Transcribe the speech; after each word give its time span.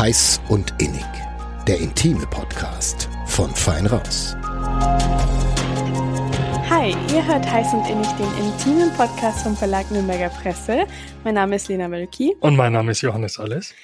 Heiß 0.00 0.40
und 0.48 0.72
Innig, 0.78 1.04
der 1.68 1.78
intime 1.78 2.26
Podcast 2.28 3.10
von 3.26 3.54
Fein 3.54 3.84
Raus. 3.84 4.34
Hi, 6.70 6.96
ihr 7.14 7.26
hört 7.26 7.44
Heiß 7.44 7.74
und 7.74 7.86
Innig, 7.86 8.08
den 8.12 8.46
intimen 8.46 8.90
Podcast 8.94 9.42
vom 9.42 9.54
Verlag 9.54 9.90
Nürnberger 9.90 10.30
Presse. 10.30 10.86
Mein 11.22 11.34
Name 11.34 11.56
ist 11.56 11.68
Lena 11.68 11.90
Wölki. 11.90 12.34
Und 12.40 12.56
mein 12.56 12.72
Name 12.72 12.92
ist 12.92 13.02
Johannes 13.02 13.38
Alles. 13.38 13.74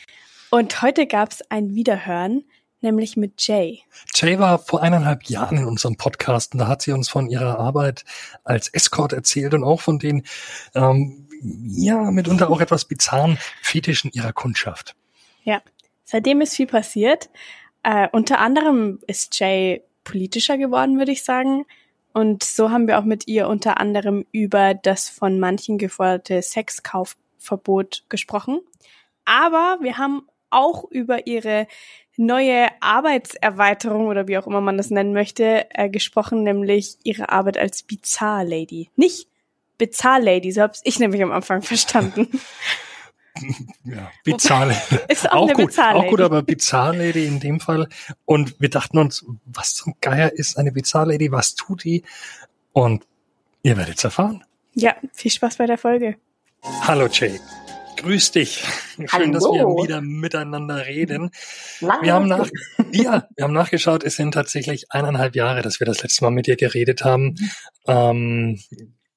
Und 0.48 0.80
heute 0.80 1.06
gab 1.06 1.32
es 1.32 1.42
ein 1.50 1.74
Wiederhören, 1.74 2.44
nämlich 2.80 3.18
mit 3.18 3.46
Jay. 3.46 3.82
Jay 4.14 4.38
war 4.38 4.58
vor 4.58 4.82
eineinhalb 4.82 5.24
Jahren 5.24 5.58
in 5.58 5.66
unserem 5.66 5.98
Podcast 5.98 6.54
und 6.54 6.60
da 6.60 6.66
hat 6.66 6.80
sie 6.80 6.92
uns 6.92 7.10
von 7.10 7.28
ihrer 7.28 7.58
Arbeit 7.58 8.06
als 8.42 8.68
Escort 8.68 9.12
erzählt 9.12 9.52
und 9.52 9.64
auch 9.64 9.82
von 9.82 9.98
den, 9.98 10.24
ähm, 10.74 11.28
ja, 11.42 12.10
mitunter 12.10 12.48
auch 12.48 12.62
etwas 12.62 12.86
bizarren 12.86 13.36
Fetischen 13.60 14.10
ihrer 14.14 14.32
Kundschaft. 14.32 14.96
Ja, 15.44 15.60
seitdem 16.06 16.40
ist 16.40 16.56
viel 16.56 16.66
passiert. 16.66 17.28
Äh, 17.82 18.08
unter 18.12 18.38
anderem 18.38 19.00
ist 19.06 19.38
Jay 19.38 19.82
politischer 20.04 20.56
geworden, 20.56 20.98
würde 20.98 21.12
ich 21.12 21.22
sagen. 21.22 21.66
Und 22.14 22.42
so 22.42 22.70
haben 22.70 22.88
wir 22.88 22.98
auch 22.98 23.04
mit 23.04 23.28
ihr 23.28 23.46
unter 23.46 23.78
anderem 23.78 24.24
über 24.32 24.72
das 24.72 25.10
von 25.10 25.38
manchen 25.38 25.76
geforderte 25.76 26.40
Sexkaufverbot 26.40 28.04
gesprochen. 28.08 28.60
Aber 29.26 29.78
wir 29.82 29.98
haben 29.98 30.26
auch 30.48 30.84
über 30.90 31.26
ihre 31.26 31.66
neue 32.16 32.68
Arbeitserweiterung 32.80 34.06
oder 34.06 34.26
wie 34.28 34.38
auch 34.38 34.46
immer 34.46 34.62
man 34.62 34.78
das 34.78 34.90
nennen 34.90 35.12
möchte, 35.12 35.66
äh, 35.74 35.90
gesprochen, 35.90 36.42
nämlich 36.42 36.96
ihre 37.02 37.28
Arbeit 37.28 37.58
als 37.58 37.82
Bizarre-Lady. 37.82 38.90
Nicht 38.96 39.28
Bezahl-Lady, 39.76 40.52
so 40.52 40.62
habe 40.62 40.72
ich 40.84 40.98
nämlich 40.98 41.22
am 41.22 41.32
Anfang 41.32 41.60
verstanden. 41.60 42.28
ja, 43.84 44.10
Bizarre. 44.24 44.76
Ist 45.08 45.30
auch, 45.30 45.48
auch 45.50 45.52
gut, 45.52 45.66
Bizarre 45.68 45.96
auch 45.96 46.06
gut, 46.08 46.20
aber 46.20 46.42
Bizarre 46.42 46.96
Lady 46.96 47.26
in 47.26 47.40
dem 47.40 47.60
Fall. 47.60 47.88
Und 48.24 48.60
wir 48.60 48.70
dachten 48.70 48.98
uns, 48.98 49.24
was 49.44 49.74
zum 49.74 49.94
Geier 50.00 50.32
ist 50.32 50.58
eine 50.58 50.72
Bizarre 50.72 51.12
Lady? 51.12 51.32
Was 51.32 51.54
tut 51.54 51.84
die? 51.84 52.02
Und 52.72 53.06
ihr 53.62 53.76
werdet 53.76 53.98
es 53.98 54.04
erfahren. 54.04 54.44
Ja, 54.74 54.94
viel 55.12 55.30
Spaß 55.30 55.56
bei 55.56 55.66
der 55.66 55.78
Folge. 55.78 56.16
Hallo 56.82 57.08
Jay. 57.10 57.40
Grüß 57.96 58.32
dich. 58.32 58.62
Schön, 58.96 59.08
Hallo. 59.10 59.32
dass 59.32 59.44
wir 59.44 59.66
wieder 59.84 60.00
miteinander 60.02 60.86
reden. 60.86 61.30
Lange 61.80 62.02
wir 62.02 62.12
haben 62.12 62.28
nach, 62.28 62.48
ja, 62.92 63.26
wir 63.34 63.44
haben 63.44 63.54
nachgeschaut, 63.54 64.04
es 64.04 64.16
sind 64.16 64.32
tatsächlich 64.32 64.92
eineinhalb 64.92 65.34
Jahre, 65.34 65.62
dass 65.62 65.80
wir 65.80 65.86
das 65.86 66.02
letzte 66.02 66.24
Mal 66.24 66.30
mit 66.30 66.46
dir 66.46 66.56
geredet 66.56 67.04
haben. 67.04 67.36
Mhm. 67.38 67.50
Ähm, 67.86 68.60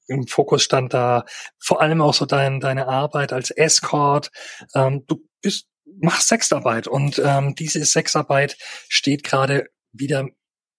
Im 0.09 0.27
Fokus 0.27 0.63
stand 0.63 0.93
da 0.93 1.25
vor 1.57 1.81
allem 1.81 2.01
auch 2.01 2.13
so 2.13 2.25
dein, 2.25 2.59
deine 2.59 2.87
Arbeit 2.87 3.31
als 3.31 3.51
Escort. 3.51 4.31
Ähm, 4.75 5.05
du 5.07 5.27
bist, 5.41 5.67
machst 6.01 6.27
Sexarbeit 6.27 6.87
und 6.87 7.21
ähm, 7.23 7.55
diese 7.55 7.83
Sexarbeit 7.85 8.57
steht 8.89 9.23
gerade 9.23 9.69
wieder 9.91 10.27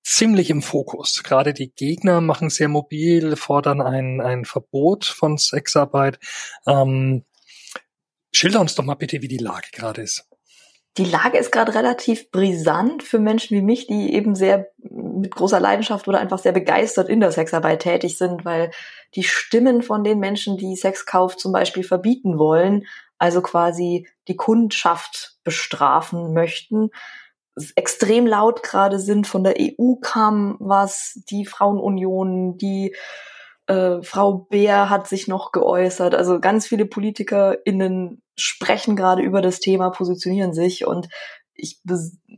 ziemlich 0.02 0.50
im 0.50 0.62
Fokus. 0.62 1.22
Gerade 1.22 1.54
die 1.54 1.72
Gegner 1.72 2.20
machen 2.20 2.50
sehr 2.50 2.68
mobil, 2.68 3.36
fordern 3.36 3.80
ein, 3.80 4.20
ein 4.20 4.44
Verbot 4.44 5.04
von 5.04 5.38
Sexarbeit. 5.38 6.18
Ähm, 6.66 7.24
Schilder 8.32 8.60
uns 8.60 8.74
doch 8.74 8.84
mal 8.84 8.94
bitte, 8.94 9.22
wie 9.22 9.28
die 9.28 9.38
Lage 9.38 9.68
gerade 9.72 10.02
ist. 10.02 10.29
Die 10.98 11.04
Lage 11.04 11.38
ist 11.38 11.52
gerade 11.52 11.74
relativ 11.74 12.30
brisant 12.30 13.02
für 13.02 13.20
Menschen 13.20 13.56
wie 13.56 13.62
mich, 13.62 13.86
die 13.86 14.12
eben 14.12 14.34
sehr 14.34 14.70
mit 14.78 15.34
großer 15.34 15.60
Leidenschaft 15.60 16.08
oder 16.08 16.18
einfach 16.18 16.38
sehr 16.38 16.52
begeistert 16.52 17.08
in 17.08 17.20
der 17.20 17.30
Sexarbeit 17.30 17.82
tätig 17.82 18.18
sind, 18.18 18.44
weil 18.44 18.70
die 19.14 19.22
Stimmen 19.22 19.82
von 19.82 20.02
den 20.02 20.18
Menschen, 20.18 20.56
die 20.56 20.74
Sexkauf 20.76 21.36
zum 21.36 21.52
Beispiel 21.52 21.84
verbieten 21.84 22.38
wollen, 22.38 22.86
also 23.18 23.40
quasi 23.40 24.08
die 24.28 24.36
Kundschaft 24.36 25.36
bestrafen 25.44 26.32
möchten, 26.32 26.90
extrem 27.76 28.26
laut 28.26 28.62
gerade 28.62 28.98
sind. 28.98 29.26
Von 29.26 29.44
der 29.44 29.56
EU 29.58 29.96
kam 30.00 30.56
was, 30.58 31.20
die 31.30 31.46
Frauenunion, 31.46 32.56
die 32.56 32.94
äh, 33.70 34.02
Frau 34.02 34.46
Beer 34.50 34.90
hat 34.90 35.06
sich 35.06 35.28
noch 35.28 35.52
geäußert. 35.52 36.14
Also 36.14 36.40
ganz 36.40 36.66
viele 36.66 36.86
PolitikerInnen 36.86 38.20
sprechen 38.36 38.96
gerade 38.96 39.22
über 39.22 39.42
das 39.42 39.60
Thema, 39.60 39.90
positionieren 39.90 40.52
sich 40.52 40.86
und 40.86 41.08
ich, 41.54 41.80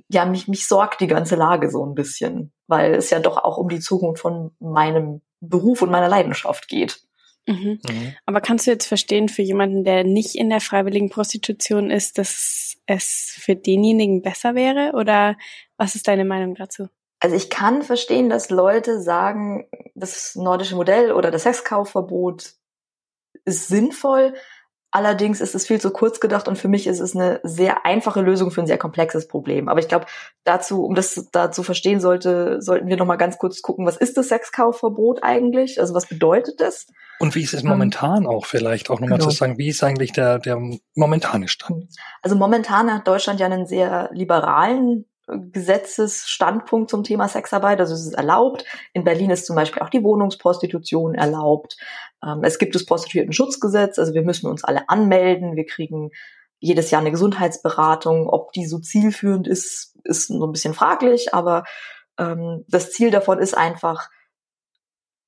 ja, 0.09 0.27
mich, 0.27 0.49
mich 0.49 0.67
sorgt 0.67 1.01
die 1.01 1.07
ganze 1.07 1.37
Lage 1.37 1.71
so 1.71 1.87
ein 1.87 1.95
bisschen, 1.95 2.53
weil 2.67 2.95
es 2.95 3.11
ja 3.11 3.21
doch 3.21 3.37
auch 3.39 3.57
um 3.57 3.69
die 3.69 3.81
Zukunft 3.81 4.21
von 4.21 4.51
meinem 4.59 5.23
Beruf 5.41 5.81
und 5.81 5.91
meiner 5.91 6.09
Leidenschaft 6.09 6.69
geht. 6.69 7.01
Mhm. 7.47 7.81
Mhm. 7.89 8.15
Aber 8.27 8.41
kannst 8.41 8.67
du 8.67 8.73
jetzt 8.73 8.87
verstehen, 8.87 9.29
für 9.29 9.43
jemanden, 9.43 9.85
der 9.85 10.05
nicht 10.05 10.35
in 10.35 10.51
der 10.51 10.61
freiwilligen 10.61 11.09
Prostitution 11.09 11.91
ist, 11.91 12.19
dass 12.19 12.77
es 12.87 13.37
für 13.39 13.57
denjenigen 13.57 14.23
besser 14.23 14.55
wäre? 14.55 14.93
Oder 14.95 15.37
was 15.77 15.95
ist 15.95 16.09
deine 16.09 16.25
Meinung 16.25 16.55
dazu? 16.57 16.89
Also 17.23 17.37
ich 17.37 17.51
kann 17.51 17.83
verstehen, 17.83 18.29
dass 18.29 18.51
Leute 18.51 19.01
sagen, 19.01 19.69
das 19.95 20.35
nordische 20.35 20.75
Modell 20.75 21.13
oder 21.13 21.31
das 21.31 21.45
Sexkaufverbot 21.45 22.55
ist 23.45 23.69
sinnvoll. 23.69 24.35
Allerdings 24.91 25.41
ist 25.41 25.55
es 25.55 25.69
viel 25.69 25.81
zu 25.81 25.93
kurz 25.93 26.19
gedacht 26.19 26.49
und 26.49 26.59
für 26.59 26.67
mich 26.67 26.89
ist 26.89 26.99
es 26.99 27.15
eine 27.15 27.39
sehr 27.45 27.87
einfache 27.87 28.21
Lösung 28.23 28.51
für 28.51 28.61
ein 28.61 28.67
sehr 28.67 28.77
komplexes 28.77 29.29
Problem. 29.29 29.69
Aber 29.69 29.79
ich 29.79 29.87
glaube, 29.87 30.07
dazu, 30.43 30.85
um 30.85 30.97
das 30.97 31.29
da 31.31 31.53
zu 31.53 31.63
verstehen 31.63 32.01
sollte, 32.01 32.61
sollten 32.61 32.89
wir 32.89 32.97
noch 32.97 33.07
mal 33.07 33.15
ganz 33.15 33.39
kurz 33.39 33.63
gucken, 33.63 33.87
was 33.87 33.97
ist 33.97 34.17
das 34.17 34.27
Sexkaufverbot 34.29 35.23
eigentlich? 35.23 35.81
Also 35.81 35.95
was 35.95 36.07
bedeutet 36.07 36.61
das? 36.61 36.89
Und 37.21 37.37
wie 37.37 37.43
ist 37.43 37.55
es 37.55 37.63
momentan 37.63 38.27
auch 38.27 38.47
vielleicht 38.47 38.91
auch 38.91 38.99
nochmal 38.99 39.21
genau. 39.21 39.31
zu 39.31 39.37
sagen, 39.37 39.59
wie 39.59 39.69
ist 39.69 39.85
eigentlich 39.85 40.11
der, 40.11 40.41
der 40.41 40.61
momentane 40.97 41.47
Stand? 41.47 41.87
Also 42.21 42.35
momentan 42.35 42.93
hat 42.93 43.07
Deutschland 43.07 43.39
ja 43.39 43.47
einen 43.47 43.67
sehr 43.67 44.11
liberalen 44.13 45.05
Gesetzesstandpunkt 45.53 46.91
zum 46.91 47.05
Thema 47.05 47.29
Sexarbeit. 47.29 47.81
Also 47.81 47.95
es 47.95 48.07
ist 48.07 48.15
erlaubt. 48.15 48.65
In 48.93 49.05
Berlin 49.05 49.31
ist 49.31 49.47
zum 49.47 49.57
Beispiel 49.57 49.83
auch 49.83 49.89
die 49.89 50.03
Wohnungsprostitution 50.03 51.15
erlaubt. 51.15 51.77
Ähm, 52.25 52.45
es 52.45 52.59
gibt 52.59 52.75
das 52.75 52.87
Prostituierten-Schutzgesetz. 52.87 53.99
Also 53.99 54.15
wir 54.15 54.23
müssen 54.23 54.49
uns 54.49 54.65
alle 54.65 54.89
anmelden. 54.89 55.57
Wir 55.57 55.67
kriegen 55.67 56.11
jedes 56.59 56.91
Jahr 56.91 57.01
eine 57.01 57.11
Gesundheitsberatung. 57.11 58.29
Ob 58.29 58.53
die 58.53 58.67
so 58.67 58.79
zielführend 58.79 59.49
ist, 59.49 59.97
ist 60.05 60.29
so 60.29 60.47
ein 60.47 60.53
bisschen 60.53 60.75
fraglich. 60.75 61.35
Aber 61.35 61.65
ähm, 62.19 62.65
das 62.69 62.93
Ziel 62.93 63.11
davon 63.11 63.39
ist 63.39 63.57
einfach, 63.57 64.09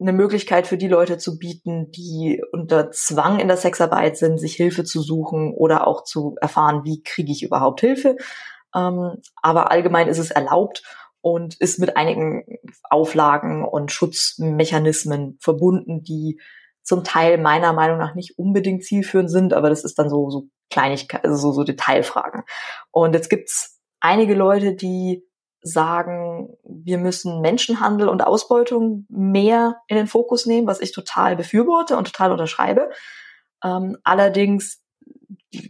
eine 0.01 0.13
Möglichkeit 0.13 0.67
für 0.67 0.77
die 0.77 0.89
Leute 0.89 1.19
zu 1.19 1.39
bieten, 1.39 1.91
die 1.93 2.43
unter 2.53 2.91
Zwang 2.91 3.39
in 3.39 3.49
der 3.49 3.57
Sexarbeit 3.57 4.17
sind, 4.17 4.39
sich 4.39 4.55
Hilfe 4.55 4.85
zu 4.85 5.01
suchen 5.01 5.55
oder 5.55 5.87
auch 5.87 6.05
zu 6.05 6.37
erfahren, 6.41 6.85
wie 6.85 7.03
kriege 7.03 7.31
ich 7.31 7.43
überhaupt 7.43 7.81
Hilfe. 7.81 8.17
Ähm, 8.75 9.23
aber 9.43 9.71
allgemein 9.71 10.09
ist 10.09 10.19
es 10.19 10.31
erlaubt 10.31 10.83
und 11.21 11.55
ist 11.61 11.79
mit 11.79 11.97
einigen 11.97 12.45
Auflagen 12.91 13.65
und 13.65 13.93
Schutzmechanismen 13.93 15.39
verbunden, 15.41 16.03
die 16.03 16.41
zum 16.83 17.03
Teil 17.03 17.39
meiner 17.39 17.73
Meinung 17.73 17.99
nach 17.99 18.15
nicht 18.15 18.39
unbedingt 18.39 18.85
zielführend 18.85 19.31
sind, 19.31 19.55
aber 19.55 19.71
das 19.71 19.85
ist 19.85 19.99
dann 19.99 20.11
so, 20.11 20.29
so 20.29 20.49
Kleinigkeiten, 20.71 21.27
also 21.27 21.41
so, 21.41 21.53
so 21.53 21.65
Detailfragen. 21.65 22.43
Und 22.91 23.15
jetzt 23.15 23.31
gibt's 23.31 23.81
einige 24.01 24.35
Leute, 24.35 24.75
die 24.75 25.25
sagen, 25.62 26.59
wir 26.62 26.99
müssen 26.99 27.41
Menschenhandel 27.41 28.09
und 28.09 28.23
Ausbeutung 28.23 29.06
mehr 29.09 29.81
in 29.89 29.97
den 29.97 30.06
Fokus 30.06 30.45
nehmen, 30.45 30.67
was 30.67 30.81
ich 30.81 30.93
total 30.93 31.37
befürworte 31.37 31.97
und 31.97 32.05
total 32.05 32.33
unterschreibe. 32.33 32.91
Ähm, 33.65 33.97
allerdings 34.05 34.83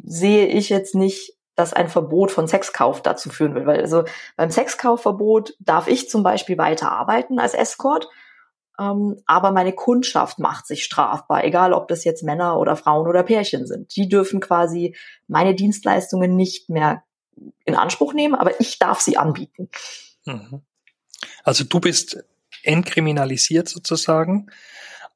sehe 0.02 0.46
ich 0.46 0.68
jetzt 0.68 0.96
nicht 0.96 1.38
dass 1.54 1.72
ein 1.72 1.88
Verbot 1.88 2.30
von 2.30 2.46
Sexkauf 2.46 3.02
dazu 3.02 3.30
führen 3.30 3.54
will. 3.54 3.66
Weil 3.66 3.80
also 3.80 4.04
beim 4.36 4.50
Sexkaufverbot 4.50 5.54
darf 5.60 5.86
ich 5.86 6.08
zum 6.08 6.22
Beispiel 6.22 6.58
weiter 6.58 6.90
arbeiten 6.90 7.38
als 7.38 7.54
Escort, 7.54 8.08
ähm, 8.78 9.20
aber 9.26 9.52
meine 9.52 9.72
Kundschaft 9.72 10.38
macht 10.38 10.66
sich 10.66 10.84
strafbar, 10.84 11.44
egal 11.44 11.72
ob 11.72 11.88
das 11.88 12.04
jetzt 12.04 12.24
Männer 12.24 12.58
oder 12.58 12.76
Frauen 12.76 13.06
oder 13.06 13.22
Pärchen 13.22 13.66
sind. 13.66 13.94
Die 13.94 14.08
dürfen 14.08 14.40
quasi 14.40 14.96
meine 15.28 15.54
Dienstleistungen 15.54 16.34
nicht 16.34 16.70
mehr 16.70 17.04
in 17.64 17.76
Anspruch 17.76 18.14
nehmen, 18.14 18.34
aber 18.34 18.60
ich 18.60 18.78
darf 18.78 19.00
sie 19.00 19.16
anbieten. 19.16 19.68
Mhm. 20.24 20.62
Also 21.44 21.64
du 21.64 21.80
bist 21.80 22.24
entkriminalisiert 22.62 23.68
sozusagen, 23.68 24.50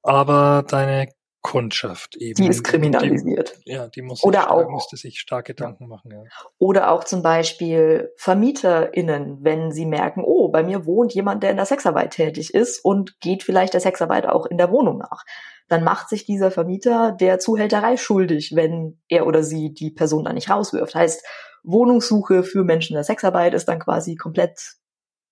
aber 0.03 0.65
deine 0.67 1.09
Kundschaft 1.43 2.17
eben. 2.17 2.43
Die 2.43 2.49
ist 2.49 2.65
kriminalisiert. 2.65 3.61
Die, 3.65 3.73
ja, 3.73 3.89
die 3.89 4.03
muss 4.03 4.25
oder 4.25 4.41
sich, 4.41 4.49
auch, 4.49 4.69
musste 4.69 4.97
sich 4.97 5.21
stark 5.21 5.47
Gedanken 5.47 5.87
machen. 5.87 6.11
Ja. 6.11 6.23
Oder 6.59 6.91
auch 6.91 7.05
zum 7.05 7.23
Beispiel 7.23 8.13
VermieterInnen, 8.17 9.39
wenn 9.43 9.71
sie 9.71 9.87
merken, 9.87 10.25
oh, 10.25 10.49
bei 10.49 10.63
mir 10.63 10.85
wohnt 10.85 11.15
jemand, 11.15 11.43
der 11.43 11.51
in 11.51 11.57
der 11.57 11.67
Sexarbeit 11.67 12.11
tätig 12.11 12.53
ist 12.53 12.85
und 12.85 13.21
geht 13.21 13.45
vielleicht 13.45 13.73
der 13.73 13.81
Sexarbeit 13.81 14.27
auch 14.27 14.47
in 14.47 14.59
der 14.59 14.71
Wohnung 14.71 14.99
nach. 14.99 15.25
Dann 15.69 15.85
macht 15.85 16.09
sich 16.09 16.25
dieser 16.25 16.51
Vermieter 16.51 17.13
der 17.13 17.39
Zuhälterei 17.39 17.97
schuldig, 17.97 18.53
wenn 18.55 19.01
er 19.09 19.27
oder 19.27 19.43
sie 19.43 19.73
die 19.73 19.91
Person 19.91 20.25
dann 20.25 20.35
nicht 20.35 20.51
rauswirft. 20.51 20.95
Heißt, 20.95 21.25
Wohnungssuche 21.63 22.43
für 22.43 22.65
Menschen 22.65 22.95
in 22.95 22.97
der 22.97 23.05
Sexarbeit 23.05 23.55
ist 23.55 23.69
dann 23.69 23.79
quasi 23.79 24.17
komplett 24.17 24.59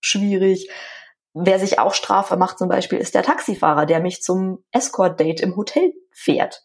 schwierig. 0.00 0.68
Wer 1.38 1.58
sich 1.58 1.78
auch 1.78 1.92
strafbar 1.92 2.38
macht 2.38 2.58
zum 2.58 2.70
Beispiel, 2.70 2.98
ist 2.98 3.14
der 3.14 3.22
Taxifahrer, 3.22 3.84
der 3.84 4.00
mich 4.00 4.22
zum 4.22 4.64
Escort-Date 4.72 5.42
im 5.42 5.54
Hotel 5.54 5.92
fährt. 6.10 6.64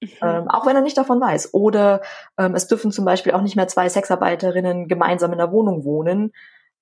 Mhm. 0.00 0.08
Ähm, 0.22 0.48
auch 0.48 0.66
wenn 0.66 0.76
er 0.76 0.82
nicht 0.82 0.96
davon 0.96 1.20
weiß. 1.20 1.52
Oder 1.52 2.00
ähm, 2.38 2.54
es 2.54 2.68
dürfen 2.68 2.92
zum 2.92 3.04
Beispiel 3.04 3.32
auch 3.32 3.40
nicht 3.40 3.56
mehr 3.56 3.66
zwei 3.66 3.88
Sexarbeiterinnen 3.88 4.86
gemeinsam 4.86 5.32
in 5.32 5.38
der 5.38 5.50
Wohnung 5.50 5.84
wohnen 5.84 6.32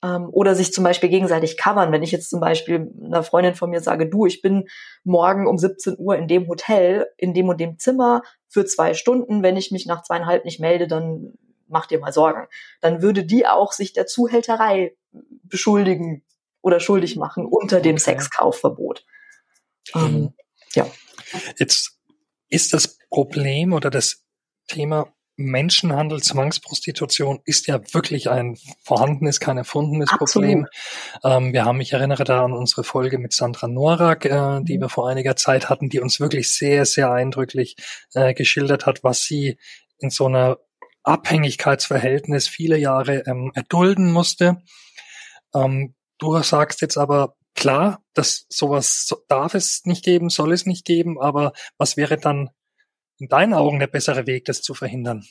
ähm, 0.05 0.29
oder 0.31 0.55
sich 0.55 0.75
zum 0.75 0.84
Beispiel 0.84 1.08
gegenseitig 1.08 1.56
covern. 1.56 1.90
Wenn 1.90 2.02
ich 2.02 2.12
jetzt 2.12 2.29
zum 2.29 2.40
Beispiel 2.40 2.93
einer 3.02 3.23
Freundin 3.23 3.55
von 3.55 3.70
mir 3.70 3.81
sage, 3.81 4.11
du, 4.11 4.26
ich 4.26 4.43
bin 4.43 4.69
morgen 5.02 5.46
um 5.46 5.56
17 5.56 5.96
Uhr 5.99 6.17
in 6.17 6.28
dem 6.28 6.49
Hotel, 6.49 7.06
in 7.17 7.32
dem 7.32 7.49
und 7.49 7.58
dem 7.58 7.78
Zimmer 7.78 8.20
für 8.46 8.67
zwei 8.67 8.93
Stunden. 8.93 9.43
Wenn 9.43 9.56
ich 9.56 9.70
mich 9.70 9.87
nach 9.87 10.02
zweieinhalb 10.02 10.44
nicht 10.44 10.61
melde, 10.61 10.87
dann 10.87 11.32
mach 11.67 11.87
dir 11.87 11.99
mal 11.99 12.12
Sorgen. 12.12 12.46
Dann 12.82 13.00
würde 13.00 13.25
die 13.25 13.46
auch 13.46 13.73
sich 13.73 13.94
der 13.94 14.06
Zuhälterei 14.06 14.94
beschuldigen 15.44 16.23
oder 16.62 16.81
schuldig 16.81 17.17
machen 17.17 17.44
unter 17.44 17.81
dem. 17.81 17.99
Sexkaufverbot. 17.99 19.05
Ähm, 19.94 20.35
ja. 20.75 20.87
Jetzt 21.59 21.99
ist 22.49 22.73
das 22.73 22.99
Problem 23.11 23.73
oder 23.73 23.91
das 23.91 24.25
Thema 24.69 25.12
Menschenhandel, 25.37 26.23
Zwangsprostitution 26.23 27.41
ist 27.44 27.67
ja 27.67 27.81
wirklich 27.93 28.31
ein 28.31 28.56
vorhandenes, 28.85 29.41
kein 29.41 29.56
erfundenes 29.56 30.11
Absolut. 30.11 30.49
Problem. 30.49 30.67
Ähm, 31.25 31.53
wir 31.53 31.64
haben, 31.64 31.81
ich 31.81 31.93
erinnere 31.93 32.25
da 32.25 32.44
an 32.44 32.53
unsere 32.53 32.85
Folge 32.85 33.19
mit 33.19 33.32
Sandra 33.32 33.67
Norak, 33.67 34.26
äh, 34.26 34.61
die 34.62 34.76
mhm. 34.76 34.82
wir 34.82 34.88
vor 34.88 35.09
einiger 35.09 35.35
Zeit 35.37 35.69
hatten, 35.69 35.88
die 35.88 36.00
uns 36.00 36.20
wirklich 36.20 36.53
sehr, 36.53 36.85
sehr 36.85 37.11
eindrücklich 37.11 37.76
äh, 38.14 38.35
geschildert 38.35 38.87
hat, 38.87 39.03
was 39.03 39.25
sie 39.25 39.59
in 39.99 40.11
so 40.11 40.26
einer 40.26 40.59
Abhängigkeitsverhältnis 41.03 42.47
viele 42.47 42.76
Jahre 42.76 43.25
ähm, 43.26 43.53
erdulden 43.55 44.12
musste. 44.12 44.62
Ähm, 45.55 45.94
du 46.22 46.42
sagst 46.42 46.80
jetzt 46.80 46.96
aber, 46.96 47.34
klar, 47.54 48.02
dass 48.14 48.46
sowas 48.48 49.14
darf 49.28 49.54
es 49.54 49.82
nicht 49.84 50.04
geben, 50.04 50.30
soll 50.30 50.52
es 50.52 50.66
nicht 50.66 50.84
geben, 50.84 51.20
aber 51.20 51.52
was 51.76 51.96
wäre 51.96 52.16
dann 52.16 52.50
in 53.19 53.28
deinen 53.28 53.54
Augen 53.54 53.78
der 53.78 53.86
bessere 53.88 54.26
Weg, 54.26 54.44
das 54.46 54.62
zu 54.62 54.74
verhindern? 54.74 55.24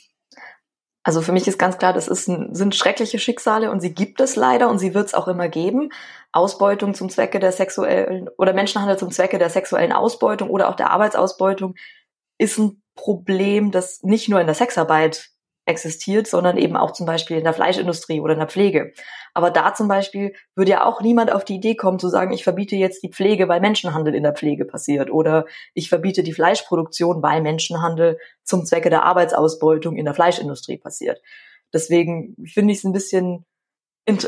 Also 1.04 1.20
für 1.20 1.32
mich 1.32 1.48
ist 1.48 1.58
ganz 1.58 1.78
klar, 1.78 1.92
das 1.92 2.06
ist 2.06 2.28
ein, 2.28 2.54
sind 2.54 2.76
schreckliche 2.76 3.18
Schicksale 3.18 3.72
und 3.72 3.80
sie 3.80 3.92
gibt 3.92 4.20
es 4.20 4.36
leider 4.36 4.68
und 4.68 4.78
sie 4.78 4.94
wird 4.94 5.06
es 5.06 5.14
auch 5.14 5.26
immer 5.26 5.48
geben. 5.48 5.90
Ausbeutung 6.30 6.94
zum 6.94 7.10
Zwecke 7.10 7.40
der 7.40 7.50
sexuellen 7.50 8.28
oder 8.38 8.52
Menschenhandel 8.52 8.98
zum 8.98 9.10
Zwecke 9.10 9.38
der 9.38 9.50
sexuellen 9.50 9.92
Ausbeutung 9.92 10.48
oder 10.48 10.68
auch 10.68 10.76
der 10.76 10.90
Arbeitsausbeutung 10.90 11.74
ist 12.38 12.58
ein 12.58 12.82
Problem, 12.94 13.72
das 13.72 14.02
nicht 14.02 14.28
nur 14.28 14.40
in 14.40 14.46
der 14.46 14.54
Sexarbeit 14.54 15.31
existiert, 15.64 16.26
sondern 16.26 16.56
eben 16.56 16.76
auch 16.76 16.90
zum 16.90 17.06
Beispiel 17.06 17.38
in 17.38 17.44
der 17.44 17.52
Fleischindustrie 17.52 18.20
oder 18.20 18.32
in 18.32 18.40
der 18.40 18.48
Pflege. 18.48 18.92
Aber 19.32 19.50
da 19.50 19.74
zum 19.74 19.88
Beispiel 19.88 20.34
würde 20.54 20.72
ja 20.72 20.84
auch 20.84 21.00
niemand 21.00 21.32
auf 21.32 21.44
die 21.44 21.54
Idee 21.54 21.76
kommen 21.76 21.98
zu 21.98 22.08
sagen, 22.08 22.32
ich 22.32 22.44
verbiete 22.44 22.76
jetzt 22.76 23.02
die 23.02 23.10
Pflege, 23.10 23.48
weil 23.48 23.60
Menschenhandel 23.60 24.14
in 24.14 24.24
der 24.24 24.34
Pflege 24.34 24.64
passiert 24.64 25.10
oder 25.10 25.46
ich 25.74 25.88
verbiete 25.88 26.22
die 26.22 26.32
Fleischproduktion, 26.32 27.22
weil 27.22 27.42
Menschenhandel 27.42 28.18
zum 28.42 28.66
Zwecke 28.66 28.90
der 28.90 29.04
Arbeitsausbeutung 29.04 29.96
in 29.96 30.04
der 30.04 30.14
Fleischindustrie 30.14 30.78
passiert. 30.78 31.22
Deswegen 31.72 32.36
finde 32.44 32.72
ich 32.72 32.78
es 32.78 32.84
ein 32.84 32.92
bisschen, 32.92 33.46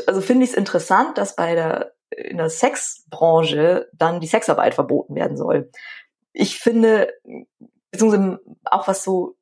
also 0.07 0.21
finde 0.21 0.45
ich 0.45 0.51
es 0.51 0.57
interessant, 0.57 1.17
dass 1.17 1.35
bei 1.35 1.53
der 1.53 1.91
in 2.09 2.37
der 2.37 2.49
Sexbranche 2.49 3.89
dann 3.93 4.19
die 4.21 4.27
Sexarbeit 4.27 4.75
verboten 4.75 5.15
werden 5.15 5.37
soll. 5.37 5.69
Ich 6.33 6.59
finde, 6.59 7.11
beziehungsweise 7.91 8.39
auch 8.63 8.87
was 8.87 9.03
so 9.03 9.35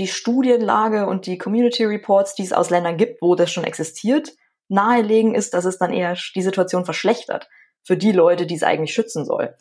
die 0.00 0.08
Studienlage 0.08 1.06
und 1.06 1.26
die 1.26 1.38
Community 1.38 1.84
Reports, 1.84 2.34
die 2.34 2.42
es 2.42 2.52
aus 2.52 2.70
Ländern 2.70 2.96
gibt, 2.96 3.22
wo 3.22 3.34
das 3.34 3.52
schon 3.52 3.64
existiert, 3.64 4.32
nahelegen 4.68 5.34
ist, 5.34 5.54
dass 5.54 5.64
es 5.64 5.78
dann 5.78 5.92
eher 5.92 6.16
die 6.34 6.42
Situation 6.42 6.84
verschlechtert 6.84 7.48
für 7.82 7.96
die 7.96 8.12
Leute, 8.12 8.46
die 8.46 8.54
es 8.54 8.62
eigentlich 8.62 8.94
schützen 8.94 9.24
soll. 9.24 9.54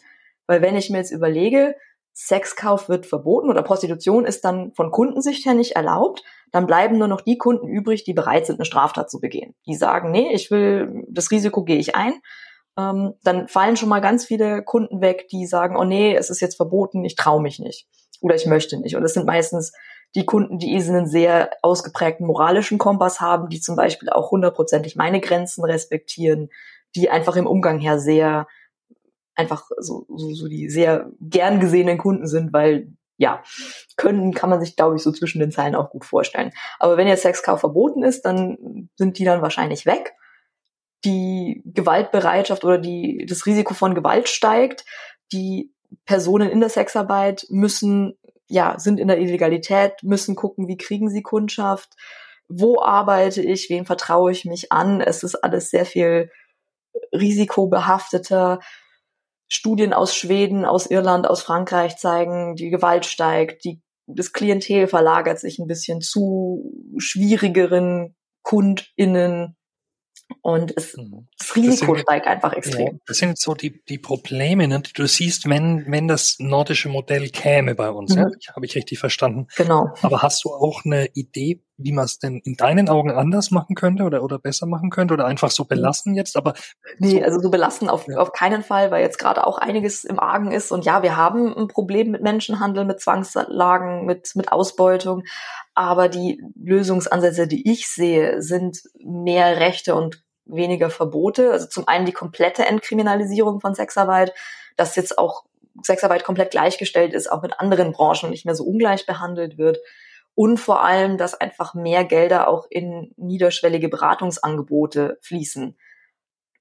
Weil 0.48 0.62
wenn 0.62 0.76
ich 0.76 0.90
mir 0.90 0.98
jetzt 0.98 1.12
überlege, 1.12 1.76
Sexkauf 2.14 2.90
wird 2.90 3.06
verboten 3.06 3.50
oder 3.50 3.64
Prostitution 3.64 4.26
ist 4.26 4.44
dann 4.44 4.74
von 4.74 4.92
Kundensicht 4.92 5.46
her 5.46 5.54
nicht 5.54 5.74
erlaubt, 5.74 6.24
dann 6.52 6.66
bleiben 6.66 6.98
nur 6.98 7.08
noch 7.08 7.22
die 7.22 7.38
Kunden 7.38 7.68
übrig, 7.68 8.04
die 8.04 8.14
bereit 8.14 8.46
sind, 8.46 8.56
eine 8.56 8.66
Straftat 8.66 9.10
zu 9.10 9.20
begehen. 9.20 9.56
Die 9.68 9.76
sagen, 9.76 10.12
nee, 10.12 10.34
ich 10.34 10.52
will, 10.52 11.06
das 11.08 11.32
Risiko 11.32 11.64
gehe 11.64 11.78
ich 11.78 11.96
ein. 11.96 12.14
Ähm, 12.78 13.14
dann 13.24 13.48
fallen 13.48 13.78
schon 13.78 13.90
mal 13.90 14.00
ganz 14.00 14.26
viele 14.26 14.64
Kunden 14.64 15.02
weg, 15.02 15.28
die 15.30 15.46
sagen, 15.46 15.76
oh 15.78 15.84
nee, 15.84 16.16
es 16.16 16.30
ist 16.30 16.40
jetzt 16.40 16.56
verboten, 16.56 17.06
ich 17.06 17.16
traue 17.16 17.42
mich 17.42 17.60
nicht 17.60 17.88
oder 18.22 18.36
ich 18.36 18.46
möchte 18.46 18.80
nicht. 18.80 18.96
Und 18.96 19.04
es 19.04 19.14
sind 19.14 19.26
meistens 19.26 19.72
die 20.16 20.26
Kunden, 20.26 20.58
die 20.58 20.76
einen 20.76 21.08
sehr 21.08 21.52
ausgeprägten 21.62 22.26
moralischen 22.26 22.78
Kompass 22.78 23.22
haben, 23.22 23.50
die 23.50 23.62
zum 23.62 23.76
Beispiel 23.76 24.10
auch 24.10 24.32
hundertprozentig 24.32 24.96
meine 24.96 25.22
Grenzen 25.22 25.64
respektieren, 25.64 26.50
die 26.96 27.10
einfach 27.10 27.36
im 27.36 27.48
Umgang 27.48 27.80
her 27.80 28.00
sehr 28.00 28.48
einfach 29.36 29.70
so, 29.78 30.06
so, 30.10 30.34
so 30.34 30.48
die 30.48 30.70
sehr 30.70 31.12
gern 31.22 31.60
gesehenen 31.60 31.98
Kunden 31.98 32.28
sind, 32.28 32.52
weil 32.52 32.94
ja, 33.18 33.44
können 33.98 34.34
kann 34.34 34.50
man 34.50 34.62
sich, 34.62 34.76
glaube 34.76 34.96
ich, 34.96 35.04
so 35.04 35.12
zwischen 35.12 35.40
den 35.40 35.52
Zeilen 35.52 35.76
auch 35.76 35.90
gut 35.90 36.06
vorstellen. 36.06 36.52
Aber 36.80 36.96
wenn 36.96 37.08
jetzt 37.08 37.24
Sexkauf 37.24 37.60
verboten 37.60 38.02
ist, 38.02 38.22
dann 38.24 38.90
sind 38.96 39.18
die 39.18 39.26
dann 39.26 39.42
wahrscheinlich 39.42 39.86
weg. 39.86 40.14
Die 41.04 41.62
Gewaltbereitschaft 41.66 42.64
oder 42.64 42.78
die, 42.78 43.26
das 43.28 43.46
Risiko 43.46 43.74
von 43.74 43.94
Gewalt 43.94 44.30
steigt. 44.30 44.86
Die 45.34 45.74
Personen 46.06 46.50
in 46.50 46.62
der 46.62 46.70
Sexarbeit 46.70 47.46
müssen 47.50 48.18
ja, 48.50 48.78
sind 48.80 49.00
in 49.00 49.08
der 49.08 49.20
Illegalität, 49.20 49.94
müssen 50.04 50.36
gucken, 50.36 50.68
wie 50.68 50.78
kriegen 50.78 51.10
sie 51.10 51.22
Kundschaft, 51.22 51.96
wo 52.50 52.82
arbeite 52.82 53.42
ich, 53.42 53.70
wem 53.70 53.86
vertraue 53.86 54.32
ich 54.32 54.44
mich 54.44 54.72
an. 54.72 55.02
Es 55.02 55.24
ist 55.24 55.36
alles 55.36 55.70
sehr 55.70 55.86
viel 55.86 56.32
risikobehafteter. 57.14 58.60
Studien 59.48 59.94
aus 59.94 60.16
Schweden, 60.16 60.66
aus 60.66 60.88
Irland, 60.88 61.28
aus 61.28 61.44
Frankreich 61.44 61.98
zeigen, 61.98 62.56
die 62.56 62.70
Gewalt 62.70 63.06
steigt, 63.06 63.64
die, 63.64 63.82
das 64.08 64.34
Klientel 64.34 64.88
verlagert 64.88 65.40
sich 65.40 65.60
ein 65.60 65.68
bisschen 65.68 66.02
zu 66.02 66.72
schwierigeren 66.98 68.16
KundInnen, 68.42 69.56
und 70.42 70.76
es, 70.78 70.96
mhm. 70.96 71.28
das 71.38 71.56
Risiko 71.56 71.94
das 71.94 72.04
steigt 72.04 72.28
einfach 72.28 72.54
extrem. 72.54 72.88
Ja, 72.88 73.00
das 73.08 73.18
sind 73.18 73.38
so 73.38 73.54
die, 73.54 73.84
die 73.86 73.98
Probleme, 73.98 74.68
ne, 74.68 74.82
die 74.82 74.94
du 74.94 75.08
siehst, 75.08 75.50
wenn, 75.50 75.86
wenn 75.88 76.08
das 76.08 76.38
nordische 76.40 76.90
Modell 76.90 77.30
käme 77.30 77.76
bei 77.76 77.90
uns. 77.90 78.16
Mhm. 78.16 78.22
Ja? 78.22 78.56
Habe 78.56 78.66
ich 78.66 78.76
richtig 78.76 79.00
verstanden. 79.00 79.48
Genau. 79.58 79.94
Aber 80.02 80.22
hast 80.22 80.44
du 80.46 80.50
auch 80.50 80.86
eine 80.86 81.08
Idee, 81.14 81.62
wie 81.78 81.92
man 81.92 82.06
es 82.06 82.20
denn 82.20 82.42
in 82.44 82.56
deinen 82.56 82.90
Augen 82.90 83.12
anders 83.12 83.52
machen 83.52 83.76
könnte 83.76 84.04
oder, 84.04 84.24
oder 84.24 84.38
besser 84.38 84.66
machen 84.66 84.90
könnte 84.90 85.14
oder 85.14 85.26
einfach 85.26 85.52
so 85.52 85.66
belassen 85.66 86.14
jetzt? 86.16 86.36
Aber 86.38 86.54
nee, 87.00 87.20
so, 87.20 87.24
also 87.24 87.40
so 87.40 87.50
belassen 87.50 87.90
auf, 87.90 88.08
ja. 88.08 88.18
auf 88.18 88.32
keinen 88.32 88.64
Fall, 88.64 88.92
weil 88.92 89.02
jetzt 89.02 89.18
gerade 89.18 89.46
auch 89.46 89.58
einiges 89.58 90.04
im 90.04 90.20
Argen 90.20 90.52
ist. 90.52 90.72
Und 90.72 90.86
ja, 90.86 91.04
wir 91.04 91.18
haben 91.18 91.56
ein 91.56 91.68
Problem 91.68 92.12
mit 92.12 92.22
Menschenhandel, 92.22 92.86
mit 92.86 93.02
Zwangslagen, 93.02 94.06
mit, 94.06 94.32
mit 94.36 94.52
Ausbeutung. 94.52 95.24
Aber 95.74 96.10
die 96.10 96.42
Lösungsansätze, 96.56 97.48
die 97.48 97.72
ich 97.72 97.88
sehe, 97.88 98.42
sind 98.42 98.82
mehr 99.04 99.60
Rechte 99.60 99.96
und 99.96 100.24
weniger 100.50 100.90
Verbote. 100.90 101.52
Also 101.52 101.68
zum 101.68 101.88
einen 101.88 102.06
die 102.06 102.12
komplette 102.12 102.66
Entkriminalisierung 102.66 103.62
von 103.62 103.74
Sexarbeit, 103.74 104.34
dass 104.78 104.96
jetzt 104.96 105.18
auch 105.18 105.46
Sexarbeit 105.84 106.24
komplett 106.24 106.52
gleichgestellt 106.52 107.14
ist, 107.14 107.32
auch 107.32 107.42
mit 107.42 107.60
anderen 107.60 107.92
Branchen 107.92 108.26
und 108.26 108.32
nicht 108.32 108.46
mehr 108.46 108.56
so 108.56 108.64
ungleich 108.64 109.06
behandelt 109.06 109.58
wird. 109.58 109.80
Und 110.36 110.58
vor 110.58 110.84
allem, 110.84 111.18
dass 111.18 111.34
einfach 111.34 111.74
mehr 111.74 112.06
Gelder 112.06 112.48
auch 112.48 112.66
in 112.70 113.14
niederschwellige 113.18 113.90
Beratungsangebote 113.90 115.18
fließen 115.22 115.78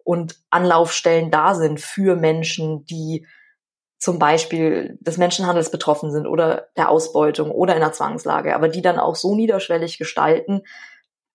und 0.09 0.37
Anlaufstellen 0.51 1.31
da 1.31 1.55
sind 1.55 1.81
für 1.81 2.17
Menschen, 2.17 2.85
die 2.87 3.27
zum 3.99 4.19
Beispiel 4.19 4.97
des 5.01 5.19
Menschenhandels 5.19 5.71
betroffen 5.71 6.11
sind 6.11 6.27
oder 6.27 6.69
der 6.77 6.89
Ausbeutung 6.89 7.51
oder 7.51 7.75
in 7.75 7.81
der 7.81 7.93
Zwangslage, 7.93 8.55
aber 8.55 8.69
die 8.69 8.81
dann 8.81 8.99
auch 8.99 9.17
so 9.17 9.35
niederschwellig 9.35 9.99
gestalten, 9.99 10.63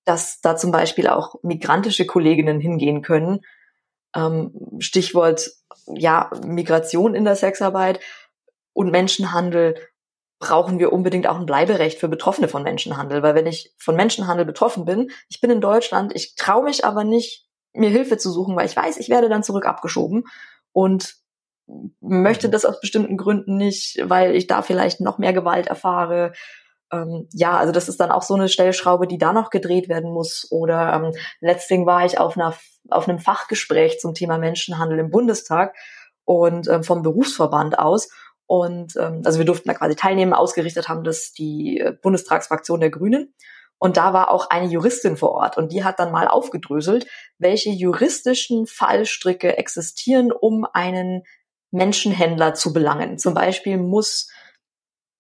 dass 0.05 0.41
da 0.41 0.55
zum 0.55 0.71
Beispiel 0.71 1.07
auch 1.07 1.35
migrantische 1.43 2.05
Kolleginnen 2.05 2.59
hingehen 2.59 3.01
können. 3.01 3.41
Ähm, 4.15 4.53
Stichwort 4.79 5.51
ja 5.87 6.29
Migration 6.45 7.15
in 7.15 7.25
der 7.25 7.35
Sexarbeit 7.35 7.99
und 8.73 8.91
Menschenhandel 8.91 9.75
brauchen 10.39 10.77
wir 10.77 10.91
unbedingt 10.91 11.25
auch 11.25 11.39
ein 11.39 11.45
Bleiberecht 11.45 11.99
für 11.99 12.09
Betroffene 12.09 12.49
von 12.49 12.63
Menschenhandel, 12.63 13.23
weil 13.23 13.33
wenn 13.33 13.47
ich 13.47 13.73
von 13.77 13.95
Menschenhandel 13.95 14.45
betroffen 14.45 14.83
bin, 14.83 15.09
ich 15.29 15.39
bin 15.39 15.49
in 15.49 15.61
Deutschland, 15.61 16.13
ich 16.15 16.35
traue 16.35 16.65
mich 16.65 16.83
aber 16.83 17.05
nicht, 17.05 17.47
mir 17.73 17.89
Hilfe 17.89 18.17
zu 18.17 18.29
suchen, 18.29 18.55
weil 18.55 18.65
ich 18.65 18.75
weiß, 18.75 18.97
ich 18.97 19.09
werde 19.09 19.29
dann 19.29 19.43
zurück 19.43 19.65
abgeschoben 19.65 20.25
und 20.73 21.15
möchte 22.01 22.47
mhm. 22.47 22.51
das 22.51 22.65
aus 22.65 22.81
bestimmten 22.81 23.17
Gründen 23.17 23.55
nicht, 23.55 23.97
weil 24.03 24.35
ich 24.35 24.47
da 24.47 24.61
vielleicht 24.61 24.99
noch 24.99 25.17
mehr 25.17 25.33
Gewalt 25.33 25.67
erfahre. 25.67 26.33
Ähm, 26.93 27.27
ja, 27.33 27.57
also 27.57 27.73
das 27.73 27.89
ist 27.89 27.99
dann 27.99 28.11
auch 28.11 28.21
so 28.21 28.35
eine 28.35 28.47
Stellschraube, 28.47 29.07
die 29.07 29.17
da 29.17 29.33
noch 29.33 29.49
gedreht 29.49 29.89
werden 29.89 30.11
muss. 30.11 30.47
Oder 30.51 30.93
ähm, 30.93 31.11
letztlich 31.41 31.85
war 31.85 32.05
ich 32.05 32.19
auf 32.19 32.37
einer 32.37 32.53
auf 32.89 33.07
einem 33.07 33.19
Fachgespräch 33.19 33.99
zum 33.99 34.13
Thema 34.13 34.37
Menschenhandel 34.37 34.99
im 34.99 35.09
Bundestag 35.09 35.73
und 36.25 36.67
ähm, 36.67 36.83
vom 36.83 37.01
Berufsverband 37.01 37.79
aus. 37.79 38.09
Und 38.45 38.95
ähm, 38.97 39.21
also 39.25 39.39
wir 39.39 39.45
durften 39.45 39.69
da 39.69 39.73
quasi 39.73 39.95
teilnehmen, 39.95 40.33
ausgerichtet 40.33 40.89
haben 40.89 41.03
das 41.03 41.31
die 41.31 41.79
äh, 41.79 41.93
Bundestagsfraktion 42.01 42.79
der 42.79 42.89
Grünen. 42.89 43.33
Und 43.79 43.97
da 43.97 44.13
war 44.13 44.31
auch 44.31 44.49
eine 44.49 44.67
Juristin 44.67 45.17
vor 45.17 45.31
Ort 45.31 45.57
und 45.57 45.73
die 45.73 45.83
hat 45.83 45.99
dann 45.99 46.11
mal 46.11 46.27
aufgedröselt, 46.27 47.05
welche 47.37 47.69
juristischen 47.69 48.65
Fallstricke 48.65 49.57
existieren, 49.57 50.31
um 50.31 50.65
einen 50.71 51.23
Menschenhändler 51.71 52.53
zu 52.53 52.71
belangen. 52.71 53.17
Zum 53.17 53.33
Beispiel 53.33 53.77
muss 53.77 54.29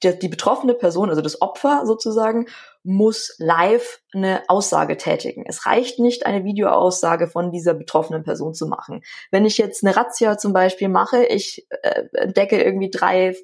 die, 0.03 0.19
die 0.19 0.27
betroffene 0.27 0.73
Person, 0.73 1.09
also 1.09 1.21
das 1.21 1.41
Opfer 1.41 1.85
sozusagen, 1.85 2.47
muss 2.83 3.33
live 3.37 4.01
eine 4.13 4.41
Aussage 4.49 4.97
tätigen. 4.97 5.45
Es 5.47 5.65
reicht 5.65 5.99
nicht, 5.99 6.25
eine 6.25 6.43
Videoaussage 6.43 7.27
von 7.27 7.49
dieser 7.49 7.73
betroffenen 7.73 8.23
Person 8.23 8.53
zu 8.53 8.67
machen. 8.67 9.03
Wenn 9.31 9.45
ich 9.45 9.57
jetzt 9.57 9.85
eine 9.85 9.95
Razzia 9.95 10.37
zum 10.37 10.51
Beispiel 10.51 10.89
mache, 10.89 11.23
ich 11.23 11.65
äh, 11.69 12.03
entdecke 12.13 12.61
irgendwie 12.61 12.89
drei 12.89 13.35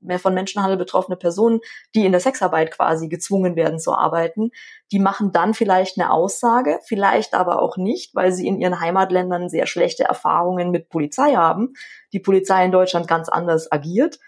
mehr 0.00 0.18
von 0.18 0.32
Menschenhandel 0.32 0.78
betroffene 0.78 1.16
Personen, 1.16 1.60
die 1.94 2.06
in 2.06 2.12
der 2.12 2.20
Sexarbeit 2.20 2.70
quasi 2.70 3.08
gezwungen 3.08 3.56
werden 3.56 3.78
zu 3.78 3.92
arbeiten, 3.92 4.50
die 4.90 5.00
machen 5.00 5.32
dann 5.32 5.52
vielleicht 5.52 5.98
eine 5.98 6.10
Aussage, 6.10 6.80
vielleicht 6.84 7.34
aber 7.34 7.60
auch 7.60 7.76
nicht, 7.76 8.14
weil 8.14 8.32
sie 8.32 8.46
in 8.46 8.58
ihren 8.58 8.80
Heimatländern 8.80 9.50
sehr 9.50 9.66
schlechte 9.66 10.04
Erfahrungen 10.04 10.70
mit 10.70 10.88
Polizei 10.88 11.34
haben. 11.34 11.74
Die 12.14 12.20
Polizei 12.20 12.64
in 12.64 12.72
Deutschland 12.72 13.06
ganz 13.06 13.28
anders 13.28 13.70
agiert 13.70 14.18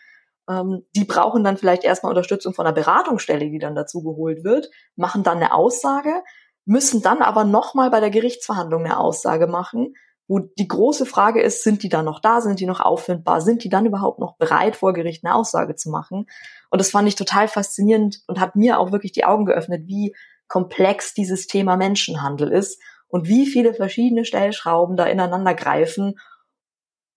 ähm, 0.51 0.87
die 0.97 1.05
brauchen 1.05 1.45
dann 1.45 1.57
vielleicht 1.57 1.85
erstmal 1.85 2.11
Unterstützung 2.11 2.53
von 2.55 2.67
einer 2.67 2.75
Beratungsstelle, 2.75 3.51
die 3.51 3.59
dann 3.59 3.75
dazu 3.75 4.03
geholt 4.03 4.43
wird, 4.43 4.71
machen 4.97 5.23
dann 5.23 5.37
eine 5.37 5.55
Aussage, 5.55 6.23
müssen 6.65 7.03
dann 7.03 7.23
aber 7.23 7.45
nochmal 7.45 7.91
bei 7.91 8.01
der 8.01 8.11
Gerichtsverhandlung 8.11 8.85
eine 8.85 8.99
Aussage 8.99 9.47
machen, 9.47 9.95
wo 10.29 10.39
die 10.39 10.69
große 10.69 11.07
Frage 11.07 11.43
ist, 11.43 11.65
sind 11.65 11.83
die 11.83 11.89
dann 11.89 12.05
noch 12.05 12.21
da, 12.21 12.41
sind 12.41 12.61
die 12.61 12.67
noch 12.67 12.81
auffindbar, 12.81 13.41
sind 13.41 13.65
die 13.65 13.69
dann 13.69 13.87
überhaupt 13.87 14.21
noch 14.21 14.37
bereit, 14.37 14.77
vor 14.77 14.93
Gericht 14.93 15.25
eine 15.25 15.35
Aussage 15.35 15.75
zu 15.75 15.91
machen? 15.91 16.27
Und 16.71 16.81
das 16.81 16.91
fand 16.91 17.09
ich 17.09 17.17
total 17.17 17.49
faszinierend 17.49 18.21
und 18.29 18.39
hat 18.39 18.55
mir 18.55 18.79
auch 18.79 18.93
wirklich 18.93 19.11
die 19.13 19.25
Augen 19.25 19.45
geöffnet, 19.45 19.87
wie 19.87 20.15
komplex 20.47 21.15
dieses 21.15 21.47
Thema 21.49 21.77
Menschenhandel 21.77 22.53
ist 22.53 22.81
und 23.09 23.27
wie 23.27 23.47
viele 23.47 23.75
verschiedene 23.75 24.25
Stellschrauben 24.25 24.97
da 24.97 25.05
ineinander 25.05 25.55
greifen 25.55 26.15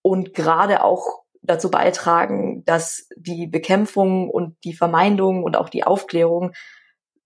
und 0.02 0.34
gerade 0.34 0.82
auch 0.82 1.23
dazu 1.44 1.70
beitragen, 1.70 2.64
dass 2.64 3.08
die 3.16 3.46
Bekämpfung 3.46 4.30
und 4.30 4.56
die 4.64 4.74
Vermeidung 4.74 5.44
und 5.44 5.56
auch 5.56 5.68
die 5.68 5.84
Aufklärung 5.84 6.52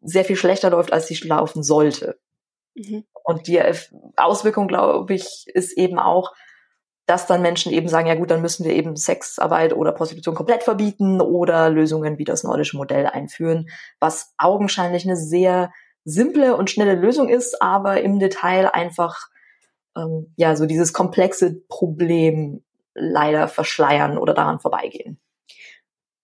sehr 0.00 0.24
viel 0.24 0.36
schlechter 0.36 0.70
läuft, 0.70 0.92
als 0.92 1.06
sie 1.06 1.14
laufen 1.26 1.62
sollte. 1.62 2.18
Mhm. 2.74 3.04
Und 3.24 3.46
die 3.46 3.60
Auswirkung, 4.16 4.68
glaube 4.68 5.14
ich, 5.14 5.46
ist 5.52 5.76
eben 5.76 5.98
auch, 5.98 6.32
dass 7.06 7.26
dann 7.26 7.42
Menschen 7.42 7.72
eben 7.72 7.88
sagen, 7.88 8.06
ja 8.06 8.16
gut, 8.16 8.30
dann 8.30 8.42
müssen 8.42 8.64
wir 8.64 8.74
eben 8.74 8.96
Sexarbeit 8.96 9.72
oder 9.72 9.92
Prostitution 9.92 10.34
komplett 10.34 10.62
verbieten 10.62 11.20
oder 11.20 11.70
Lösungen 11.70 12.18
wie 12.18 12.24
das 12.24 12.44
nordische 12.44 12.76
Modell 12.76 13.06
einführen, 13.06 13.70
was 13.98 14.34
augenscheinlich 14.36 15.04
eine 15.04 15.16
sehr 15.16 15.72
simple 16.04 16.56
und 16.56 16.70
schnelle 16.70 16.94
Lösung 16.94 17.28
ist, 17.28 17.62
aber 17.62 18.02
im 18.02 18.18
Detail 18.18 18.66
einfach 18.66 19.28
ähm, 19.96 20.32
ja 20.36 20.54
so 20.54 20.66
dieses 20.66 20.92
komplexe 20.92 21.62
Problem 21.68 22.62
leider 22.98 23.48
verschleiern 23.48 24.18
oder 24.18 24.34
daran 24.34 24.60
vorbeigehen. 24.60 25.20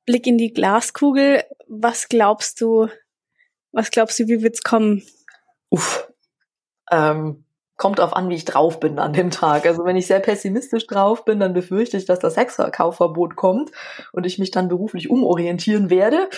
Blick 0.06 0.26
in 0.26 0.38
die 0.38 0.52
Glaskugel. 0.52 1.44
Was 1.66 2.08
glaubst 2.08 2.60
du, 2.60 2.88
was 3.72 3.90
glaubst 3.90 4.18
du, 4.18 4.28
wie 4.28 4.42
wird's 4.42 4.62
kommen? 4.62 5.02
Uff. 5.70 6.08
Ähm, 6.90 7.44
kommt 7.76 8.00
auf 8.00 8.14
an, 8.14 8.28
wie 8.28 8.34
ich 8.34 8.44
drauf 8.44 8.78
bin 8.78 8.98
an 8.98 9.12
dem 9.12 9.30
Tag. 9.30 9.66
Also 9.66 9.84
wenn 9.84 9.96
ich 9.96 10.06
sehr 10.06 10.20
pessimistisch 10.20 10.86
drauf 10.86 11.24
bin, 11.24 11.40
dann 11.40 11.54
befürchte 11.54 11.96
ich, 11.96 12.04
dass 12.04 12.18
das 12.18 12.34
Sexverkaufverbot 12.34 13.36
kommt 13.36 13.72
und 14.12 14.26
ich 14.26 14.38
mich 14.38 14.50
dann 14.50 14.68
beruflich 14.68 15.10
umorientieren 15.10 15.90
werde. 15.90 16.28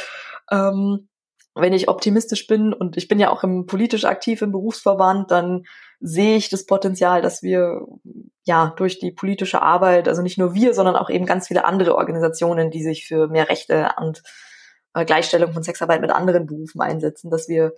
Ähm, 0.50 1.08
wenn 1.56 1.72
ich 1.72 1.88
optimistisch 1.88 2.46
bin 2.46 2.74
und 2.74 2.96
ich 2.96 3.08
bin 3.08 3.18
ja 3.18 3.30
auch 3.30 3.42
im 3.42 3.66
politisch 3.66 4.04
aktiv 4.04 4.42
im 4.42 4.52
Berufsverband, 4.52 5.30
dann 5.30 5.64
sehe 6.00 6.36
ich 6.36 6.50
das 6.50 6.66
Potenzial, 6.66 7.22
dass 7.22 7.42
wir 7.42 7.86
ja 8.44 8.74
durch 8.76 8.98
die 8.98 9.10
politische 9.10 9.62
Arbeit, 9.62 10.06
also 10.06 10.20
nicht 10.20 10.36
nur 10.36 10.54
wir, 10.54 10.74
sondern 10.74 10.96
auch 10.96 11.08
eben 11.08 11.24
ganz 11.24 11.48
viele 11.48 11.64
andere 11.64 11.96
Organisationen, 11.96 12.70
die 12.70 12.82
sich 12.82 13.06
für 13.06 13.28
mehr 13.28 13.48
Rechte 13.48 13.88
und 13.98 14.22
äh, 14.92 15.06
Gleichstellung 15.06 15.54
von 15.54 15.62
Sexarbeit 15.62 16.02
mit 16.02 16.10
anderen 16.10 16.46
Berufen 16.46 16.82
einsetzen, 16.82 17.30
dass 17.30 17.48
wir 17.48 17.72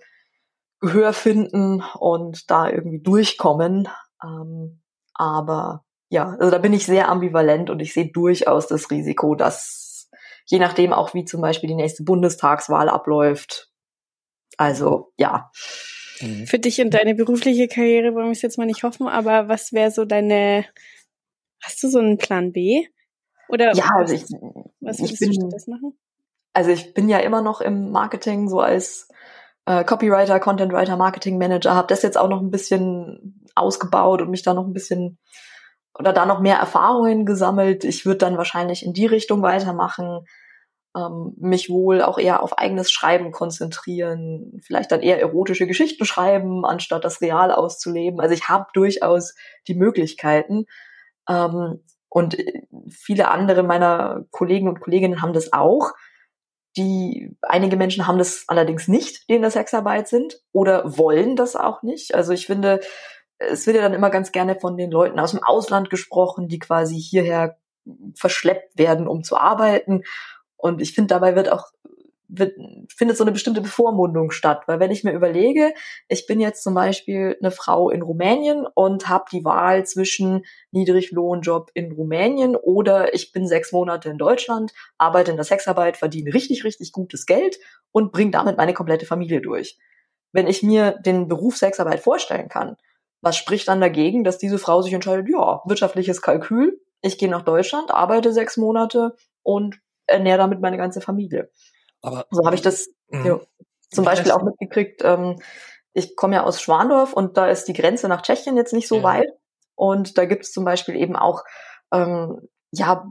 Gehör 0.81 1.13
finden 1.13 1.81
und 1.97 2.51
da 2.51 2.69
irgendwie 2.69 3.01
durchkommen. 3.01 3.87
Ähm, 4.21 4.81
aber 5.13 5.85
ja, 6.09 6.35
also 6.39 6.51
da 6.51 6.57
bin 6.57 6.73
ich 6.73 6.85
sehr 6.85 7.07
ambivalent 7.07 7.69
und 7.69 7.79
ich 7.79 7.93
sehe 7.93 8.11
durchaus 8.11 8.67
das 8.67 8.91
Risiko, 8.91 9.35
dass 9.35 10.09
je 10.45 10.59
nachdem 10.59 10.93
auch 10.93 11.13
wie 11.13 11.25
zum 11.25 11.41
Beispiel 11.41 11.67
die 11.69 11.75
nächste 11.75 12.03
Bundestagswahl 12.03 12.89
abläuft, 12.89 13.68
also 14.59 15.13
ja. 15.17 15.49
Mhm. 16.19 16.45
Für 16.45 16.59
dich 16.59 16.81
und 16.81 16.93
deine 16.93 17.15
berufliche 17.15 17.69
Karriere 17.69 18.13
wollen 18.13 18.25
wir 18.25 18.33
es 18.33 18.41
jetzt 18.41 18.57
mal 18.57 18.65
nicht 18.65 18.83
hoffen, 18.83 19.07
aber 19.07 19.47
was 19.47 19.71
wäre 19.71 19.89
so 19.89 20.03
deine, 20.03 20.65
hast 21.63 21.81
du 21.81 21.87
so 21.87 21.99
einen 21.99 22.17
Plan 22.17 22.51
B? 22.51 22.85
Oder 23.47 23.73
ja, 23.73 23.89
also 23.95 24.13
ich, 24.13 24.23
was 24.81 24.99
würdest 24.99 25.13
ich 25.13 25.19
bin, 25.19 25.29
du 25.29 25.35
stattdessen 25.35 25.71
machen? 25.71 25.97
Also 26.51 26.71
ich 26.71 26.93
bin 26.93 27.07
ja 27.07 27.19
immer 27.19 27.41
noch 27.41 27.61
im 27.61 27.91
Marketing 27.91 28.49
so 28.49 28.59
als 28.59 29.07
äh, 29.65 29.85
Copywriter, 29.85 30.41
Content 30.41 30.73
Writer, 30.73 30.97
Marketing 30.97 31.37
Manager, 31.37 31.73
habe 31.73 31.87
das 31.87 32.01
jetzt 32.01 32.17
auch 32.17 32.27
noch 32.27 32.41
ein 32.41 32.51
bisschen 32.51 33.47
ausgebaut 33.55 34.21
und 34.21 34.29
mich 34.29 34.43
da 34.43 34.53
noch 34.53 34.65
ein 34.65 34.73
bisschen 34.73 35.19
oder 35.97 36.11
da 36.11 36.25
noch 36.25 36.41
mehr 36.41 36.57
Erfahrungen 36.57 37.25
gesammelt. 37.25 37.85
Ich 37.85 38.05
würde 38.05 38.17
dann 38.17 38.37
wahrscheinlich 38.37 38.85
in 38.85 38.91
die 38.91 39.05
Richtung 39.05 39.41
weitermachen 39.41 40.25
ähm, 40.95 41.33
mich 41.37 41.69
wohl 41.69 42.01
auch 42.01 42.17
eher 42.17 42.41
auf 42.41 42.57
eigenes 42.57 42.91
Schreiben 42.91 43.31
konzentrieren, 43.31 44.59
vielleicht 44.63 44.91
dann 44.91 45.01
eher 45.01 45.19
erotische 45.19 45.67
Geschichten 45.67 46.05
schreiben, 46.05 46.65
anstatt 46.65 47.03
das 47.03 47.21
real 47.21 47.51
auszuleben. 47.51 48.19
Also 48.19 48.33
ich 48.33 48.49
habe 48.49 48.67
durchaus 48.73 49.35
die 49.67 49.75
Möglichkeiten. 49.75 50.65
Ähm, 51.29 51.83
und 52.09 52.39
äh, 52.39 52.63
viele 52.89 53.29
andere 53.29 53.63
meiner 53.63 54.25
Kollegen 54.31 54.67
und 54.67 54.81
Kolleginnen 54.81 55.21
haben 55.21 55.33
das 55.33 55.53
auch. 55.53 55.91
Die, 56.77 57.35
einige 57.41 57.77
Menschen 57.77 58.07
haben 58.07 58.17
das 58.17 58.45
allerdings 58.47 58.87
nicht, 58.87 59.29
die 59.29 59.35
in 59.35 59.41
der 59.41 59.51
Sexarbeit 59.51 60.07
sind 60.07 60.41
oder 60.51 60.97
wollen 60.97 61.35
das 61.35 61.55
auch 61.55 61.83
nicht. 61.83 62.15
Also 62.15 62.31
ich 62.31 62.45
finde, 62.45 62.79
es 63.37 63.65
wird 63.65 63.77
ja 63.77 63.83
dann 63.83 63.93
immer 63.93 64.09
ganz 64.09 64.31
gerne 64.31 64.59
von 64.59 64.77
den 64.77 64.91
Leuten 64.91 65.19
aus 65.19 65.31
dem 65.31 65.43
Ausland 65.43 65.89
gesprochen, 65.89 66.47
die 66.47 66.59
quasi 66.59 66.99
hierher 66.99 67.57
verschleppt 68.15 68.77
werden, 68.77 69.07
um 69.07 69.23
zu 69.23 69.37
arbeiten. 69.37 70.03
Und 70.59 70.81
ich 70.81 70.93
finde, 70.93 71.07
dabei 71.07 71.35
wird 71.35 71.51
auch 71.51 71.71
wird, 72.29 72.55
findet 72.95 73.17
so 73.17 73.23
eine 73.23 73.31
bestimmte 73.31 73.61
Bevormundung 73.61 74.31
statt. 74.31 74.63
Weil 74.67 74.79
wenn 74.79 74.91
ich 74.91 75.03
mir 75.03 75.13
überlege, 75.13 75.73
ich 76.07 76.27
bin 76.27 76.39
jetzt 76.39 76.63
zum 76.63 76.75
Beispiel 76.75 77.35
eine 77.41 77.51
Frau 77.51 77.89
in 77.89 78.01
Rumänien 78.01 78.65
und 78.75 79.09
habe 79.09 79.25
die 79.31 79.43
Wahl 79.43 79.85
zwischen 79.85 80.45
Niedriglohnjob 80.71 81.71
in 81.73 81.91
Rumänien 81.91 82.55
oder 82.55 83.13
ich 83.13 83.31
bin 83.31 83.47
sechs 83.47 83.71
Monate 83.71 84.09
in 84.09 84.17
Deutschland, 84.17 84.71
arbeite 84.97 85.31
in 85.31 85.37
der 85.37 85.43
Sexarbeit, 85.43 85.97
verdiene 85.97 86.33
richtig, 86.33 86.63
richtig 86.63 86.91
gutes 86.91 87.25
Geld 87.25 87.57
und 87.91 88.11
bringe 88.11 88.31
damit 88.31 88.57
meine 88.57 88.73
komplette 88.73 89.07
Familie 89.07 89.41
durch. 89.41 89.77
Wenn 90.31 90.47
ich 90.47 90.61
mir 90.61 90.99
den 91.03 91.27
Beruf 91.27 91.57
Sexarbeit 91.57 91.99
vorstellen 91.99 92.49
kann, 92.49 92.77
was 93.21 93.35
spricht 93.35 93.67
dann 93.67 93.81
dagegen, 93.81 94.23
dass 94.23 94.37
diese 94.37 94.59
Frau 94.59 94.81
sich 94.81 94.93
entscheidet, 94.93 95.27
ja, 95.27 95.61
wirtschaftliches 95.65 96.21
Kalkül, 96.21 96.79
ich 97.01 97.17
gehe 97.17 97.29
nach 97.29 97.41
Deutschland, 97.41 97.91
arbeite 97.91 98.31
sechs 98.31 98.55
Monate 98.55 99.15
und 99.41 99.79
ernähre 100.09 100.39
damit 100.39 100.61
meine 100.61 100.77
ganze 100.77 101.01
Familie. 101.01 101.49
Aber 102.01 102.25
so 102.31 102.45
habe 102.45 102.55
ich 102.55 102.61
das 102.61 102.89
mh, 103.09 103.25
ja, 103.25 103.39
zum 103.91 104.05
Beispiel 104.05 104.31
auch 104.31 104.43
mitgekriegt. 104.43 105.01
Ähm, 105.03 105.39
ich 105.93 106.15
komme 106.15 106.35
ja 106.35 106.43
aus 106.43 106.61
Schwandorf 106.61 107.13
und 107.13 107.37
da 107.37 107.47
ist 107.47 107.65
die 107.65 107.73
Grenze 107.73 108.07
nach 108.07 108.21
Tschechien 108.21 108.57
jetzt 108.57 108.73
nicht 108.73 108.87
so 108.87 108.97
ja. 108.97 109.03
weit. 109.03 109.29
Und 109.75 110.17
da 110.17 110.25
gibt 110.25 110.45
es 110.45 110.51
zum 110.51 110.65
Beispiel 110.65 110.95
eben 110.95 111.15
auch 111.15 111.43
ähm, 111.91 112.47
ja 112.71 113.05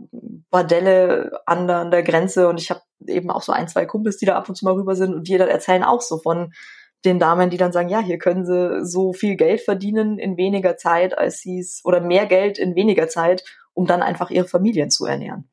Bordelle 0.51 1.41
an 1.47 1.67
der, 1.67 1.79
an 1.79 1.91
der 1.91 2.03
Grenze 2.03 2.49
und 2.49 2.61
ich 2.61 2.71
habe 2.71 2.81
eben 3.07 3.31
auch 3.31 3.43
so 3.43 3.53
ein, 3.53 3.69
zwei 3.69 3.87
Kumpels, 3.87 4.17
die 4.17 4.27
da 4.27 4.37
ab 4.37 4.49
und 4.49 4.55
zu 4.55 4.65
mal 4.65 4.75
rüber 4.75 4.95
sind 4.95 5.15
und 5.15 5.29
die 5.29 5.37
dann 5.39 5.49
erzählen 5.49 5.83
auch 5.83 6.01
so 6.01 6.19
von 6.19 6.53
den 7.05 7.19
Damen, 7.19 7.51
die 7.51 7.57
dann 7.57 7.73
sagen, 7.73 7.89
ja, 7.89 8.01
hier 8.01 8.19
können 8.19 8.45
sie 8.45 8.85
so 8.85 9.13
viel 9.13 9.37
Geld 9.37 9.61
verdienen 9.61 10.19
in 10.19 10.37
weniger 10.37 10.77
Zeit, 10.77 11.17
als 11.17 11.41
sie 11.41 11.61
es, 11.61 11.81
oder 11.85 12.01
mehr 12.01 12.27
Geld 12.27 12.59
in 12.59 12.75
weniger 12.75 13.09
Zeit, 13.09 13.45
um 13.73 13.87
dann 13.87 14.03
einfach 14.03 14.31
ihre 14.31 14.49
Familien 14.49 14.91
zu 14.91 15.07
ernähren. 15.07 15.49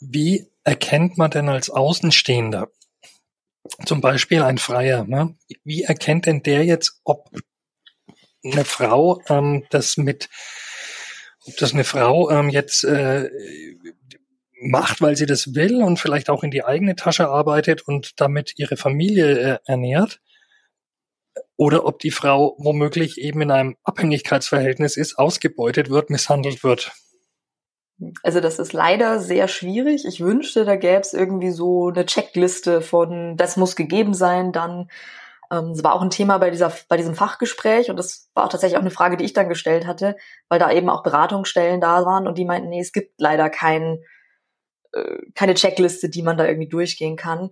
Wie 0.00 0.50
erkennt 0.64 1.18
man 1.18 1.30
denn 1.30 1.48
als 1.48 1.70
Außenstehender, 1.70 2.68
zum 3.86 4.00
Beispiel 4.00 4.42
ein 4.42 4.58
Freier, 4.58 5.04
ne? 5.04 5.36
wie 5.64 5.82
erkennt 5.82 6.26
denn 6.26 6.42
der 6.42 6.64
jetzt, 6.64 7.00
ob 7.04 7.30
eine 8.44 8.64
Frau 8.64 9.22
ähm, 9.28 9.64
das 9.70 9.96
mit, 9.96 10.28
ob 11.46 11.56
das 11.56 11.72
eine 11.72 11.84
Frau 11.84 12.30
ähm, 12.30 12.48
jetzt 12.48 12.84
äh, 12.84 13.30
macht, 14.60 15.00
weil 15.00 15.16
sie 15.16 15.26
das 15.26 15.54
will 15.54 15.82
und 15.82 15.98
vielleicht 15.98 16.30
auch 16.30 16.42
in 16.42 16.50
die 16.50 16.64
eigene 16.64 16.96
Tasche 16.96 17.28
arbeitet 17.28 17.82
und 17.82 18.20
damit 18.20 18.54
ihre 18.58 18.76
Familie 18.76 19.38
äh, 19.38 19.58
ernährt, 19.66 20.20
oder 21.56 21.84
ob 21.84 22.00
die 22.00 22.10
Frau 22.10 22.56
womöglich 22.58 23.18
eben 23.18 23.40
in 23.42 23.50
einem 23.50 23.76
Abhängigkeitsverhältnis 23.84 24.96
ist, 24.96 25.18
ausgebeutet 25.18 25.90
wird, 25.90 26.10
misshandelt 26.10 26.64
wird. 26.64 26.92
Also 28.22 28.40
das 28.40 28.58
ist 28.58 28.72
leider 28.72 29.20
sehr 29.20 29.48
schwierig. 29.48 30.04
Ich 30.06 30.20
wünschte, 30.20 30.64
da 30.64 30.76
gäbe 30.76 31.00
es 31.00 31.12
irgendwie 31.12 31.50
so 31.50 31.88
eine 31.88 32.06
Checkliste 32.06 32.80
von, 32.80 33.36
das 33.36 33.56
muss 33.56 33.76
gegeben 33.76 34.14
sein, 34.14 34.52
dann 34.52 34.88
ähm, 35.50 35.72
es 35.72 35.84
war 35.84 35.94
auch 35.94 36.02
ein 36.02 36.10
Thema 36.10 36.38
bei 36.38 36.50
dieser 36.50 36.72
bei 36.88 36.96
diesem 36.96 37.14
Fachgespräch 37.14 37.90
und 37.90 37.96
das 37.98 38.30
war 38.34 38.44
auch 38.44 38.48
tatsächlich 38.48 38.78
auch 38.78 38.82
eine 38.82 38.90
Frage, 38.90 39.16
die 39.16 39.24
ich 39.24 39.34
dann 39.34 39.48
gestellt 39.48 39.86
hatte, 39.86 40.16
weil 40.48 40.58
da 40.58 40.72
eben 40.72 40.88
auch 40.88 41.02
Beratungsstellen 41.02 41.80
da 41.80 42.04
waren 42.06 42.26
und 42.26 42.38
die 42.38 42.44
meinten, 42.44 42.70
nee, 42.70 42.80
es 42.80 42.92
gibt 42.92 43.20
leider 43.20 43.50
kein 43.50 44.02
äh, 44.92 45.18
keine 45.34 45.54
Checkliste, 45.54 46.08
die 46.08 46.22
man 46.22 46.38
da 46.38 46.46
irgendwie 46.46 46.68
durchgehen 46.68 47.16
kann, 47.16 47.50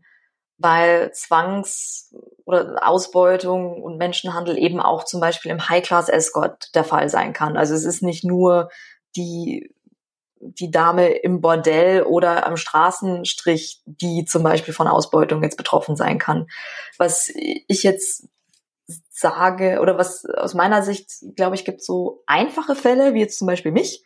weil 0.59 1.13
Zwangs- 1.13 2.15
oder 2.45 2.87
Ausbeutung 2.87 3.83
und 3.83 3.99
Menschenhandel 3.99 4.59
eben 4.59 4.81
auch 4.81 5.05
zum 5.05 5.21
Beispiel 5.21 5.51
im 5.51 5.69
High-Class-Escort 5.69 6.75
der 6.75 6.85
Fall 6.85 7.09
sein 7.09 7.33
kann. 7.33 7.57
Also 7.57 7.75
es 7.75 7.85
ist 7.85 8.03
nicht 8.03 8.25
nur 8.25 8.71
die 9.17 9.75
die 10.41 10.71
Dame 10.71 11.09
im 11.09 11.41
Bordell 11.41 12.03
oder 12.03 12.47
am 12.47 12.57
Straßenstrich, 12.57 13.83
die 13.85 14.25
zum 14.25 14.43
Beispiel 14.43 14.75
von 14.75 14.89
Ausbeutung 14.89 15.43
jetzt 15.43 15.57
betroffen 15.57 15.97
sein 15.97 16.19
kann. 16.19 16.47
Was 16.99 17.31
ich 17.35 17.83
jetzt 17.83 18.29
sage 19.11 19.81
oder 19.81 19.99
was 19.99 20.25
aus 20.25 20.55
meiner 20.55 20.83
Sicht, 20.83 21.11
glaube 21.37 21.55
ich, 21.55 21.65
gibt 21.65 21.85
so 21.85 22.23
einfache 22.27 22.75
Fälle, 22.75 23.15
wie 23.15 23.21
jetzt 23.21 23.39
zum 23.39 23.47
Beispiel 23.47 23.73
mich. 23.73 24.05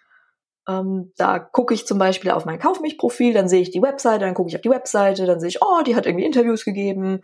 Ähm, 0.69 1.12
da 1.17 1.38
gucke 1.38 1.75
ich 1.75 1.87
zum 1.87 1.99
Beispiel 1.99 2.31
auf 2.31 2.47
mein 2.47 2.59
Kaufmich-Profil, 2.59 3.33
dann 3.33 3.49
sehe 3.49 3.61
ich 3.61 3.71
die 3.71 3.83
Webseite, 3.83 4.25
dann 4.25 4.35
gucke 4.35 4.49
ich 4.49 4.57
auf 4.57 4.62
die 4.62 4.71
Webseite, 4.71 5.26
dann 5.26 5.41
sehe 5.41 5.50
ich, 5.50 5.62
oh, 5.62 5.83
die 5.87 5.95
hat 5.95 6.07
irgendwie 6.07 6.25
Interviews 6.25 6.64
gegeben, 6.64 7.21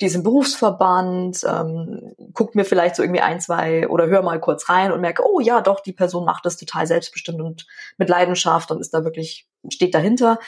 die 0.00 0.06
ist 0.06 0.16
im 0.16 0.24
Berufsverband, 0.24 1.40
ähm, 1.44 2.14
guckt 2.32 2.56
mir 2.56 2.64
vielleicht 2.64 2.96
so 2.96 3.02
irgendwie 3.02 3.20
ein, 3.20 3.40
zwei 3.40 3.88
oder 3.88 4.06
hör 4.06 4.22
mal 4.22 4.40
kurz 4.40 4.68
rein 4.68 4.90
und 4.90 5.00
merke, 5.00 5.22
oh 5.24 5.40
ja, 5.40 5.60
doch, 5.60 5.80
die 5.80 5.92
Person 5.92 6.24
macht 6.24 6.44
das 6.44 6.56
total 6.56 6.86
selbstbestimmt 6.86 7.40
und 7.40 7.66
mit 7.96 8.08
Leidenschaft 8.08 8.70
und 8.70 8.80
ist 8.80 8.92
da 8.92 9.04
wirklich, 9.04 9.48
steht 9.68 9.94
dahinter. 9.94 10.38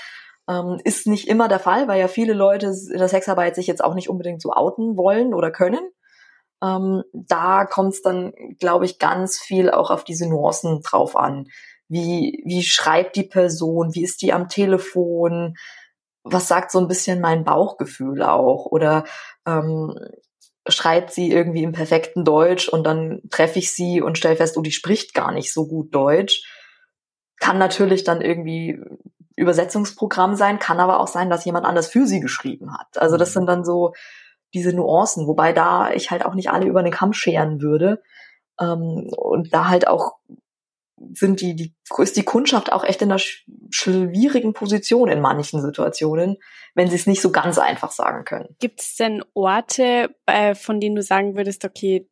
Ähm, 0.49 0.81
ist 0.85 1.07
nicht 1.07 1.29
immer 1.29 1.49
der 1.49 1.61
Fall, 1.61 1.89
weil 1.89 2.01
ja 2.01 2.09
viele 2.09 2.33
Leute 2.33 2.67
in 2.67 2.99
der 2.99 3.09
Sexarbeit 3.09 3.55
sich 3.57 3.67
jetzt 3.67 3.83
auch 3.83 3.95
nicht 3.95 4.09
unbedingt 4.09 4.43
so 4.43 4.53
outen 4.53 4.97
wollen 4.97 5.35
oder 5.35 5.51
können. 5.51 5.91
Ähm, 6.63 7.03
da 7.13 7.67
kommt 7.67 7.95
es 7.95 8.03
dann, 8.03 8.33
glaube 8.59 8.85
ich, 8.85 8.99
ganz 8.99 9.39
viel 9.39 9.71
auch 9.71 9.91
auf 9.91 10.05
diese 10.05 10.29
Nuancen 10.29 10.83
drauf 10.83 11.17
an. 11.17 11.49
Wie, 11.89 12.43
wie 12.45 12.63
schreibt 12.63 13.17
die 13.17 13.25
Person? 13.25 13.95
Wie 13.95 14.03
ist 14.03 14.23
die 14.23 14.33
am 14.33 14.49
Telefon? 14.49 15.55
Was 16.29 16.49
sagt 16.49 16.71
so 16.71 16.79
ein 16.81 16.89
bisschen 16.89 17.21
mein 17.21 17.45
Bauchgefühl 17.45 18.23
auch? 18.23 18.67
Oder 18.67 19.05
ähm, 19.47 19.95
schreibt 20.69 21.13
sie 21.13 21.31
irgendwie 21.31 21.63
im 21.63 21.73
perfekten 21.73 22.25
Deutsch 22.25 22.69
und 22.69 22.85
dann 22.85 23.21
treffe 23.31 23.59
ich 23.59 23.73
sie 23.73 24.01
und 24.01 24.19
stelle 24.19 24.37
fest, 24.37 24.57
oh, 24.57 24.63
die 24.63 24.73
spricht 24.73 25.15
gar 25.15 25.33
nicht 25.33 25.53
so 25.53 25.67
gut 25.67 25.95
Deutsch. 25.95 26.43
Kann 27.39 27.59
natürlich 27.59 28.05
dann 28.05 28.21
irgendwie 28.21 28.81
Übersetzungsprogramm 29.37 30.35
sein, 30.35 30.59
kann 30.59 30.81
aber 30.81 30.99
auch 30.99 31.09
sein, 31.09 31.31
dass 31.31 31.45
jemand 31.45 31.67
anders 31.67 31.89
für 31.89 32.07
sie 32.07 32.21
geschrieben 32.21 32.73
hat. 32.73 32.99
Also 32.99 33.17
das 33.17 33.31
mhm. 33.31 33.33
sind 33.35 33.47
dann 33.47 33.65
so 33.65 33.93
diese 34.55 34.73
Nuancen, 34.73 35.27
wobei 35.27 35.53
da 35.53 35.93
ich 35.93 36.11
halt 36.11 36.25
auch 36.25 36.35
nicht 36.35 36.51
alle 36.51 36.67
über 36.67 36.83
den 36.83 36.93
Kamm 36.93 37.13
scheren 37.13 37.61
würde 37.61 38.03
ähm, 38.61 39.11
und 39.17 39.53
da 39.53 39.69
halt 39.69 39.87
auch 39.87 40.17
sind 41.15 41.41
die, 41.41 41.55
die, 41.55 41.75
ist 41.99 42.17
die 42.17 42.25
Kundschaft 42.25 42.73
auch 42.73 42.85
echt 42.85 43.03
in 43.03 43.11
einer 43.11 43.21
schwierigen 43.71 44.53
Position 44.53 45.09
in 45.09 45.21
manchen 45.21 45.61
Situationen, 45.61 46.39
wenn 46.75 46.89
sie 46.89 46.97
es 46.97 47.07
nicht 47.07 47.21
so 47.21 47.31
ganz 47.31 47.59
einfach 47.59 47.91
sagen 47.91 48.25
können. 48.25 48.57
Gibt 48.59 48.81
es 48.81 48.97
denn 48.97 49.23
Orte, 49.35 50.15
äh, 50.27 50.55
von 50.55 50.81
denen 50.81 50.97
du 50.97 51.03
sagen 51.03 51.37
würdest, 51.37 51.65
okay, 51.65 52.09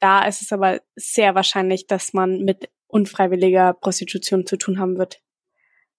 da 0.00 0.24
ist 0.24 0.42
es 0.42 0.52
aber 0.52 0.80
sehr 0.96 1.34
wahrscheinlich, 1.34 1.86
dass 1.86 2.12
man 2.12 2.38
mit 2.40 2.70
unfreiwilliger 2.88 3.72
Prostitution 3.74 4.46
zu 4.46 4.56
tun 4.56 4.78
haben 4.78 4.98
wird? 4.98 5.20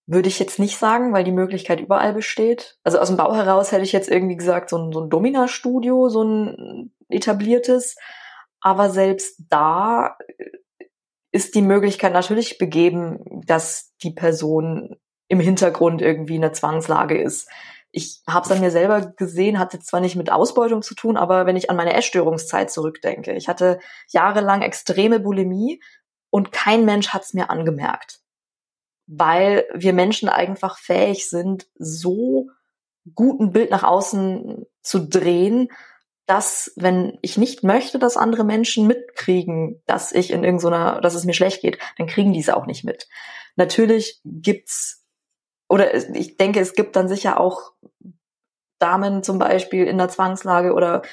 Würde 0.05 0.27
ich 0.27 0.39
jetzt 0.39 0.59
nicht 0.59 0.77
sagen, 0.77 1.13
weil 1.13 1.23
die 1.23 1.31
Möglichkeit 1.31 1.79
überall 1.79 2.13
besteht. 2.13 2.77
Also 2.83 2.99
aus 2.99 3.07
dem 3.07 3.15
Bau 3.15 3.33
heraus 3.33 3.71
hätte 3.71 3.83
ich 3.83 3.93
jetzt 3.93 4.09
irgendwie 4.09 4.35
gesagt, 4.35 4.69
so 4.69 4.77
ein, 4.77 4.91
so 4.91 4.99
ein 5.01 5.09
Domina-Studio, 5.09 6.09
so 6.09 6.23
ein 6.23 6.93
etabliertes. 7.07 7.95
Aber 8.59 8.89
selbst 8.89 9.41
da 9.49 10.17
ist 11.33 11.55
die 11.55 11.63
Möglichkeit 11.63 12.13
natürlich 12.13 12.59
begeben, 12.59 13.41
dass 13.45 13.91
die 14.03 14.11
Person 14.11 14.95
im 15.27 15.39
Hintergrund 15.39 16.01
irgendwie 16.01 16.35
in 16.35 16.43
einer 16.43 16.53
Zwangslage 16.53 17.19
ist. 17.19 17.49
Ich 17.91 18.21
habe 18.27 18.45
es 18.45 18.51
an 18.51 18.61
mir 18.61 18.69
selber 18.69 19.01
gesehen, 19.01 19.57
hatte 19.57 19.79
zwar 19.79 19.99
nicht 19.99 20.15
mit 20.15 20.31
Ausbeutung 20.31 20.83
zu 20.83 20.93
tun, 20.93 21.17
aber 21.17 21.47
wenn 21.47 21.55
ich 21.55 21.71
an 21.71 21.75
meine 21.75 21.93
Essstörungszeit 21.93 22.71
zurückdenke, 22.71 23.33
ich 23.33 23.47
hatte 23.47 23.79
jahrelang 24.09 24.61
extreme 24.61 25.19
Bulimie 25.19 25.81
und 26.29 26.51
kein 26.51 26.85
Mensch 26.85 27.09
hat 27.09 27.23
es 27.23 27.33
mir 27.33 27.49
angemerkt, 27.49 28.19
weil 29.07 29.65
wir 29.73 29.93
Menschen 29.93 30.29
einfach 30.29 30.77
fähig 30.77 31.29
sind, 31.29 31.67
so 31.75 32.49
gut 33.15 33.39
ein 33.39 33.51
Bild 33.51 33.71
nach 33.71 33.83
außen 33.83 34.65
zu 34.83 35.07
drehen, 35.07 35.69
dass, 36.25 36.71
wenn 36.75 37.17
ich 37.21 37.37
nicht 37.37 37.63
möchte, 37.63 37.99
dass 37.99 38.17
andere 38.17 38.43
Menschen 38.43 38.87
mitkriegen, 38.87 39.81
dass 39.85 40.11
ich 40.11 40.31
in 40.31 40.43
irgendeiner, 40.43 41.01
dass 41.01 41.15
es 41.15 41.25
mir 41.25 41.33
schlecht 41.33 41.61
geht, 41.61 41.77
dann 41.97 42.07
kriegen 42.07 42.33
die 42.33 42.39
es 42.39 42.49
auch 42.49 42.65
nicht 42.65 42.83
mit. 42.83 43.07
Natürlich 43.55 44.21
gibt's, 44.23 45.05
oder 45.67 45.93
ich 46.15 46.37
denke, 46.37 46.59
es 46.59 46.73
gibt 46.73 46.95
dann 46.95 47.07
sicher 47.07 47.39
auch 47.39 47.73
Damen 48.79 49.23
zum 49.23 49.39
Beispiel 49.39 49.85
in 49.85 49.97
der 49.97 50.09
Zwangslage 50.09 50.73
oder 50.73 51.03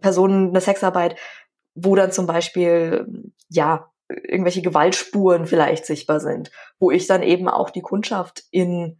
Personen 0.00 0.48
in 0.48 0.52
der 0.52 0.62
Sexarbeit, 0.62 1.16
wo 1.74 1.94
dann 1.94 2.12
zum 2.12 2.26
Beispiel, 2.26 3.06
ja, 3.48 3.90
irgendwelche 4.08 4.62
Gewaltspuren 4.62 5.46
vielleicht 5.46 5.86
sichtbar 5.86 6.18
sind, 6.20 6.50
wo 6.78 6.90
ich 6.90 7.06
dann 7.06 7.22
eben 7.22 7.48
auch 7.48 7.70
die 7.70 7.82
Kundschaft 7.82 8.44
in 8.50 8.98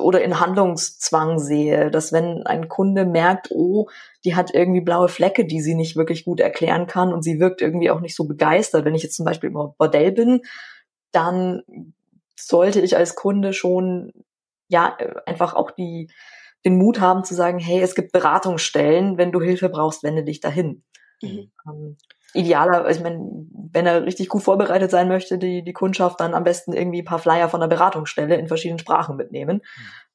oder 0.00 0.22
in 0.22 0.40
Handlungszwang 0.40 1.38
sehe, 1.38 1.90
dass 1.90 2.12
wenn 2.12 2.46
ein 2.46 2.68
Kunde 2.68 3.04
merkt, 3.04 3.50
oh, 3.50 3.88
die 4.24 4.34
hat 4.34 4.54
irgendwie 4.54 4.80
blaue 4.80 5.08
Flecke, 5.08 5.44
die 5.44 5.60
sie 5.60 5.74
nicht 5.74 5.96
wirklich 5.96 6.24
gut 6.24 6.40
erklären 6.40 6.86
kann 6.86 7.12
und 7.12 7.22
sie 7.22 7.40
wirkt 7.40 7.60
irgendwie 7.60 7.90
auch 7.90 8.00
nicht 8.00 8.16
so 8.16 8.24
begeistert. 8.24 8.84
Wenn 8.84 8.94
ich 8.94 9.02
jetzt 9.02 9.16
zum 9.16 9.24
Beispiel 9.24 9.50
im 9.50 9.72
Bordell 9.78 10.12
bin, 10.12 10.42
dann 11.10 11.62
sollte 12.36 12.80
ich 12.80 12.96
als 12.96 13.14
Kunde 13.14 13.52
schon 13.52 14.12
ja 14.68 14.96
einfach 15.26 15.54
auch 15.54 15.70
die 15.70 16.08
den 16.64 16.78
Mut 16.78 17.00
haben 17.00 17.24
zu 17.24 17.34
sagen, 17.34 17.58
hey, 17.58 17.80
es 17.80 17.94
gibt 17.94 18.12
Beratungsstellen, 18.12 19.18
wenn 19.18 19.32
du 19.32 19.40
Hilfe 19.40 19.68
brauchst, 19.68 20.02
wende 20.02 20.22
dich 20.24 20.40
dahin. 20.40 20.84
Mhm. 21.20 21.50
Ähm, 21.66 21.96
idealer, 22.34 22.88
ich 22.88 23.00
meine, 23.00 23.46
wenn 23.72 23.86
er 23.86 24.04
richtig 24.04 24.28
gut 24.28 24.42
vorbereitet 24.42 24.90
sein 24.90 25.08
möchte, 25.08 25.38
die, 25.38 25.62
die 25.64 25.72
Kundschaft, 25.72 26.20
dann 26.20 26.34
am 26.34 26.44
besten 26.44 26.72
irgendwie 26.72 27.02
ein 27.02 27.06
paar 27.06 27.18
Flyer 27.18 27.48
von 27.48 27.60
der 27.60 27.68
Beratungsstelle 27.68 28.36
in 28.36 28.48
verschiedenen 28.48 28.78
Sprachen 28.78 29.16
mitnehmen. 29.16 29.62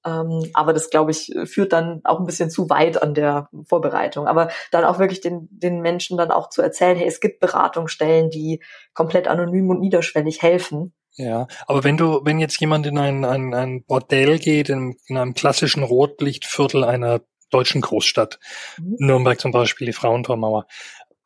Mhm. 0.04 0.12
Ähm, 0.12 0.52
aber 0.54 0.74
das, 0.74 0.90
glaube 0.90 1.12
ich, 1.12 1.34
führt 1.46 1.74
dann 1.74 2.02
auch 2.04 2.20
ein 2.20 2.26
bisschen 2.26 2.50
zu 2.50 2.70
weit 2.70 3.02
an 3.02 3.14
der 3.14 3.50
Vorbereitung. 3.68 4.28
Aber 4.28 4.50
dann 4.72 4.86
auch 4.86 5.00
wirklich 5.00 5.22
den, 5.22 5.48
den 5.52 5.82
Menschen 5.82 6.18
dann 6.18 6.32
auch 6.32 6.50
zu 6.50 6.62
erzählen, 6.62 6.98
hey, 6.98 7.08
es 7.08 7.20
gibt 7.20 7.40
Beratungsstellen, 7.40 8.30
die 8.30 8.62
komplett 8.94 9.28
anonym 9.28 9.70
und 9.70 9.80
niederschwellig 9.80 10.42
helfen. 10.42 10.94
Ja, 11.16 11.48
aber 11.66 11.84
wenn 11.84 11.98
du, 11.98 12.22
wenn 12.24 12.40
jetzt 12.40 12.60
jemand 12.62 12.86
in 12.86 13.00
ein, 13.00 13.26
ein, 13.26 13.54
ein 13.54 13.84
Bordell 13.84 14.38
geht, 14.38 14.70
in, 14.70 14.96
in 15.08 15.18
einem 15.18 15.34
klassischen 15.34 15.84
Rotlichtviertel 15.84 16.84
einer 16.84 17.22
deutschen 17.50 17.82
Großstadt, 17.82 18.40
mhm. 18.80 18.96
Nürnberg 19.00 19.40
zum 19.40 19.52
Beispiel, 19.52 19.88
die 19.88 19.94
Frauentormauer, 19.94 20.68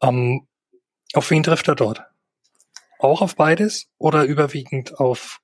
ähm, 0.02 0.48
auf 1.14 1.30
wen 1.32 1.44
trifft 1.44 1.68
er 1.68 1.76
dort? 1.76 2.04
Auch 3.00 3.22
auf 3.22 3.36
beides 3.36 3.88
oder 3.98 4.24
überwiegend 4.24 5.00
auf 5.00 5.40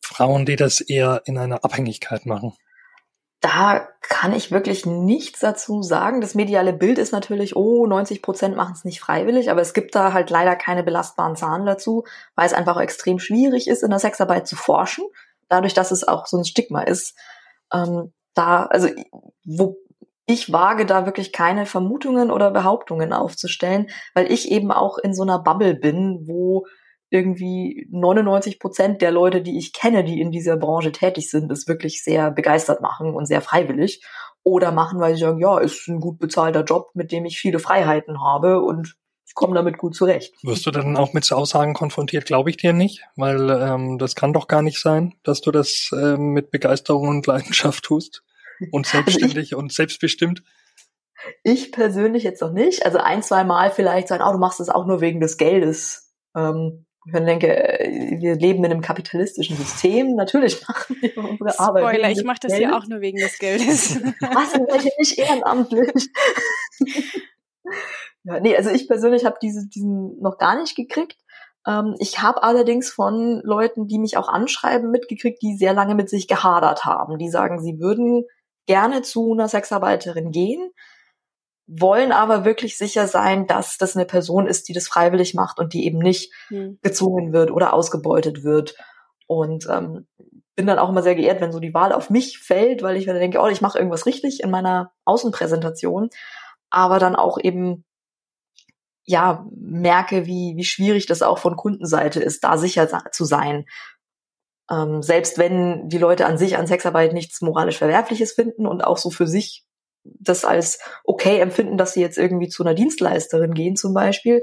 Frauen, 0.00 0.46
die 0.46 0.56
das 0.56 0.80
eher 0.80 1.22
in 1.26 1.38
einer 1.38 1.64
Abhängigkeit 1.64 2.26
machen? 2.26 2.54
Da 3.40 3.86
kann 4.00 4.32
ich 4.32 4.50
wirklich 4.50 4.84
nichts 4.84 5.40
dazu 5.40 5.82
sagen. 5.82 6.20
Das 6.20 6.34
mediale 6.34 6.72
Bild 6.72 6.98
ist 6.98 7.12
natürlich, 7.12 7.54
oh, 7.54 7.86
90 7.86 8.20
Prozent 8.20 8.56
machen 8.56 8.74
es 8.74 8.84
nicht 8.84 9.00
freiwillig, 9.00 9.50
aber 9.50 9.60
es 9.60 9.74
gibt 9.74 9.94
da 9.94 10.12
halt 10.12 10.30
leider 10.30 10.56
keine 10.56 10.82
belastbaren 10.82 11.36
Zahlen 11.36 11.64
dazu, 11.64 12.04
weil 12.34 12.46
es 12.46 12.52
einfach 12.52 12.78
extrem 12.78 13.20
schwierig 13.20 13.68
ist, 13.68 13.84
in 13.84 13.90
der 13.90 14.00
Sexarbeit 14.00 14.48
zu 14.48 14.56
forschen, 14.56 15.04
dadurch, 15.48 15.74
dass 15.74 15.92
es 15.92 16.08
auch 16.08 16.26
so 16.26 16.38
ein 16.38 16.44
Stigma 16.44 16.82
ist. 16.82 17.14
Ähm, 17.72 18.12
da, 18.34 18.66
also 18.66 18.88
wo, 19.44 19.76
ich 20.28 20.52
wage 20.52 20.84
da 20.84 21.06
wirklich 21.06 21.32
keine 21.32 21.64
Vermutungen 21.64 22.30
oder 22.30 22.50
Behauptungen 22.50 23.14
aufzustellen, 23.14 23.86
weil 24.14 24.30
ich 24.30 24.50
eben 24.50 24.70
auch 24.70 24.98
in 24.98 25.14
so 25.14 25.22
einer 25.22 25.38
Bubble 25.38 25.74
bin, 25.74 26.26
wo 26.26 26.66
irgendwie 27.08 27.88
99 27.90 28.60
Prozent 28.60 29.00
der 29.00 29.10
Leute, 29.10 29.40
die 29.40 29.56
ich 29.56 29.72
kenne, 29.72 30.04
die 30.04 30.20
in 30.20 30.30
dieser 30.30 30.58
Branche 30.58 30.92
tätig 30.92 31.30
sind, 31.30 31.50
es 31.50 31.66
wirklich 31.66 32.04
sehr 32.04 32.30
begeistert 32.30 32.82
machen 32.82 33.14
und 33.14 33.24
sehr 33.24 33.40
freiwillig. 33.40 34.04
Oder 34.42 34.70
machen, 34.70 35.00
weil 35.00 35.14
sie 35.14 35.22
sagen, 35.22 35.40
ja, 35.40 35.58
ist 35.58 35.88
ein 35.88 35.98
gut 35.98 36.18
bezahlter 36.18 36.62
Job, 36.62 36.90
mit 36.92 37.10
dem 37.10 37.24
ich 37.24 37.38
viele 37.38 37.58
Freiheiten 37.58 38.22
habe 38.22 38.60
und 38.60 38.96
ich 39.26 39.34
komme 39.34 39.54
damit 39.54 39.78
gut 39.78 39.94
zurecht. 39.94 40.34
Wirst 40.42 40.66
du 40.66 40.70
dann 40.70 40.96
auch 40.98 41.14
mit 41.14 41.30
Aussagen 41.32 41.72
konfrontiert? 41.72 42.26
Glaube 42.26 42.50
ich 42.50 42.58
dir 42.58 42.74
nicht, 42.74 43.02
weil 43.16 43.48
ähm, 43.50 43.98
das 43.98 44.14
kann 44.14 44.34
doch 44.34 44.46
gar 44.46 44.62
nicht 44.62 44.80
sein, 44.80 45.14
dass 45.22 45.40
du 45.40 45.50
das 45.50 45.90
ähm, 45.92 46.32
mit 46.32 46.50
Begeisterung 46.50 47.08
und 47.08 47.26
Leidenschaft 47.26 47.84
tust 47.84 48.22
und 48.72 48.86
selbstständig 48.86 49.36
also 49.36 49.40
ich, 49.40 49.54
und 49.54 49.72
selbstbestimmt? 49.72 50.42
Ich 51.42 51.72
persönlich 51.72 52.22
jetzt 52.22 52.42
noch 52.42 52.52
nicht. 52.52 52.84
Also 52.84 52.98
ein, 52.98 53.22
zwei 53.22 53.44
Mal 53.44 53.70
vielleicht 53.70 54.08
sagen, 54.08 54.22
oh, 54.26 54.32
du 54.32 54.38
machst 54.38 54.60
das 54.60 54.68
auch 54.68 54.86
nur 54.86 55.00
wegen 55.00 55.20
des 55.20 55.36
Geldes. 55.36 56.12
Ähm, 56.36 56.86
ich 57.06 57.12
denke, 57.12 57.48
wir 58.18 58.36
leben 58.36 58.64
in 58.64 58.70
einem 58.70 58.80
kapitalistischen 58.82 59.56
System. 59.56 60.14
Natürlich 60.14 60.60
machen 60.68 60.96
wir 61.00 61.16
unsere 61.16 61.58
Arbeit. 61.58 61.84
Spoiler, 61.84 62.10
ich 62.10 62.24
mache 62.24 62.40
das 62.42 62.52
Geld. 62.52 62.62
ja 62.64 62.78
auch 62.78 62.86
nur 62.86 63.00
wegen 63.00 63.18
des 63.18 63.38
Geldes. 63.38 63.96
Was, 64.20 64.54
ihr 64.54 64.92
nicht 64.98 65.18
ehrenamtlich? 65.18 66.10
ja, 68.24 68.40
nee, 68.40 68.56
also 68.56 68.70
ich 68.70 68.88
persönlich 68.88 69.24
habe 69.24 69.38
diese, 69.40 69.66
diesen 69.68 70.20
noch 70.20 70.38
gar 70.38 70.60
nicht 70.60 70.76
gekriegt. 70.76 71.16
Ähm, 71.66 71.96
ich 71.98 72.20
habe 72.20 72.42
allerdings 72.42 72.90
von 72.90 73.40
Leuten, 73.42 73.86
die 73.86 73.98
mich 73.98 74.16
auch 74.18 74.28
anschreiben, 74.28 74.90
mitgekriegt, 74.90 75.40
die 75.42 75.56
sehr 75.56 75.72
lange 75.72 75.94
mit 75.94 76.10
sich 76.10 76.28
gehadert 76.28 76.84
haben. 76.84 77.18
Die 77.18 77.30
sagen, 77.30 77.62
sie 77.62 77.78
würden 77.80 78.24
gerne 78.68 79.02
zu 79.02 79.32
einer 79.32 79.48
Sexarbeiterin 79.48 80.30
gehen, 80.30 80.70
wollen 81.66 82.12
aber 82.12 82.44
wirklich 82.44 82.78
sicher 82.78 83.08
sein, 83.08 83.46
dass 83.46 83.78
das 83.78 83.96
eine 83.96 84.06
Person 84.06 84.46
ist, 84.46 84.68
die 84.68 84.72
das 84.72 84.86
freiwillig 84.86 85.34
macht 85.34 85.58
und 85.58 85.72
die 85.72 85.86
eben 85.86 85.98
nicht 85.98 86.32
hm. 86.48 86.78
gezwungen 86.82 87.32
wird 87.32 87.50
oder 87.50 87.72
ausgebeutet 87.72 88.44
wird. 88.44 88.76
Und 89.26 89.66
ähm, 89.70 90.06
bin 90.54 90.66
dann 90.66 90.78
auch 90.78 90.88
immer 90.88 91.02
sehr 91.02 91.14
geehrt, 91.14 91.40
wenn 91.40 91.52
so 91.52 91.60
die 91.60 91.74
Wahl 91.74 91.92
auf 91.92 92.10
mich 92.10 92.38
fällt, 92.38 92.82
weil 92.82 92.96
ich 92.96 93.06
mir 93.06 93.14
denke, 93.14 93.40
oh, 93.40 93.48
ich 93.48 93.60
mache 93.60 93.78
irgendwas 93.78 94.06
richtig 94.06 94.42
in 94.42 94.50
meiner 94.50 94.92
Außenpräsentation, 95.04 96.10
aber 96.70 96.98
dann 96.98 97.16
auch 97.16 97.38
eben 97.38 97.84
ja 99.04 99.46
merke, 99.54 100.26
wie 100.26 100.54
wie 100.56 100.64
schwierig 100.64 101.06
das 101.06 101.22
auch 101.22 101.38
von 101.38 101.56
Kundenseite 101.56 102.20
ist, 102.20 102.44
da 102.44 102.58
sicher 102.58 102.88
zu 103.12 103.24
sein. 103.24 103.66
Ähm, 104.70 105.02
selbst 105.02 105.38
wenn 105.38 105.88
die 105.88 105.98
Leute 105.98 106.26
an 106.26 106.38
sich 106.38 106.56
an 106.56 106.66
Sexarbeit 106.66 107.12
nichts 107.12 107.40
moralisch 107.40 107.78
Verwerfliches 107.78 108.32
finden 108.32 108.66
und 108.66 108.82
auch 108.82 108.98
so 108.98 109.10
für 109.10 109.26
sich 109.26 109.64
das 110.04 110.44
als 110.44 110.78
okay 111.04 111.38
empfinden, 111.40 111.76
dass 111.76 111.94
sie 111.94 112.00
jetzt 112.00 112.18
irgendwie 112.18 112.48
zu 112.48 112.62
einer 112.62 112.74
Dienstleisterin 112.74 113.54
gehen 113.54 113.76
zum 113.76 113.94
Beispiel. 113.94 114.42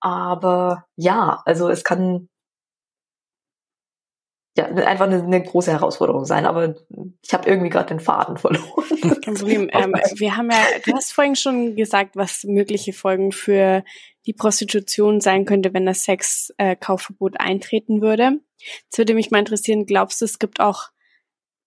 Aber 0.00 0.84
ja, 0.96 1.42
also 1.44 1.68
es 1.68 1.84
kann 1.84 2.28
ja, 4.56 4.64
einfach 4.66 5.06
eine, 5.06 5.22
eine 5.22 5.42
große 5.42 5.70
Herausforderung 5.70 6.24
sein, 6.24 6.44
aber 6.44 6.74
ich 7.22 7.32
habe 7.32 7.48
irgendwie 7.48 7.70
gerade 7.70 7.88
den 7.88 8.00
Faden 8.00 8.36
verloren. 8.36 9.20
Kein 9.22 9.34
Problem. 9.34 9.70
ähm, 9.72 9.94
wir 10.16 10.36
haben 10.36 10.50
ja, 10.50 10.58
du 10.84 10.92
hast 10.92 11.12
vorhin 11.12 11.36
schon 11.36 11.76
gesagt, 11.76 12.16
was 12.16 12.44
mögliche 12.44 12.92
Folgen 12.92 13.32
für 13.32 13.84
die 14.26 14.32
Prostitution 14.32 15.20
sein 15.20 15.44
könnte, 15.44 15.72
wenn 15.72 15.86
das 15.86 16.04
Sexkaufverbot 16.04 17.34
äh, 17.34 17.38
eintreten 17.38 18.02
würde. 18.02 18.40
Jetzt 18.58 18.98
würde 18.98 19.14
mich 19.14 19.30
mal 19.30 19.38
interessieren, 19.38 19.86
glaubst 19.86 20.20
du, 20.20 20.24
es 20.24 20.38
gibt 20.38 20.60
auch 20.60 20.90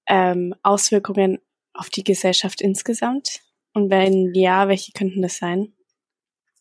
ähm, 0.08 0.54
Auswirkungen 0.62 1.39
auf 1.74 1.89
die 1.89 2.04
Gesellschaft 2.04 2.62
insgesamt? 2.62 3.42
Und 3.74 3.89
wenn 3.89 4.34
ja, 4.36 4.68
welche 4.68 4.92
könnten 4.92 5.22
das 5.22 5.38
sein? 5.38 5.74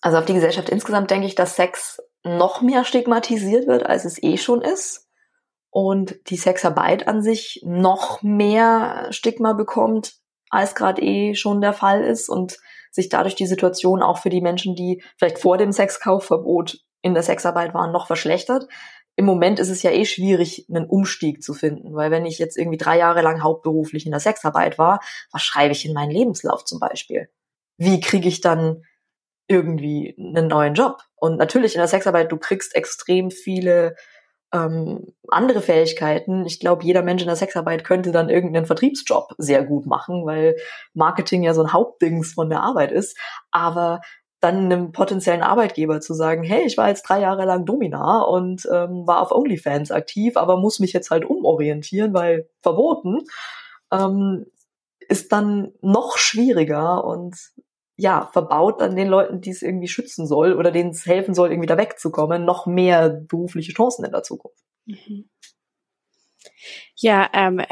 Also 0.00 0.18
auf 0.18 0.24
die 0.24 0.34
Gesellschaft 0.34 0.70
insgesamt 0.70 1.10
denke 1.10 1.26
ich, 1.26 1.34
dass 1.34 1.56
Sex 1.56 2.02
noch 2.24 2.62
mehr 2.62 2.84
stigmatisiert 2.84 3.66
wird, 3.66 3.84
als 3.84 4.04
es 4.04 4.22
eh 4.22 4.38
schon 4.38 4.62
ist 4.62 5.08
und 5.70 6.30
die 6.30 6.36
Sexarbeit 6.36 7.08
an 7.08 7.22
sich 7.22 7.60
noch 7.64 8.22
mehr 8.22 9.08
Stigma 9.10 9.52
bekommt, 9.52 10.16
als 10.52 10.74
gerade 10.74 11.02
eh 11.02 11.34
schon 11.34 11.60
der 11.60 11.72
Fall 11.72 12.04
ist 12.04 12.28
und 12.28 12.58
sich 12.90 13.08
dadurch 13.08 13.34
die 13.34 13.46
Situation 13.46 14.02
auch 14.02 14.18
für 14.18 14.28
die 14.28 14.42
Menschen, 14.42 14.76
die 14.76 15.02
vielleicht 15.16 15.38
vor 15.38 15.56
dem 15.56 15.72
Sexkaufverbot 15.72 16.78
in 17.00 17.14
der 17.14 17.22
Sexarbeit 17.22 17.72
waren, 17.74 17.90
noch 17.90 18.06
verschlechtert. 18.06 18.68
Im 19.16 19.24
Moment 19.24 19.58
ist 19.58 19.70
es 19.70 19.82
ja 19.82 19.90
eh 19.90 20.04
schwierig, 20.04 20.66
einen 20.68 20.86
Umstieg 20.86 21.42
zu 21.42 21.54
finden, 21.54 21.94
weil 21.94 22.10
wenn 22.10 22.26
ich 22.26 22.38
jetzt 22.38 22.56
irgendwie 22.56 22.76
drei 22.76 22.98
Jahre 22.98 23.22
lang 23.22 23.42
hauptberuflich 23.42 24.04
in 24.04 24.12
der 24.12 24.20
Sexarbeit 24.20 24.78
war, 24.78 25.00
was 25.32 25.42
schreibe 25.42 25.72
ich 25.72 25.86
in 25.86 25.94
meinen 25.94 26.10
Lebenslauf 26.10 26.64
zum 26.64 26.78
Beispiel? 26.78 27.28
Wie 27.78 28.00
kriege 28.00 28.28
ich 28.28 28.42
dann 28.42 28.84
irgendwie 29.48 30.14
einen 30.18 30.48
neuen 30.48 30.74
Job? 30.74 31.02
Und 31.16 31.38
natürlich 31.38 31.74
in 31.74 31.80
der 31.80 31.88
Sexarbeit, 31.88 32.30
du 32.30 32.36
kriegst 32.36 32.74
extrem 32.74 33.30
viele 33.30 33.96
ähm, 34.52 35.14
andere 35.28 35.60
Fähigkeiten. 35.62 36.44
Ich 36.44 36.60
glaube, 36.60 36.84
jeder 36.84 37.02
Mensch 37.02 37.22
in 37.22 37.28
der 37.28 37.36
Sexarbeit 37.36 37.84
könnte 37.84 38.12
dann 38.12 38.28
irgendeinen 38.28 38.66
Vertriebsjob 38.66 39.34
sehr 39.38 39.64
gut 39.64 39.86
machen, 39.86 40.26
weil 40.26 40.56
Marketing 40.94 41.42
ja 41.42 41.54
so 41.54 41.62
ein 41.62 41.72
Hauptdings 41.72 42.34
von 42.34 42.50
der 42.50 42.62
Arbeit 42.62 42.92
ist. 42.92 43.16
Aber 43.50 44.00
dann 44.40 44.64
einem 44.64 44.92
potenziellen 44.92 45.42
Arbeitgeber 45.42 46.00
zu 46.00 46.14
sagen, 46.14 46.42
hey, 46.42 46.64
ich 46.66 46.76
war 46.76 46.88
jetzt 46.88 47.08
drei 47.08 47.20
Jahre 47.20 47.44
lang 47.44 47.64
Domina 47.64 48.22
und 48.22 48.66
ähm, 48.72 49.06
war 49.06 49.20
auf 49.20 49.30
OnlyFans 49.30 49.92
aktiv, 49.92 50.36
aber 50.36 50.56
muss 50.56 50.80
mich 50.80 50.92
jetzt 50.92 51.10
halt 51.10 51.24
umorientieren, 51.24 52.12
weil 52.12 52.48
verboten, 52.60 53.20
ähm, 53.92 54.46
ist 55.08 55.30
dann 55.32 55.72
noch 55.80 56.18
schwieriger 56.18 57.04
und 57.04 57.36
ja, 57.96 58.28
verbaut 58.32 58.80
dann 58.80 58.96
den 58.96 59.08
Leuten, 59.08 59.40
die 59.40 59.50
es 59.50 59.62
irgendwie 59.62 59.88
schützen 59.88 60.26
soll 60.26 60.54
oder 60.54 60.70
denen 60.70 60.90
es 60.90 61.06
helfen 61.06 61.34
soll, 61.34 61.50
irgendwie 61.50 61.66
da 61.66 61.76
wegzukommen, 61.76 62.44
noch 62.44 62.66
mehr 62.66 63.10
berufliche 63.10 63.72
Chancen 63.72 64.04
in 64.04 64.12
der 64.12 64.22
Zukunft. 64.22 64.62
Mhm. 64.86 65.28
Ja, 66.96 67.28
ähm, 67.32 67.62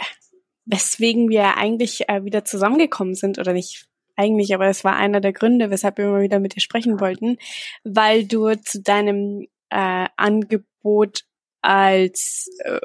weswegen 0.66 1.28
wir 1.28 1.56
eigentlich 1.56 2.08
äh, 2.08 2.24
wieder 2.24 2.44
zusammengekommen 2.44 3.14
sind 3.14 3.38
oder 3.38 3.52
nicht 3.52 3.86
eigentlich, 4.16 4.54
aber 4.54 4.66
es 4.66 4.84
war 4.84 4.96
einer 4.96 5.20
der 5.20 5.32
Gründe, 5.32 5.70
weshalb 5.70 5.98
wir 5.98 6.06
immer 6.06 6.20
wieder 6.20 6.40
mit 6.40 6.54
dir 6.54 6.60
sprechen 6.60 7.00
wollten, 7.00 7.38
weil 7.84 8.26
du 8.26 8.54
zu 8.56 8.82
deinem 8.82 9.46
äh, 9.70 10.06
Angebot 10.16 11.24
als 11.62 12.48
äh, 12.64 12.80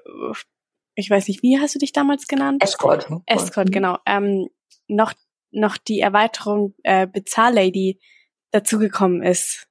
ich 0.96 1.10
weiß 1.10 1.28
nicht, 1.28 1.44
wie 1.44 1.60
hast 1.60 1.76
du 1.76 1.80
dich 1.80 1.92
damals 1.92 2.28
genannt? 2.28 2.64
Escort. 2.64 3.10
Escort, 3.26 3.72
genau. 3.72 3.98
Ähm, 4.06 4.48
noch 4.88 5.14
noch 5.56 5.78
die 5.78 6.00
Erweiterung 6.00 6.76
äh, 6.84 7.08
Bezahllady 7.08 8.00
dazugekommen 8.52 9.24
ist. 9.24 9.68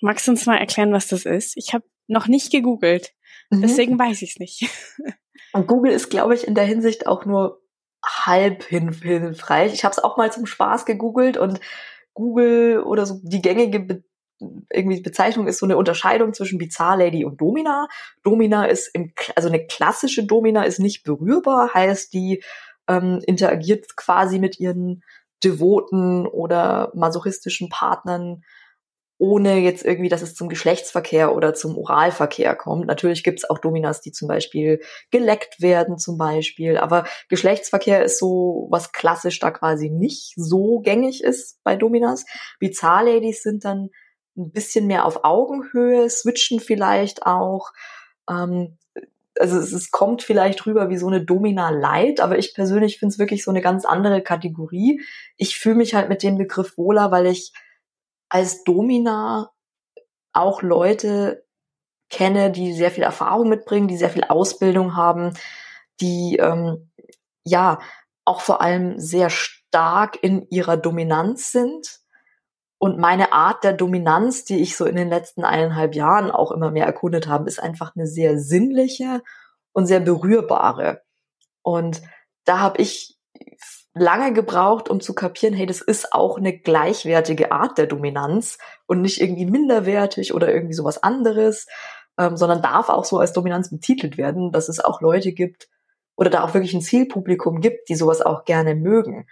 Magst 0.00 0.26
du 0.26 0.32
uns 0.32 0.46
mal 0.46 0.56
erklären, 0.56 0.92
was 0.92 1.08
das 1.08 1.24
ist? 1.24 1.56
Ich 1.56 1.74
habe 1.74 1.84
noch 2.06 2.28
nicht 2.28 2.50
gegoogelt, 2.50 3.12
mhm. 3.50 3.62
deswegen 3.62 3.98
weiß 3.98 4.22
ich 4.22 4.32
es 4.32 4.38
nicht. 4.38 4.70
Und 5.52 5.66
Google 5.66 5.92
ist, 5.92 6.10
glaube 6.10 6.34
ich, 6.34 6.46
in 6.46 6.54
der 6.54 6.64
Hinsicht 6.64 7.06
auch 7.06 7.24
nur 7.24 7.62
halb 8.04 8.64
hilfreich. 8.64 9.72
Ich 9.74 9.84
habe 9.84 9.92
es 9.92 9.98
auch 9.98 10.16
mal 10.16 10.30
zum 10.32 10.46
Spaß 10.46 10.84
gegoogelt 10.84 11.36
und 11.36 11.60
Google 12.14 12.82
oder 12.82 13.06
so 13.06 13.20
die 13.22 13.42
gängige 13.42 13.80
Be 13.80 14.04
irgendwie 14.72 15.00
Bezeichnung 15.00 15.48
ist 15.48 15.58
so 15.58 15.66
eine 15.66 15.76
Unterscheidung 15.76 16.32
zwischen 16.32 16.58
Bizarre 16.58 16.98
Lady 16.98 17.24
und 17.24 17.40
Domina. 17.40 17.88
Domina 18.22 18.66
ist 18.66 18.88
im, 18.94 19.12
also 19.34 19.48
eine 19.48 19.66
klassische 19.66 20.24
Domina 20.24 20.62
ist 20.62 20.78
nicht 20.78 21.02
berührbar, 21.02 21.74
heißt 21.74 22.12
die 22.12 22.44
ähm, 22.88 23.20
interagiert 23.26 23.96
quasi 23.96 24.38
mit 24.38 24.58
ihren 24.58 25.02
devoten 25.44 26.26
oder 26.26 26.90
masochistischen 26.94 27.68
Partnern, 27.68 28.42
ohne 29.18 29.58
jetzt 29.58 29.84
irgendwie, 29.84 30.08
dass 30.08 30.22
es 30.22 30.34
zum 30.34 30.48
Geschlechtsverkehr 30.48 31.34
oder 31.34 31.52
zum 31.52 31.76
Oralverkehr 31.76 32.54
kommt. 32.54 32.86
Natürlich 32.86 33.24
gibt 33.24 33.40
es 33.40 33.50
auch 33.50 33.58
Dominas, 33.58 34.00
die 34.00 34.12
zum 34.12 34.28
Beispiel 34.28 34.80
geleckt 35.10 35.60
werden, 35.60 35.98
zum 35.98 36.18
Beispiel. 36.18 36.78
Aber 36.78 37.04
Geschlechtsverkehr 37.28 38.04
ist 38.04 38.18
so, 38.20 38.68
was 38.70 38.92
klassisch 38.92 39.40
da 39.40 39.50
quasi 39.50 39.90
nicht 39.90 40.34
so 40.36 40.78
gängig 40.80 41.22
ist 41.24 41.58
bei 41.64 41.74
Dominas. 41.74 42.26
Bizarre-Ladies 42.60 43.42
sind 43.42 43.64
dann 43.64 43.90
ein 44.36 44.52
bisschen 44.52 44.86
mehr 44.86 45.04
auf 45.04 45.24
Augenhöhe, 45.24 46.08
switchen 46.08 46.60
vielleicht 46.60 47.26
auch. 47.26 47.72
Ähm, 48.30 48.78
also 49.38 49.58
es, 49.58 49.72
es 49.72 49.90
kommt 49.90 50.22
vielleicht 50.22 50.66
rüber 50.66 50.88
wie 50.88 50.96
so 50.96 51.06
eine 51.06 51.24
Domina 51.24 51.70
Light, 51.70 52.20
aber 52.20 52.38
ich 52.38 52.54
persönlich 52.54 52.98
finde 52.98 53.12
es 53.12 53.18
wirklich 53.18 53.44
so 53.44 53.50
eine 53.50 53.60
ganz 53.60 53.84
andere 53.84 54.22
Kategorie. 54.22 55.02
Ich 55.36 55.58
fühle 55.58 55.76
mich 55.76 55.94
halt 55.94 56.08
mit 56.08 56.22
dem 56.22 56.38
Begriff 56.38 56.76
wohler, 56.76 57.10
weil 57.10 57.26
ich 57.26 57.52
als 58.28 58.64
Domina 58.64 59.50
auch 60.32 60.62
Leute 60.62 61.44
kenne, 62.10 62.50
die 62.50 62.72
sehr 62.72 62.90
viel 62.90 63.02
Erfahrung 63.02 63.48
mitbringen, 63.48 63.88
die 63.88 63.96
sehr 63.96 64.10
viel 64.10 64.24
Ausbildung 64.24 64.96
haben, 64.96 65.34
die 66.00 66.36
ähm, 66.36 66.90
ja 67.44 67.80
auch 68.24 68.40
vor 68.40 68.60
allem 68.60 68.98
sehr 68.98 69.30
stark 69.30 70.22
in 70.22 70.46
ihrer 70.50 70.76
Dominanz 70.76 71.52
sind 71.52 72.00
und 72.78 72.98
meine 72.98 73.32
Art 73.32 73.64
der 73.64 73.72
Dominanz, 73.72 74.44
die 74.44 74.60
ich 74.60 74.76
so 74.76 74.84
in 74.84 74.96
den 74.96 75.08
letzten 75.08 75.44
eineinhalb 75.44 75.94
Jahren 75.94 76.30
auch 76.30 76.52
immer 76.52 76.70
mehr 76.70 76.86
erkundet 76.86 77.26
habe, 77.26 77.48
ist 77.48 77.60
einfach 77.60 77.94
eine 77.96 78.06
sehr 78.06 78.38
sinnliche 78.38 79.22
und 79.72 79.86
sehr 79.86 80.00
berührbare. 80.00 81.02
Und 81.62 82.02
da 82.44 82.60
habe 82.60 82.80
ich 82.80 83.18
lange 83.94 84.32
gebraucht, 84.32 84.88
um 84.88 85.00
zu 85.00 85.12
kapieren, 85.12 85.54
hey, 85.54 85.66
das 85.66 85.80
ist 85.80 86.12
auch 86.12 86.38
eine 86.38 86.56
gleichwertige 86.56 87.50
Art 87.50 87.78
der 87.78 87.86
Dominanz 87.86 88.58
und 88.86 89.02
nicht 89.02 89.20
irgendwie 89.20 89.46
minderwertig 89.46 90.32
oder 90.32 90.52
irgendwie 90.52 90.74
sowas 90.74 91.02
anderes, 91.02 91.66
ähm, 92.16 92.36
sondern 92.36 92.62
darf 92.62 92.88
auch 92.90 93.04
so 93.04 93.18
als 93.18 93.32
Dominanz 93.32 93.70
betitelt 93.70 94.18
werden, 94.18 94.52
dass 94.52 94.68
es 94.68 94.78
auch 94.78 95.00
Leute 95.00 95.32
gibt 95.32 95.68
oder 96.16 96.30
da 96.30 96.44
auch 96.44 96.54
wirklich 96.54 96.74
ein 96.74 96.80
Zielpublikum 96.80 97.60
gibt, 97.60 97.88
die 97.88 97.96
sowas 97.96 98.22
auch 98.22 98.44
gerne 98.44 98.76
mögen, 98.76 99.26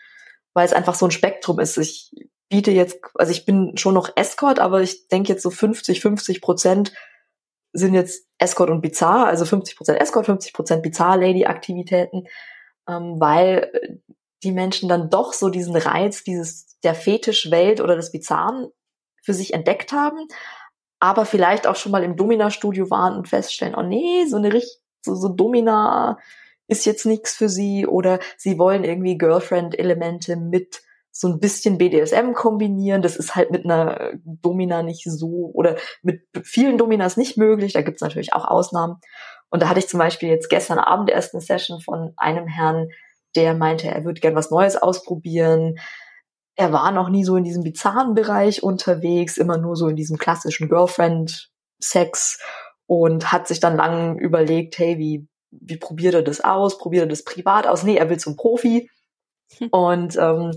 weil 0.53 0.67
es 0.67 0.73
einfach 0.73 0.97
so 0.97 1.07
ein 1.07 1.13
Spektrum 1.13 1.61
ist. 1.61 1.77
Ich 1.79 2.11
biete 2.49 2.71
jetzt, 2.71 3.01
also 3.15 3.33
ich 3.33 3.45
bin 3.45 3.77
schon 3.77 3.95
noch 3.95 4.11
Escort, 4.17 4.59
aber 4.59 4.83
ich 4.83 5.09
denke 5.09 5.33
jetzt 5.33 5.43
so 5.43 5.51
50, 5.51 6.01
50 6.01 6.41
Prozent 6.41 6.93
sind 7.73 7.95
jetzt 7.95 8.27
Escort 8.39 8.71
und 8.71 8.81
Bizarre, 8.81 9.27
also 9.27 9.45
50 9.45 9.77
Prozent 9.77 10.01
Escort, 10.01 10.27
50 10.27 10.53
Prozent 10.53 10.83
Bizarre 10.83 11.21
Lady 11.21 11.47
Aktivitäten, 11.47 12.25
ähm, 12.89 13.17
weil 13.19 14.01
die 14.43 14.53
Menschen 14.53 14.89
dann 14.89 15.11
doch 15.11 15.33
so 15.33 15.49
diesen 15.49 15.77
Reiz 15.77 16.23
dieses 16.25 16.79
der 16.83 16.95
Fetischwelt 16.95 17.81
oder 17.81 17.97
des 17.97 18.13
Bizarren 18.13 18.69
für 19.23 19.35
sich 19.35 19.55
entdeckt 19.55 19.93
haben, 19.93 20.29
aber 21.01 21.27
vielleicht 21.27 21.67
auch 21.67 21.77
schon 21.77 21.93
mal 21.93 22.05
im 22.05 22.17
Domina-Studio 22.17 22.91
waren 22.91 23.17
und 23.17 23.29
feststellen, 23.29 23.75
oh 23.75 23.83
nee, 23.83 24.25
so 24.27 24.37
eine 24.37 24.53
richtig, 24.53 24.81
so, 25.05 25.15
so 25.15 25.29
Domina 25.29 26.19
ist 26.69 26.87
jetzt 26.87 27.07
nichts 27.07 27.35
für 27.35 27.49
sie 27.49 27.87
oder 27.87 28.19
sie 28.37 28.59
wollen 28.59 28.85
irgendwie 28.85 29.19
Girlfriend-Elemente 29.19 30.37
mit 30.37 30.83
so 31.19 31.29
ein 31.29 31.41
bisschen 31.41 31.79
BDSM 31.79 32.33
kombinieren. 32.35 33.01
Das 33.01 33.17
ist 33.17 33.35
halt 33.35 33.51
mit 33.51 33.65
einer 33.65 34.13
Domina 34.23 34.83
nicht 34.83 35.05
so 35.05 35.51
oder 35.55 35.77
mit 36.03 36.23
vielen 36.43 36.77
Dominas 36.77 37.17
nicht 37.17 37.39
möglich. 37.39 37.73
Da 37.73 37.81
gibt's 37.81 38.03
natürlich 38.03 38.35
auch 38.35 38.45
Ausnahmen. 38.45 38.97
Und 39.49 39.63
da 39.63 39.69
hatte 39.71 39.79
ich 39.79 39.89
zum 39.89 39.99
Beispiel 39.99 40.29
jetzt 40.29 40.51
gestern 40.51 40.79
Abend 40.79 41.09
erst 41.09 41.33
eine 41.33 41.41
Session 41.41 41.81
von 41.81 42.13
einem 42.19 42.47
Herrn, 42.47 42.89
der 43.35 43.55
meinte, 43.55 43.89
er 43.89 44.05
würde 44.05 44.21
gern 44.21 44.35
was 44.35 44.51
Neues 44.51 44.77
ausprobieren. 44.77 45.77
Er 46.55 46.73
war 46.73 46.91
noch 46.93 47.09
nie 47.09 47.25
so 47.25 47.37
in 47.37 47.45
diesem 47.45 47.63
bizarren 47.63 48.15
Bereich 48.15 48.63
unterwegs, 48.63 49.39
immer 49.39 49.57
nur 49.57 49.75
so 49.77 49.89
in 49.89 49.97
diesem 49.97 50.19
klassischen 50.19 50.69
Girlfriend-Sex 50.69 52.41
und 52.87 53.33
hat 53.33 53.49
sich 53.49 53.61
dann 53.61 53.77
lang 53.77 54.19
überlegt, 54.19 54.79
hey, 54.79 54.99
wie, 54.99 55.27
wie 55.51 55.79
probiert 55.79 56.15
er 56.15 56.23
das 56.23 56.43
aus? 56.43 56.77
Probiert 56.77 57.05
er 57.05 57.09
das 57.09 57.25
privat 57.25 57.67
aus? 57.67 57.85
Nee, 57.85 57.97
er 57.97 58.11
will 58.11 58.19
zum 58.19 58.37
Profi. 58.37 58.91
Hm. 59.59 59.69
Und 59.71 60.17
ähm, 60.17 60.53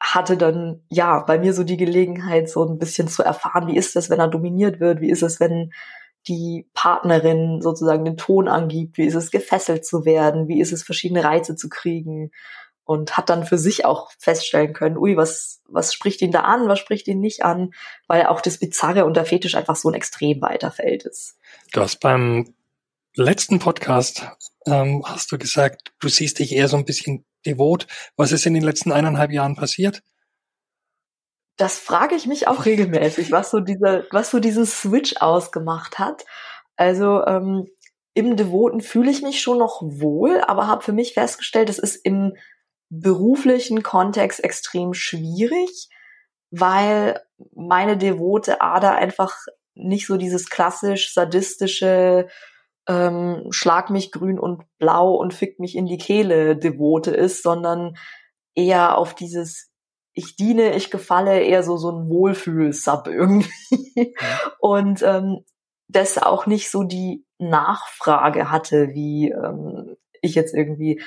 hatte 0.00 0.36
dann 0.36 0.82
ja 0.88 1.20
bei 1.20 1.38
mir 1.38 1.52
so 1.52 1.62
die 1.62 1.76
Gelegenheit, 1.76 2.48
so 2.48 2.64
ein 2.64 2.78
bisschen 2.78 3.06
zu 3.06 3.22
erfahren, 3.22 3.68
wie 3.68 3.76
ist 3.76 3.94
das, 3.94 4.08
wenn 4.08 4.18
er 4.18 4.28
dominiert 4.28 4.80
wird, 4.80 5.00
wie 5.00 5.10
ist 5.10 5.22
es, 5.22 5.40
wenn 5.40 5.72
die 6.26 6.68
Partnerin 6.74 7.60
sozusagen 7.60 8.04
den 8.04 8.16
Ton 8.16 8.48
angibt, 8.48 8.98
wie 8.98 9.06
ist 9.06 9.14
es, 9.14 9.30
gefesselt 9.30 9.86
zu 9.86 10.04
werden, 10.04 10.48
wie 10.48 10.60
ist 10.60 10.72
es, 10.72 10.82
verschiedene 10.82 11.24
Reize 11.24 11.54
zu 11.54 11.68
kriegen? 11.68 12.30
Und 12.84 13.16
hat 13.16 13.30
dann 13.30 13.44
für 13.44 13.58
sich 13.58 13.84
auch 13.84 14.10
feststellen 14.18 14.72
können, 14.72 14.96
ui, 14.96 15.16
was, 15.16 15.60
was 15.68 15.94
spricht 15.94 16.22
ihn 16.22 16.32
da 16.32 16.40
an, 16.40 16.66
was 16.66 16.80
spricht 16.80 17.06
ihn 17.06 17.20
nicht 17.20 17.44
an, 17.44 17.70
weil 18.08 18.26
auch 18.26 18.40
das 18.40 18.58
Bizarre 18.58 19.04
und 19.04 19.16
der 19.16 19.26
Fetisch 19.26 19.54
einfach 19.54 19.76
so 19.76 19.88
ein 19.88 19.94
extrem 19.94 20.40
weiter 20.40 20.72
Feld 20.72 21.04
ist. 21.04 21.36
Du 21.72 21.80
hast 21.82 22.00
beim 22.00 22.52
letzten 23.14 23.60
Podcast, 23.60 24.26
ähm, 24.66 25.02
hast 25.04 25.30
du 25.30 25.38
gesagt, 25.38 25.92
du 26.00 26.08
siehst 26.08 26.40
dich 26.40 26.52
eher 26.52 26.66
so 26.66 26.76
ein 26.76 26.84
bisschen 26.84 27.24
devot. 27.46 27.86
Was 28.16 28.32
ist 28.32 28.46
in 28.46 28.54
den 28.54 28.62
letzten 28.62 28.92
eineinhalb 28.92 29.30
Jahren 29.30 29.56
passiert? 29.56 30.02
Das 31.56 31.78
frage 31.78 32.14
ich 32.14 32.26
mich 32.26 32.48
auch 32.48 32.64
regelmäßig, 32.64 33.30
was 33.32 33.50
so 33.50 33.60
dieser, 33.60 34.04
was 34.10 34.30
so 34.30 34.38
diesen 34.40 34.64
Switch 34.64 35.16
ausgemacht 35.18 35.98
hat. 35.98 36.24
Also 36.76 37.24
ähm, 37.26 37.68
im 38.14 38.36
Devoten 38.36 38.80
fühle 38.80 39.10
ich 39.10 39.22
mich 39.22 39.42
schon 39.42 39.58
noch 39.58 39.82
wohl, 39.82 40.40
aber 40.40 40.66
habe 40.66 40.82
für 40.82 40.92
mich 40.92 41.14
festgestellt, 41.14 41.68
es 41.68 41.78
ist 41.78 41.96
im 41.96 42.34
beruflichen 42.88 43.82
Kontext 43.82 44.42
extrem 44.42 44.94
schwierig, 44.94 45.88
weil 46.50 47.20
meine 47.54 47.96
devote 47.96 48.60
Ader 48.60 48.96
einfach 48.96 49.36
nicht 49.74 50.06
so 50.06 50.16
dieses 50.16 50.50
klassisch 50.50 51.14
sadistische 51.14 52.28
ähm, 52.90 53.46
Schlag 53.50 53.88
mich 53.90 54.10
grün 54.10 54.38
und 54.40 54.64
blau 54.78 55.14
und 55.14 55.32
fick 55.32 55.60
mich 55.60 55.76
in 55.76 55.86
die 55.86 55.98
Kehle 55.98 56.56
devote 56.56 57.12
ist, 57.12 57.42
sondern 57.44 57.96
eher 58.54 58.98
auf 58.98 59.14
dieses 59.14 59.68
ich 60.12 60.34
diene, 60.34 60.74
ich 60.74 60.90
gefalle, 60.90 61.40
eher 61.40 61.62
so 61.62 61.76
so 61.76 61.92
ein 61.92 62.08
Wohlfühl-Sub 62.08 63.06
irgendwie. 63.06 64.14
Und 64.58 65.02
ähm, 65.02 65.44
das 65.86 66.18
auch 66.18 66.46
nicht 66.46 66.68
so 66.70 66.82
die 66.82 67.24
Nachfrage 67.38 68.50
hatte, 68.50 68.88
wie 68.92 69.30
ähm, 69.30 69.96
ich 70.20 70.34
jetzt 70.34 70.52
irgendwie 70.52 71.00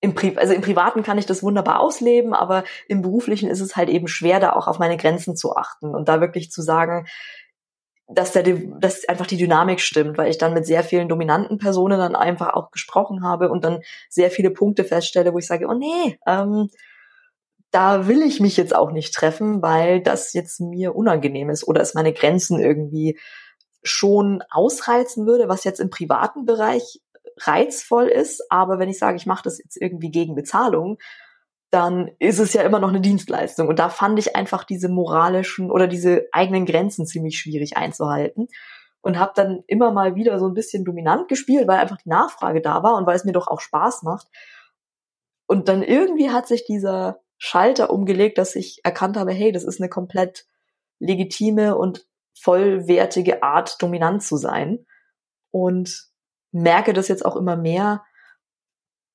im 0.00 0.14
Pri 0.14 0.36
also 0.36 0.54
im 0.54 0.62
Privaten 0.62 1.02
kann 1.02 1.18
ich 1.18 1.26
das 1.26 1.42
wunderbar 1.42 1.80
ausleben, 1.80 2.32
aber 2.32 2.64
im 2.88 3.02
Beruflichen 3.02 3.50
ist 3.50 3.60
es 3.60 3.76
halt 3.76 3.88
eben 3.88 4.08
schwer, 4.08 4.40
da 4.40 4.52
auch 4.52 4.68
auf 4.68 4.78
meine 4.78 4.96
Grenzen 4.96 5.36
zu 5.36 5.56
achten 5.56 5.94
und 5.94 6.08
da 6.08 6.20
wirklich 6.20 6.50
zu 6.50 6.62
sagen, 6.62 7.06
dass 8.12 8.32
der, 8.32 8.42
dass 8.80 9.08
einfach 9.08 9.26
die 9.26 9.36
Dynamik 9.36 9.80
stimmt, 9.80 10.18
weil 10.18 10.30
ich 10.30 10.38
dann 10.38 10.54
mit 10.54 10.66
sehr 10.66 10.82
vielen 10.82 11.08
dominanten 11.08 11.58
Personen 11.58 11.98
dann 11.98 12.16
einfach 12.16 12.54
auch 12.54 12.70
gesprochen 12.70 13.22
habe 13.22 13.50
und 13.50 13.64
dann 13.64 13.80
sehr 14.08 14.30
viele 14.30 14.50
Punkte 14.50 14.84
feststelle, 14.84 15.32
wo 15.32 15.38
ich 15.38 15.46
sage, 15.46 15.66
oh 15.68 15.74
nee, 15.74 16.18
ähm, 16.26 16.68
da 17.70 18.08
will 18.08 18.22
ich 18.22 18.40
mich 18.40 18.56
jetzt 18.56 18.74
auch 18.74 18.90
nicht 18.90 19.14
treffen, 19.14 19.62
weil 19.62 20.02
das 20.02 20.32
jetzt 20.32 20.60
mir 20.60 20.96
unangenehm 20.96 21.50
ist 21.50 21.66
oder 21.66 21.80
es 21.80 21.94
meine 21.94 22.12
Grenzen 22.12 22.58
irgendwie 22.58 23.18
schon 23.82 24.42
ausreizen 24.50 25.26
würde, 25.26 25.48
was 25.48 25.64
jetzt 25.64 25.80
im 25.80 25.90
privaten 25.90 26.44
Bereich 26.44 27.00
reizvoll 27.38 28.08
ist. 28.08 28.44
Aber 28.50 28.78
wenn 28.78 28.88
ich 28.88 28.98
sage, 28.98 29.16
ich 29.16 29.26
mache 29.26 29.44
das 29.44 29.58
jetzt 29.58 29.80
irgendwie 29.80 30.10
gegen 30.10 30.34
Bezahlung, 30.34 30.98
dann 31.70 32.10
ist 32.18 32.40
es 32.40 32.52
ja 32.52 32.62
immer 32.62 32.80
noch 32.80 32.88
eine 32.88 33.00
Dienstleistung. 33.00 33.68
Und 33.68 33.78
da 33.78 33.88
fand 33.88 34.18
ich 34.18 34.34
einfach 34.34 34.64
diese 34.64 34.88
moralischen 34.88 35.70
oder 35.70 35.86
diese 35.86 36.26
eigenen 36.32 36.66
Grenzen 36.66 37.06
ziemlich 37.06 37.38
schwierig 37.38 37.76
einzuhalten. 37.76 38.48
Und 39.02 39.18
habe 39.18 39.32
dann 39.34 39.62
immer 39.66 39.92
mal 39.92 40.14
wieder 40.14 40.38
so 40.38 40.46
ein 40.46 40.52
bisschen 40.52 40.84
dominant 40.84 41.28
gespielt, 41.28 41.66
weil 41.66 41.78
einfach 41.78 41.96
die 41.96 42.10
Nachfrage 42.10 42.60
da 42.60 42.82
war 42.82 42.96
und 42.96 43.06
weil 43.06 43.16
es 43.16 43.24
mir 43.24 43.32
doch 43.32 43.48
auch 43.48 43.60
Spaß 43.60 44.02
macht. 44.02 44.26
Und 45.46 45.68
dann 45.68 45.82
irgendwie 45.82 46.30
hat 46.30 46.46
sich 46.46 46.66
dieser 46.66 47.20
Schalter 47.38 47.88
umgelegt, 47.90 48.36
dass 48.36 48.56
ich 48.56 48.80
erkannt 48.84 49.16
habe, 49.16 49.32
hey, 49.32 49.52
das 49.52 49.64
ist 49.64 49.80
eine 49.80 49.88
komplett 49.88 50.46
legitime 50.98 51.78
und 51.78 52.06
vollwertige 52.38 53.42
Art, 53.42 53.80
dominant 53.80 54.22
zu 54.22 54.36
sein. 54.36 54.84
Und 55.50 56.10
merke 56.52 56.92
das 56.92 57.08
jetzt 57.08 57.24
auch 57.24 57.36
immer 57.36 57.56
mehr, 57.56 58.04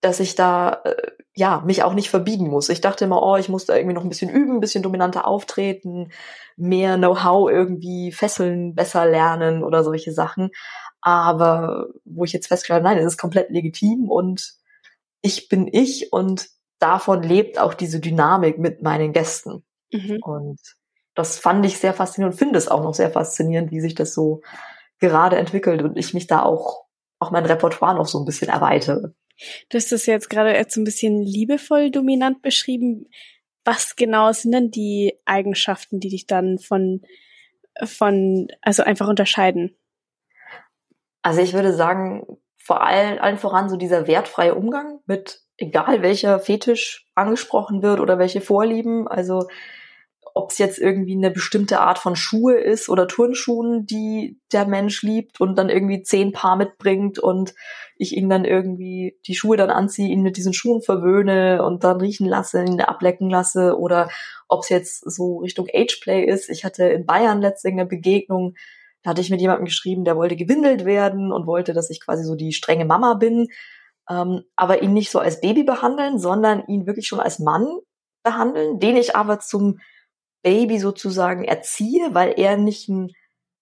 dass 0.01 0.19
ich 0.19 0.33
da 0.33 0.81
äh, 0.83 1.11
ja 1.35 1.61
mich 1.65 1.83
auch 1.83 1.93
nicht 1.93 2.09
verbiegen 2.09 2.49
muss. 2.49 2.69
Ich 2.69 2.81
dachte 2.81 3.05
immer, 3.05 3.21
oh, 3.21 3.35
ich 3.35 3.49
muss 3.49 3.65
da 3.65 3.75
irgendwie 3.75 3.93
noch 3.93 4.03
ein 4.03 4.09
bisschen 4.09 4.29
üben, 4.29 4.55
ein 4.55 4.59
bisschen 4.61 4.83
dominanter 4.83 5.27
auftreten, 5.27 6.11
mehr 6.55 6.97
Know-how 6.97 7.49
irgendwie 7.49 8.11
fesseln, 8.11 8.73
besser 8.73 9.05
lernen 9.05 9.63
oder 9.63 9.83
solche 9.83 10.13
Sachen. 10.13 10.49
Aber 11.01 11.87
wo 12.05 12.23
ich 12.23 12.33
jetzt 12.33 12.47
festgestellt 12.47 12.83
habe, 12.83 12.95
nein, 12.95 12.97
es 12.97 13.13
ist 13.13 13.19
komplett 13.19 13.49
legitim 13.49 14.09
und 14.09 14.53
ich 15.21 15.49
bin 15.49 15.67
ich 15.71 16.13
und 16.13 16.47
davon 16.79 17.21
lebt 17.21 17.59
auch 17.59 17.73
diese 17.73 17.99
Dynamik 17.99 18.57
mit 18.57 18.81
meinen 18.81 19.11
Gästen. 19.11 19.63
Mhm. 19.91 20.19
Und 20.21 20.59
das 21.15 21.37
fand 21.37 21.65
ich 21.65 21.77
sehr 21.79 21.93
faszinierend 21.93 22.33
und 22.33 22.39
finde 22.39 22.57
es 22.57 22.67
auch 22.67 22.83
noch 22.83 22.93
sehr 22.93 23.11
faszinierend, 23.11 23.71
wie 23.71 23.81
sich 23.81 23.95
das 23.95 24.13
so 24.13 24.41
gerade 24.99 25.37
entwickelt 25.37 25.81
und 25.81 25.97
ich 25.97 26.13
mich 26.13 26.27
da 26.27 26.43
auch, 26.43 26.85
auch 27.19 27.31
mein 27.31 27.45
Repertoire 27.45 27.95
noch 27.95 28.07
so 28.07 28.19
ein 28.19 28.25
bisschen 28.25 28.49
erweitere. 28.49 29.11
Du 29.69 29.77
hast 29.77 29.91
das 29.91 30.05
jetzt 30.05 30.29
gerade 30.29 30.53
jetzt 30.53 30.77
ein 30.77 30.83
bisschen 30.83 31.21
liebevoll 31.21 31.91
dominant 31.91 32.41
beschrieben. 32.41 33.07
Was 33.63 33.95
genau 33.95 34.31
sind 34.31 34.51
denn 34.51 34.71
die 34.71 35.19
Eigenschaften, 35.25 35.99
die 35.99 36.09
dich 36.09 36.27
dann 36.27 36.59
von, 36.59 37.01
von, 37.83 38.47
also 38.61 38.83
einfach 38.83 39.07
unterscheiden? 39.07 39.75
Also 41.21 41.41
ich 41.41 41.53
würde 41.53 41.73
sagen, 41.73 42.25
vor 42.57 42.81
allem, 42.81 43.19
allen 43.19 43.37
voran 43.37 43.69
so 43.69 43.77
dieser 43.77 44.07
wertfreie 44.07 44.55
Umgang 44.55 44.99
mit 45.05 45.41
egal 45.57 46.01
welcher 46.01 46.39
Fetisch 46.39 47.07
angesprochen 47.15 47.81
wird 47.81 47.99
oder 47.99 48.19
welche 48.19 48.41
Vorlieben. 48.41 49.07
Also 49.07 49.47
ob 50.37 50.51
es 50.51 50.57
jetzt 50.57 50.79
irgendwie 50.79 51.15
eine 51.15 51.31
bestimmte 51.31 51.79
Art 51.79 51.97
von 51.97 52.17
Schuhe 52.17 52.55
ist 52.55 52.89
oder 52.89 53.07
Turnschuhen, 53.07 53.85
die 53.85 54.37
der 54.51 54.67
Mensch 54.67 55.01
liebt 55.01 55.39
und 55.39 55.57
dann 55.57 55.69
irgendwie 55.69 56.03
zehn 56.03 56.33
Paar 56.33 56.57
mitbringt 56.57 57.19
und 57.19 57.55
ich 57.97 58.17
ihn 58.17 58.29
dann 58.29 58.43
irgendwie 58.43 59.17
die 59.25 59.35
Schuhe 59.35 59.55
dann 59.55 59.69
anziehe, 59.69 60.09
ihn 60.09 60.23
mit 60.23 60.35
diesen 60.35 60.51
Schuhen 60.51 60.81
verwöhne 60.81 61.63
und 61.63 61.85
dann 61.85 62.01
riechen 62.01 62.27
lasse, 62.27 62.63
ihn 62.65 62.81
ablecken 62.81 63.29
lasse 63.29 63.79
oder 63.79 64.09
ob 64.49 64.63
es 64.63 64.69
jetzt 64.69 65.09
so 65.09 65.37
Richtung 65.37 65.67
Ageplay 65.73 66.25
ist. 66.25 66.49
Ich 66.49 66.65
hatte 66.65 66.83
in 66.83 67.05
Bayern 67.05 67.39
letztens 67.39 67.71
eine 67.71 67.85
Begegnung, 67.85 68.55
da 69.03 69.11
hatte 69.11 69.21
ich 69.21 69.29
mit 69.29 69.39
jemandem 69.39 69.65
geschrieben, 69.65 70.03
der 70.03 70.17
wollte 70.17 70.35
gewindelt 70.35 70.83
werden 70.83 71.31
und 71.31 71.47
wollte, 71.47 71.73
dass 71.73 71.89
ich 71.89 72.03
quasi 72.03 72.25
so 72.25 72.35
die 72.35 72.51
strenge 72.51 72.83
Mama 72.83 73.13
bin 73.13 73.47
ähm, 74.09 74.43
aber 74.55 74.83
ihn 74.83 74.93
nicht 74.93 75.11
so 75.11 75.19
als 75.19 75.41
Baby 75.41 75.63
behandeln, 75.63 76.19
sondern 76.19 76.65
ihn 76.67 76.85
wirklich 76.85 77.07
schon 77.07 77.19
als 77.19 77.39
Mann 77.39 77.65
behandeln, 78.23 78.79
den 78.79 78.97
ich 78.97 79.15
aber 79.15 79.39
zum 79.39 79.79
Baby 80.45 80.77
sozusagen 80.77 81.43
erziehe, 81.43 82.13
weil 82.13 82.35
er 82.37 82.55
nicht 82.55 82.87
ein, 82.87 83.09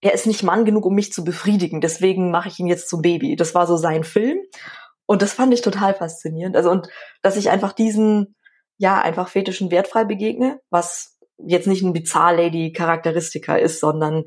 er 0.01 0.13
ist 0.13 0.27
nicht 0.27 0.43
Mann 0.43 0.65
genug, 0.65 0.85
um 0.85 0.93
mich 0.93 1.13
zu 1.13 1.23
befriedigen. 1.23 1.79
Deswegen 1.79 2.29
mache 2.29 2.49
ich 2.49 2.59
ihn 2.59 2.67
jetzt 2.67 2.89
zum 2.89 3.01
Baby. 3.01 3.37
Das 3.37 3.55
war 3.55 3.67
so 3.67 3.77
sein 3.77 4.03
Film. 4.03 4.37
Und 5.05 5.21
das 5.21 5.31
fand 5.31 5.53
ich 5.53 5.61
total 5.61 5.93
faszinierend. 5.93 6.57
Also, 6.57 6.69
und 6.69 6.89
dass 7.21 7.37
ich 7.37 7.49
einfach 7.49 7.71
diesen, 7.71 8.35
ja, 8.77 9.01
einfach 9.01 9.29
fetischen 9.29 9.71
wertfrei 9.71 10.03
begegne, 10.03 10.59
was 10.69 11.17
jetzt 11.37 11.67
nicht 11.67 11.83
ein 11.83 11.93
Bizarre-Lady-Charakteristika 11.93 13.55
ist, 13.55 13.79
sondern, 13.79 14.25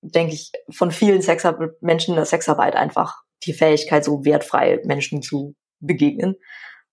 denke 0.00 0.34
ich, 0.34 0.52
von 0.70 0.92
vielen 0.92 1.22
Sexar 1.22 1.58
Menschen 1.80 2.12
in 2.12 2.16
der 2.16 2.24
Sexarbeit 2.24 2.76
einfach 2.76 3.16
die 3.44 3.52
Fähigkeit, 3.52 4.04
so 4.04 4.24
wertfrei 4.24 4.80
Menschen 4.84 5.22
zu 5.22 5.56
begegnen. 5.80 6.36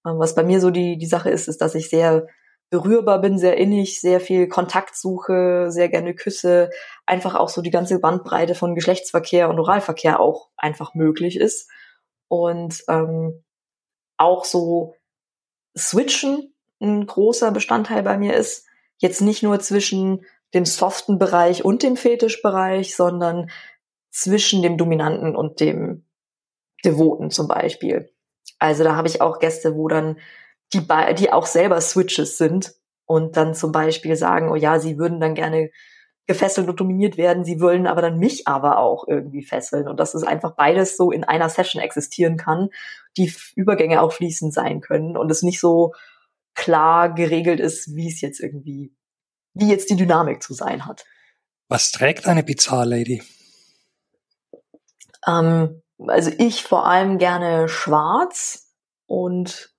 Ähm, 0.08 0.18
was 0.18 0.34
bei 0.34 0.44
mir 0.44 0.60
so 0.60 0.72
die, 0.72 0.98
die 0.98 1.06
Sache 1.06 1.30
ist, 1.30 1.48
ist, 1.48 1.62
dass 1.62 1.76
ich 1.76 1.88
sehr 1.88 2.26
berührbar 2.70 3.22
bin, 3.22 3.38
sehr 3.38 3.58
innig, 3.58 4.02
sehr 4.02 4.20
viel 4.20 4.48
Kontakt 4.48 4.96
suche, 4.96 5.68
sehr 5.70 5.90
gerne 5.90 6.14
küsse, 6.14 6.70
einfach 7.06 7.36
auch 7.36 7.50
so 7.50 7.62
die 7.62 7.72
ganze 7.72 8.00
Bandbreite 8.00 8.56
von 8.56 8.76
Geschlechtsverkehr 8.76 9.50
und 9.50 9.60
Oralverkehr 9.60 10.20
auch 10.20 10.50
einfach 10.58 10.94
möglich 10.94 11.38
ist. 11.38 11.70
Und 12.28 12.84
ähm, 12.90 13.44
auch 14.18 14.44
so 14.44 14.96
switchen 15.78 16.54
ein 16.82 17.06
großer 17.06 17.52
Bestandteil 17.52 18.04
bei 18.04 18.18
mir 18.18 18.36
ist. 18.36 18.66
Jetzt 18.98 19.22
nicht 19.22 19.44
nur 19.44 19.60
zwischen 19.60 20.26
dem 20.54 20.66
soften 20.66 21.20
Bereich 21.20 21.64
und 21.64 21.84
dem 21.84 21.96
Fetischbereich, 21.96 22.96
sondern 22.96 23.50
zwischen 24.10 24.62
dem 24.62 24.78
dominanten 24.78 25.36
und 25.36 25.60
dem 25.60 26.06
Devoten 26.84 27.32
zum 27.32 27.48
Beispiel. 27.48 28.12
Also 28.60 28.84
da 28.84 28.96
habe 28.96 29.08
ich 29.08 29.22
auch 29.22 29.40
Gäste, 29.40 29.76
wo 29.76 29.88
dann 29.88 30.18
die, 30.74 30.86
die 31.18 31.32
auch 31.32 31.46
selber 31.46 31.80
Switches 31.82 32.38
sind 32.38 32.74
und 33.06 33.38
dann 33.38 33.56
zum 33.56 33.72
Beispiel 33.72 34.16
sagen, 34.16 34.52
oh 34.52 34.56
ja, 34.56 34.80
sie 34.80 34.98
würden 34.98 35.20
dann 35.20 35.36
gerne 35.36 35.72
gefesselt 36.28 36.68
und 36.68 36.80
dominiert 36.80 37.18
werden, 37.18 37.46
sie 37.46 37.62
wollen 37.62 37.88
aber 37.88 38.02
dann 38.02 38.20
mich 38.20 38.48
aber 38.48 38.80
auch 38.80 39.08
irgendwie 39.08 39.44
fesseln 39.44 39.88
und 39.88 39.98
dass 39.98 40.14
es 40.14 40.24
einfach 40.24 40.56
beides 40.56 40.98
so 40.98 41.12
in 41.12 41.24
einer 41.24 41.50
Session 41.50 41.82
existieren 41.82 42.36
kann, 42.36 42.70
die 43.16 43.34
Übergänge 43.56 44.02
auch 44.02 44.12
fließend 44.12 44.54
sein 44.54 44.82
können 44.82 45.16
und 45.16 45.32
es 45.32 45.42
nicht 45.42 45.62
so 45.62 45.94
klar 46.54 47.14
geregelt 47.14 47.62
ist, 47.62 47.96
wie 47.96 48.10
es 48.10 48.20
jetzt 48.20 48.42
irgendwie, 48.42 48.94
wie 49.54 49.70
jetzt 49.70 49.90
die 49.90 49.96
Dynamik 49.96 50.44
zu 50.44 50.54
sein 50.54 50.86
hat. 50.86 51.06
Was 51.70 51.94
trägt 51.94 52.28
eine 52.28 52.44
Bizarre 52.44 52.86
Lady? 52.86 53.24
Ähm, 55.26 55.82
also 56.00 56.32
ich 56.38 56.64
vor 56.64 56.86
allem 56.86 57.20
gerne 57.20 57.70
schwarz 57.70 58.74
und 59.06 59.74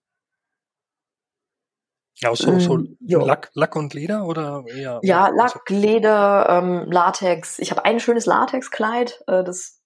ja, 2.20 2.34
so, 2.34 2.58
so 2.58 2.78
ähm, 2.78 2.96
Lack, 3.00 3.50
Lack 3.54 3.76
und 3.76 3.94
Leder 3.94 4.26
oder 4.26 4.64
eher? 4.66 5.00
Ja, 5.02 5.28
Lack, 5.28 5.68
Leder, 5.68 6.46
ähm, 6.48 6.90
Latex. 6.90 7.58
Ich 7.58 7.70
habe 7.70 7.84
ein 7.84 8.00
schönes 8.00 8.26
Latexkleid, 8.26 9.22
äh, 9.28 9.44
das 9.44 9.78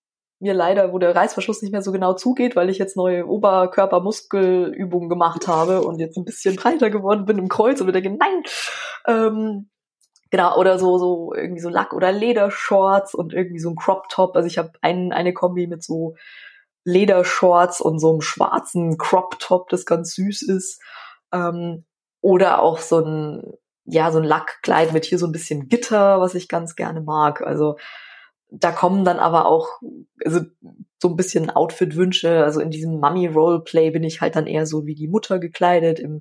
mir 0.42 0.54
leider, 0.54 0.92
wo 0.92 0.98
der 0.98 1.14
Reißverschluss 1.14 1.62
nicht 1.62 1.70
mehr 1.70 1.82
so 1.82 1.92
genau 1.92 2.14
zugeht, 2.14 2.56
weil 2.56 2.68
ich 2.68 2.78
jetzt 2.78 2.96
neue 2.96 3.28
Oberkörpermuskelübungen 3.28 5.08
gemacht 5.08 5.46
habe 5.46 5.82
und 5.82 6.00
jetzt 6.00 6.16
ein 6.16 6.24
bisschen 6.24 6.56
breiter 6.56 6.90
geworden 6.90 7.26
bin 7.26 7.38
im 7.38 7.48
Kreuz 7.48 7.80
und 7.80 7.86
wieder 7.86 8.00
denke, 8.00 8.18
nein. 8.18 8.42
Ähm, 9.06 9.70
genau, 10.30 10.58
oder 10.58 10.80
so, 10.80 10.98
so 10.98 11.32
irgendwie 11.32 11.60
so 11.60 11.68
Lack- 11.68 11.92
oder 11.92 12.10
Ledershorts 12.10 13.14
und 13.14 13.32
irgendwie 13.32 13.60
so 13.60 13.70
ein 13.70 13.76
Crop-Top. 13.76 14.34
Also 14.34 14.48
ich 14.48 14.58
habe 14.58 14.72
ein, 14.80 15.12
eine 15.12 15.32
Kombi 15.32 15.68
mit 15.68 15.84
so 15.84 16.16
Ledershorts 16.84 17.80
und 17.80 18.00
so 18.00 18.10
einem 18.10 18.20
schwarzen 18.20 18.98
Crop-Top, 18.98 19.68
das 19.68 19.86
ganz 19.86 20.14
süß 20.14 20.42
ist. 20.42 20.80
Ähm, 21.32 21.84
oder 22.22 22.62
auch 22.62 22.78
so 22.78 23.04
ein, 23.04 23.42
ja, 23.84 24.10
so 24.10 24.18
ein 24.18 24.24
Lackkleid 24.24 24.94
mit 24.94 25.04
hier 25.04 25.18
so 25.18 25.26
ein 25.26 25.32
bisschen 25.32 25.68
Gitter, 25.68 26.20
was 26.20 26.34
ich 26.34 26.48
ganz 26.48 26.76
gerne 26.76 27.02
mag. 27.02 27.42
Also 27.42 27.76
da 28.48 28.70
kommen 28.70 29.04
dann 29.04 29.18
aber 29.18 29.46
auch 29.46 29.68
also 30.24 30.40
so 31.00 31.08
ein 31.08 31.16
bisschen 31.16 31.50
Outfit-Wünsche. 31.50 32.44
Also 32.44 32.60
in 32.60 32.70
diesem 32.70 33.00
Mummy-Roleplay 33.00 33.90
bin 33.90 34.04
ich 34.04 34.20
halt 34.20 34.36
dann 34.36 34.46
eher 34.46 34.66
so 34.66 34.86
wie 34.86 34.94
die 34.94 35.08
Mutter 35.08 35.40
gekleidet. 35.40 35.98
Im 35.98 36.20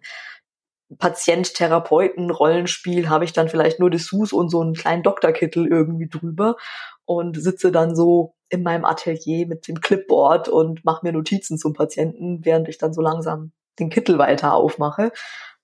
Patient-Therapeuten-Rollenspiel 0.98 3.10
habe 3.10 3.26
ich 3.26 3.34
dann 3.34 3.48
vielleicht 3.48 3.80
nur 3.80 3.92
Dessous 3.92 4.34
und 4.34 4.50
so 4.50 4.62
einen 4.62 4.74
kleinen 4.74 5.04
Doktorkittel 5.04 5.68
irgendwie 5.68 6.10
drüber 6.10 6.56
und 7.06 7.40
sitze 7.42 7.72
dann 7.72 7.96
so 7.96 8.34
in 8.50 8.64
meinem 8.64 8.86
Atelier 8.86 9.46
mit 9.48 9.68
dem 9.68 9.80
Clipboard 9.80 10.50
und 10.50 10.84
mache 10.84 11.06
mir 11.06 11.14
Notizen 11.14 11.60
zum 11.60 11.74
Patienten, 11.74 12.44
während 12.44 12.68
ich 12.68 12.80
dann 12.80 12.94
so 12.94 13.02
langsam 13.02 13.52
den 13.80 13.90
Kittel 13.90 14.18
weiter 14.18 14.54
aufmache 14.54 15.14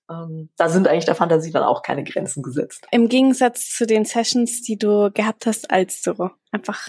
da 0.08 0.68
sind 0.68 0.88
eigentlich 0.88 1.04
der 1.04 1.14
Fantasie 1.14 1.50
dann 1.50 1.64
auch 1.64 1.82
keine 1.82 2.02
Grenzen 2.02 2.42
gesetzt. 2.42 2.86
Im 2.90 3.08
Gegensatz 3.08 3.74
zu 3.74 3.86
den 3.86 4.04
Sessions, 4.04 4.62
die 4.62 4.78
du 4.78 5.10
gehabt 5.12 5.44
hast, 5.46 5.70
als 5.70 6.00
du 6.00 6.30
einfach 6.50 6.88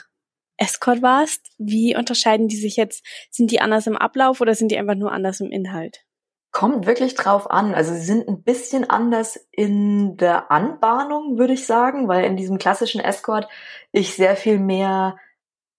Escort 0.60 1.01
warst, 1.01 1.47
wie 1.58 1.95
unterscheiden 1.95 2.47
die 2.47 2.58
sich 2.58 2.75
jetzt? 2.75 3.05
Sind 3.32 3.51
die 3.51 3.62
anders 3.62 3.88
im 3.88 3.97
Ablauf 3.97 4.41
oder 4.41 4.55
sind 4.55 4.71
die 4.71 4.77
einfach 4.77 4.95
nur 4.95 5.12
anders 5.12 5.39
im 5.39 5.51
Inhalt? 5.51 6.05
Kommt 6.51 6.88
wirklich 6.88 7.15
drauf 7.15 7.49
an. 7.49 7.75
Also 7.75 7.93
sie 7.93 8.01
sind 8.01 8.27
ein 8.27 8.43
bisschen 8.43 8.89
anders 8.89 9.39
in 9.51 10.17
der 10.17 10.51
Anbahnung, 10.51 11.38
würde 11.38 11.53
ich 11.53 11.65
sagen, 11.65 12.08
weil 12.08 12.25
in 12.25 12.38
diesem 12.38 12.58
klassischen 12.58 13.01
Escort 13.01 13.47
ich 13.91 14.15
sehr 14.15 14.36
viel 14.36 14.60
mehr, 14.60 15.15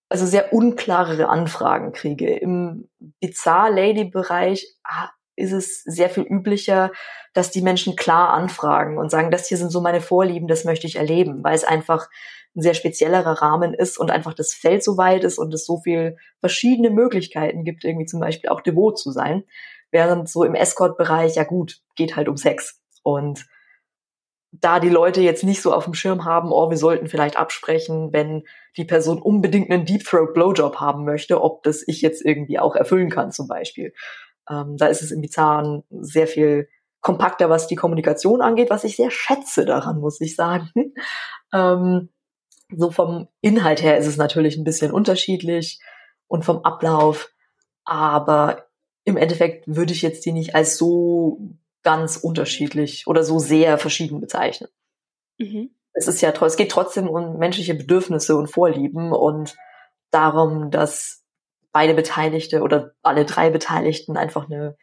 also 0.09 0.27
sehr 0.27 0.53
unklarere 0.53 1.29
Anfragen 1.29 1.93
kriege. 1.93 2.35
Im 2.35 2.89
Bizarre 3.21 3.75
Lady 3.75 4.05
Bereich 4.05 4.77
ah, 4.85 5.11
ist 5.41 5.53
es 5.53 5.83
sehr 5.85 6.11
viel 6.11 6.25
üblicher, 6.25 6.93
dass 7.33 7.51
die 7.51 7.63
Menschen 7.63 7.97
klar 7.97 8.31
anfragen 8.31 8.99
und 8.99 9.11
sagen, 9.11 9.31
das 9.31 9.49
hier 9.49 9.57
sind 9.57 9.71
so 9.71 9.81
meine 9.81 10.01
Vorlieben, 10.01 10.49
das 10.49 10.65
möchte 10.65 10.87
ich 10.87 10.97
erleben, 10.97 11.43
weil 11.43 11.55
es 11.55 11.65
einfach 11.65 12.09
ein 12.57 12.63
sehr 12.63 12.75
speziellerer 12.75 13.43
Rahmen 13.43 13.75
ist 13.75 13.99
und 13.99 14.11
einfach 14.11 14.35
das 14.35 14.53
Feld 14.53 14.83
so 14.83 14.97
weit 14.97 15.25
ist 15.25 15.39
und 15.39 15.55
es 15.55 15.65
so 15.65 15.79
viel 15.79 16.17
verschiedene 16.41 16.91
Möglichkeiten 16.91 17.65
gibt, 17.65 17.85
irgendwie 17.85 18.07
zum 18.07 18.21
Beispiel 18.21 18.51
auch 18.51 18.61
devot 18.61 18.99
zu 18.99 19.13
sein. 19.13 19.45
Während 19.93 20.29
so 20.29 20.45
im 20.45 20.55
Escort-Bereich, 20.55 21.37
ja 21.37 21.45
gut, 21.45 21.81
geht 21.97 22.17
halt 22.17 22.29
um 22.29 22.37
Sex. 22.37 22.81
Und 23.03 23.47
da 24.53 24.81
die 24.81 24.89
Leute 24.89 25.21
jetzt 25.21 25.45
nicht 25.45 25.63
so 25.63 25.73
auf 25.73 25.85
dem 25.85 25.95
Schirm 25.95 26.25
haben, 26.25 26.51
oh, 26.51 26.71
wir 26.71 26.77
sollten 26.77 27.07
vielleicht 27.07 27.37
absprechen, 27.37 28.13
wenn 28.13 28.43
die 28.77 28.85
Person 28.85 29.23
unbedingt 29.23 29.71
einen 29.71 29.85
Deep 29.85 30.05
Throat 30.05 30.35
Blowjob 30.35 30.77
haben 30.77 31.05
möchte, 31.05 31.41
ob 31.41 31.63
das 31.63 31.87
ich 31.87 32.03
jetzt 32.03 32.25
irgendwie 32.25 32.59
auch 32.59 32.75
erfüllen 32.75 33.11
kann 33.11 33.31
zum 33.31 33.47
Beispiel. 33.47 33.93
Ähm, 34.51 34.77
da 34.77 34.87
ist 34.87 35.03
es 35.03 35.11
im 35.11 35.21
Bizarren 35.21 35.85
sehr 35.91 36.27
viel 36.27 36.69
kompakter, 37.01 37.49
was 37.49 37.67
die 37.67 37.77
Kommunikation 37.77 38.43
angeht, 38.43 38.71
was 38.71 38.85
ich 38.85 38.97
sehr 38.97 39.11
schätze 39.11 39.65
daran, 39.65 40.01
muss 40.01 40.21
ich 40.21 40.37
sagen. 40.37 40.71
ähm, 41.53 42.11
so 42.77 42.91
vom 42.91 43.29
Inhalt 43.41 43.83
her 43.83 43.99
ist 43.99 44.07
es 44.07 44.17
natürlich 44.17 44.57
ein 44.57 44.65
bisschen 44.65 44.93
unterschiedlich 44.93 45.81
und 46.29 46.45
vom 46.45 46.65
Ablauf, 46.65 47.33
aber 47.85 48.67
im 49.05 49.17
Endeffekt 49.17 49.65
würde 49.67 49.93
ich 49.93 50.03
jetzt 50.03 50.25
die 50.27 50.33
nicht 50.33 50.55
als 50.55 50.77
so 50.77 51.41
ganz 51.83 52.17
unterschiedlich 52.17 53.07
oder 53.07 53.25
so 53.25 53.39
sehr 53.39 53.79
verschieden 53.79 54.21
bezeichnen. 54.21 54.69
Mhm. 55.39 55.71
Es 55.93 56.07
ist 56.07 56.21
ja, 56.21 56.31
es 56.31 56.57
geht 56.57 56.71
trotzdem 56.71 57.09
um 57.09 57.39
menschliche 57.39 57.75
Bedürfnisse 57.75 58.37
und 58.37 58.49
Vorlieben 58.49 59.13
und 59.13 59.57
darum, 60.11 60.71
dass 60.71 61.20
beide 61.73 61.95
Beteiligte 61.95 62.63
oder 62.63 62.93
alle 63.03 63.25
drei 63.25 63.51
Beteiligten 63.51 64.17
einfach 64.17 64.47
eine 64.47 64.77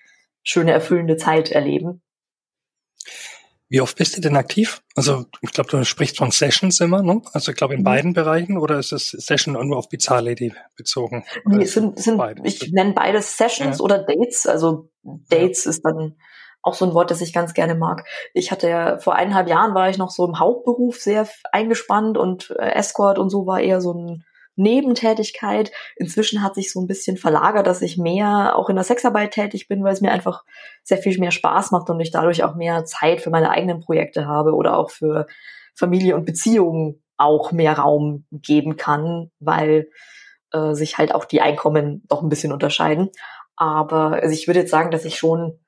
schöne, 0.43 0.71
erfüllende 0.71 1.17
Zeit 1.17 1.51
erleben. 1.51 2.01
Wie 3.69 3.81
oft 3.81 3.97
bist 3.97 4.15
du 4.15 4.21
denn 4.21 4.37
aktiv? 4.37 4.81
Also 4.95 5.25
ich 5.41 5.51
glaube, 5.51 5.69
du 5.69 5.83
sprichst 5.83 6.17
von 6.17 6.31
Sessions 6.31 6.79
immer, 6.79 7.03
ne? 7.03 7.21
Also 7.33 7.51
ich 7.51 7.57
glaube 7.57 7.73
in 7.73 7.81
mhm. 7.81 7.85
beiden 7.85 8.13
Bereichen 8.13 8.57
oder 8.57 8.79
ist 8.79 8.93
es 8.93 9.09
Session 9.09 9.53
nur 9.67 9.77
auf 9.77 9.89
Bizarre 9.89 10.21
Lady 10.21 10.53
bezogen? 10.77 11.25
Nee, 11.43 11.63
es 11.63 11.73
sind, 11.73 11.99
sind 11.99 12.21
ich 12.43 12.71
nenne 12.71 12.93
beides 12.93 13.37
Sessions 13.37 13.79
ja. 13.79 13.83
oder 13.83 13.99
Dates. 13.99 14.47
Also 14.47 14.89
Dates 15.03 15.65
ja. 15.65 15.71
ist 15.71 15.81
dann 15.83 16.15
auch 16.61 16.75
so 16.75 16.85
ein 16.85 16.93
Wort, 16.93 17.11
das 17.11 17.21
ich 17.21 17.33
ganz 17.33 17.53
gerne 17.53 17.75
mag. 17.75 18.07
Ich 18.33 18.51
hatte 18.51 18.69
ja 18.69 18.99
vor 18.99 19.15
eineinhalb 19.15 19.49
Jahren 19.49 19.73
war 19.73 19.89
ich 19.89 19.97
noch 19.97 20.11
so 20.11 20.25
im 20.25 20.39
Hauptberuf 20.39 20.99
sehr 21.01 21.27
eingespannt 21.51 22.17
und 22.17 22.55
äh, 22.57 22.71
Escort 22.71 23.19
und 23.19 23.29
so 23.29 23.45
war 23.45 23.59
eher 23.59 23.81
so 23.81 23.93
ein 23.93 24.23
Nebentätigkeit. 24.57 25.71
Inzwischen 25.95 26.43
hat 26.43 26.55
sich 26.55 26.71
so 26.71 26.81
ein 26.81 26.87
bisschen 26.87 27.17
verlagert, 27.17 27.67
dass 27.67 27.81
ich 27.81 27.97
mehr 27.97 28.55
auch 28.55 28.69
in 28.69 28.75
der 28.75 28.83
Sexarbeit 28.83 29.31
tätig 29.31 29.67
bin, 29.67 29.83
weil 29.83 29.93
es 29.93 30.01
mir 30.01 30.11
einfach 30.11 30.43
sehr 30.83 30.97
viel 30.97 31.17
mehr 31.19 31.31
Spaß 31.31 31.71
macht 31.71 31.89
und 31.89 31.99
ich 31.99 32.11
dadurch 32.11 32.43
auch 32.43 32.55
mehr 32.55 32.85
Zeit 32.85 33.21
für 33.21 33.29
meine 33.29 33.49
eigenen 33.51 33.79
Projekte 33.79 34.27
habe 34.27 34.53
oder 34.53 34.77
auch 34.77 34.89
für 34.89 35.27
Familie 35.75 36.15
und 36.15 36.25
Beziehungen 36.25 37.01
auch 37.17 37.51
mehr 37.51 37.77
Raum 37.77 38.25
geben 38.31 38.77
kann, 38.77 39.31
weil 39.39 39.89
äh, 40.51 40.73
sich 40.73 40.97
halt 40.97 41.13
auch 41.13 41.25
die 41.25 41.41
Einkommen 41.41 42.03
doch 42.07 42.21
ein 42.21 42.29
bisschen 42.29 42.53
unterscheiden. 42.53 43.09
Aber 43.55 44.13
also 44.21 44.33
ich 44.33 44.47
würde 44.47 44.61
jetzt 44.61 44.71
sagen, 44.71 44.91
dass 44.91 45.05
ich 45.05 45.17
schon 45.17 45.59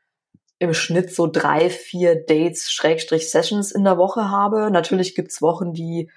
im 0.60 0.74
Schnitt 0.74 1.14
so 1.14 1.28
drei, 1.28 1.70
vier 1.70 2.16
Dates, 2.16 2.72
Schrägstrich 2.72 3.32
Sessions 3.32 3.72
in 3.72 3.84
der 3.84 3.98
Woche 3.98 4.30
habe. 4.30 4.70
Natürlich 4.72 5.16
gibt's 5.16 5.42
Wochen, 5.42 5.74
die 5.74 6.12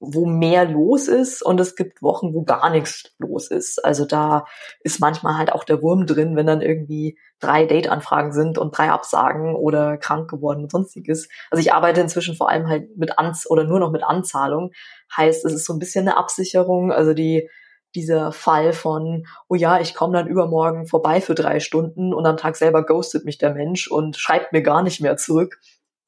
wo 0.00 0.26
mehr 0.26 0.64
los 0.64 1.06
ist 1.06 1.42
und 1.42 1.60
es 1.60 1.76
gibt 1.76 2.02
Wochen, 2.02 2.34
wo 2.34 2.42
gar 2.42 2.70
nichts 2.70 3.14
los 3.18 3.50
ist. 3.50 3.84
Also 3.84 4.04
da 4.04 4.44
ist 4.80 5.00
manchmal 5.00 5.38
halt 5.38 5.52
auch 5.52 5.64
der 5.64 5.80
Wurm 5.80 6.06
drin, 6.06 6.34
wenn 6.36 6.46
dann 6.46 6.60
irgendwie 6.60 7.18
drei 7.40 7.64
Date-Anfragen 7.64 8.32
sind 8.32 8.58
und 8.58 8.76
drei 8.76 8.90
Absagen 8.90 9.54
oder 9.54 9.96
krank 9.96 10.28
geworden 10.28 10.64
und 10.64 10.72
sonstiges. 10.72 11.28
Also 11.50 11.60
ich 11.60 11.72
arbeite 11.72 12.00
inzwischen 12.00 12.34
vor 12.34 12.48
allem 12.48 12.68
halt 12.68 12.96
mit 12.96 13.18
Anz 13.18 13.46
oder 13.48 13.64
nur 13.64 13.78
noch 13.78 13.92
mit 13.92 14.02
Anzahlung. 14.02 14.72
Heißt, 15.16 15.44
es 15.44 15.52
ist 15.52 15.64
so 15.64 15.72
ein 15.72 15.78
bisschen 15.78 16.08
eine 16.08 16.16
Absicherung. 16.16 16.90
Also 16.90 17.14
die 17.14 17.48
dieser 17.94 18.32
Fall 18.32 18.72
von, 18.72 19.24
oh 19.48 19.54
ja, 19.54 19.80
ich 19.80 19.94
komme 19.94 20.14
dann 20.14 20.26
übermorgen 20.26 20.86
vorbei 20.86 21.20
für 21.20 21.36
drei 21.36 21.60
Stunden 21.60 22.12
und 22.12 22.26
am 22.26 22.36
Tag 22.36 22.56
selber 22.56 22.84
ghostet 22.84 23.24
mich 23.24 23.38
der 23.38 23.54
Mensch 23.54 23.88
und 23.88 24.16
schreibt 24.16 24.52
mir 24.52 24.62
gar 24.62 24.82
nicht 24.82 25.00
mehr 25.00 25.16
zurück. 25.16 25.60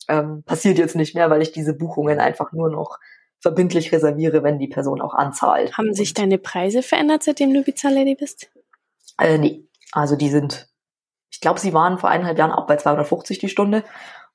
Ähm, 0.09 0.43
passiert 0.45 0.79
jetzt 0.79 0.97
nicht 0.97 1.15
mehr, 1.15 1.31
weil 1.31 1.43
ich 1.43 1.53
diese 1.53 1.75
Buchungen 1.75 2.19
einfach 2.19 2.53
nur 2.53 2.71
noch 2.71 2.99
verbindlich 3.41 3.93
reserviere, 3.93 4.43
wenn 4.43 4.59
die 4.59 4.69
Person 4.69 5.01
auch 5.01 5.15
anzahlt. 5.15 5.77
Haben 5.77 5.95
sich 5.95 6.15
deine 6.15 6.39
Preise 6.39 6.83
verändert, 6.83 7.23
seitdem 7.23 7.53
du 7.53 7.63
Pizza 7.63 7.91
Lady 7.91 8.15
bist? 8.15 8.51
Äh, 9.19 9.39
nee, 9.39 9.65
also 9.93 10.17
die 10.17 10.31
sind, 10.31 10.69
ich 11.31 11.41
glaube, 11.41 11.61
sie 11.61 11.73
waren 11.73 11.99
vor 11.99 12.11
eineinhalb 12.11 12.39
Jahren 12.39 12.53
auch 12.53 12.67
bei 12.67 12.77
250 12.77 13.39
die 13.39 13.49
Stunde 13.49 13.85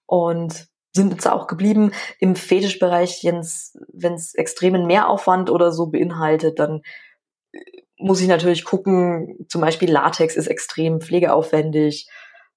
und 0.05 0.67
sind 0.93 1.11
jetzt 1.11 1.28
auch 1.28 1.47
geblieben. 1.47 1.91
Im 2.19 2.36
Fetischbereich, 2.36 3.21
wenn 3.23 4.13
es 4.15 4.34
extremen 4.36 4.86
Mehraufwand 4.88 5.49
oder 5.49 5.71
so 5.71 5.88
beinhaltet, 5.88 6.59
dann 6.59 6.82
äh, 7.53 7.59
muss 7.97 8.21
ich 8.21 8.28
natürlich 8.28 8.63
gucken, 8.63 9.45
zum 9.47 9.61
Beispiel 9.61 9.91
Latex 9.91 10.36
ist 10.36 10.47
extrem 10.47 11.01
pflegeaufwendig. 11.01 12.09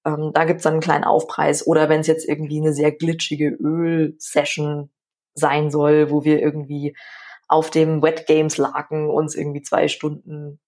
Ähm, 0.07 0.31
da 0.33 0.45
gibt's 0.45 0.64
dann 0.64 0.75
einen 0.75 0.83
kleinen 0.83 1.05
Aufpreis. 1.05 1.66
Oder 1.66 1.89
wenn 1.89 2.01
es 2.01 2.07
jetzt 2.07 2.29
irgendwie 2.29 2.61
eine 2.61 2.73
sehr 2.73 2.93
glitschige 2.93 3.49
Öl-Session 3.49 4.91
sein 5.35 5.70
soll, 5.70 6.11
wo 6.11 6.24
wir 6.24 6.41
irgendwie 6.41 6.97
auf 7.49 7.70
dem 7.70 8.03
Wet 8.03 8.26
Games 8.26 8.57
Laken 8.57 9.09
uns 9.11 9.35
irgendwie 9.35 9.62
zwei 9.62 9.89
Stunden 9.89 10.61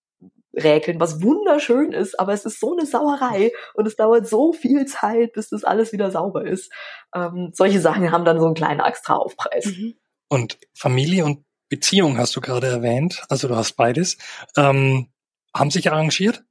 räkeln, 0.57 1.01
was 1.01 1.23
wunderschön 1.23 1.93
ist, 1.93 2.19
aber 2.19 2.33
es 2.33 2.45
ist 2.45 2.61
so 2.61 2.73
eine 2.73 2.87
Sauerei 2.87 3.53
und 3.75 3.87
es 3.87 3.97
dauert 3.97 4.27
so 4.27 4.53
viel 4.53 4.87
Zeit, 4.87 5.33
bis 5.35 5.51
das 5.51 5.65
alles 5.65 5.93
wieder 5.93 6.11
sauber 6.11 6.47
ist. 6.47 6.73
Ähm, 7.15 7.51
solche 7.53 7.81
Sachen 7.81 8.11
haben 8.11 8.25
dann 8.25 8.41
so 8.41 8.47
einen 8.47 8.55
kleinen 8.55 8.81
extra 8.81 9.17
Aufpreis. 9.17 9.67
Mhm. 9.67 9.95
Und 10.29 10.59
Familie 10.75 11.25
und 11.25 11.45
Beziehung 11.69 12.17
hast 12.19 12.35
du 12.37 12.41
gerade 12.41 12.69
erwähnt, 12.69 13.25
also 13.29 13.49
du 13.49 13.57
hast 13.57 13.73
beides. 13.73 14.17
Ähm, 14.57 15.09
haben 15.55 15.71
sich 15.71 15.91
arrangiert? 15.91 16.45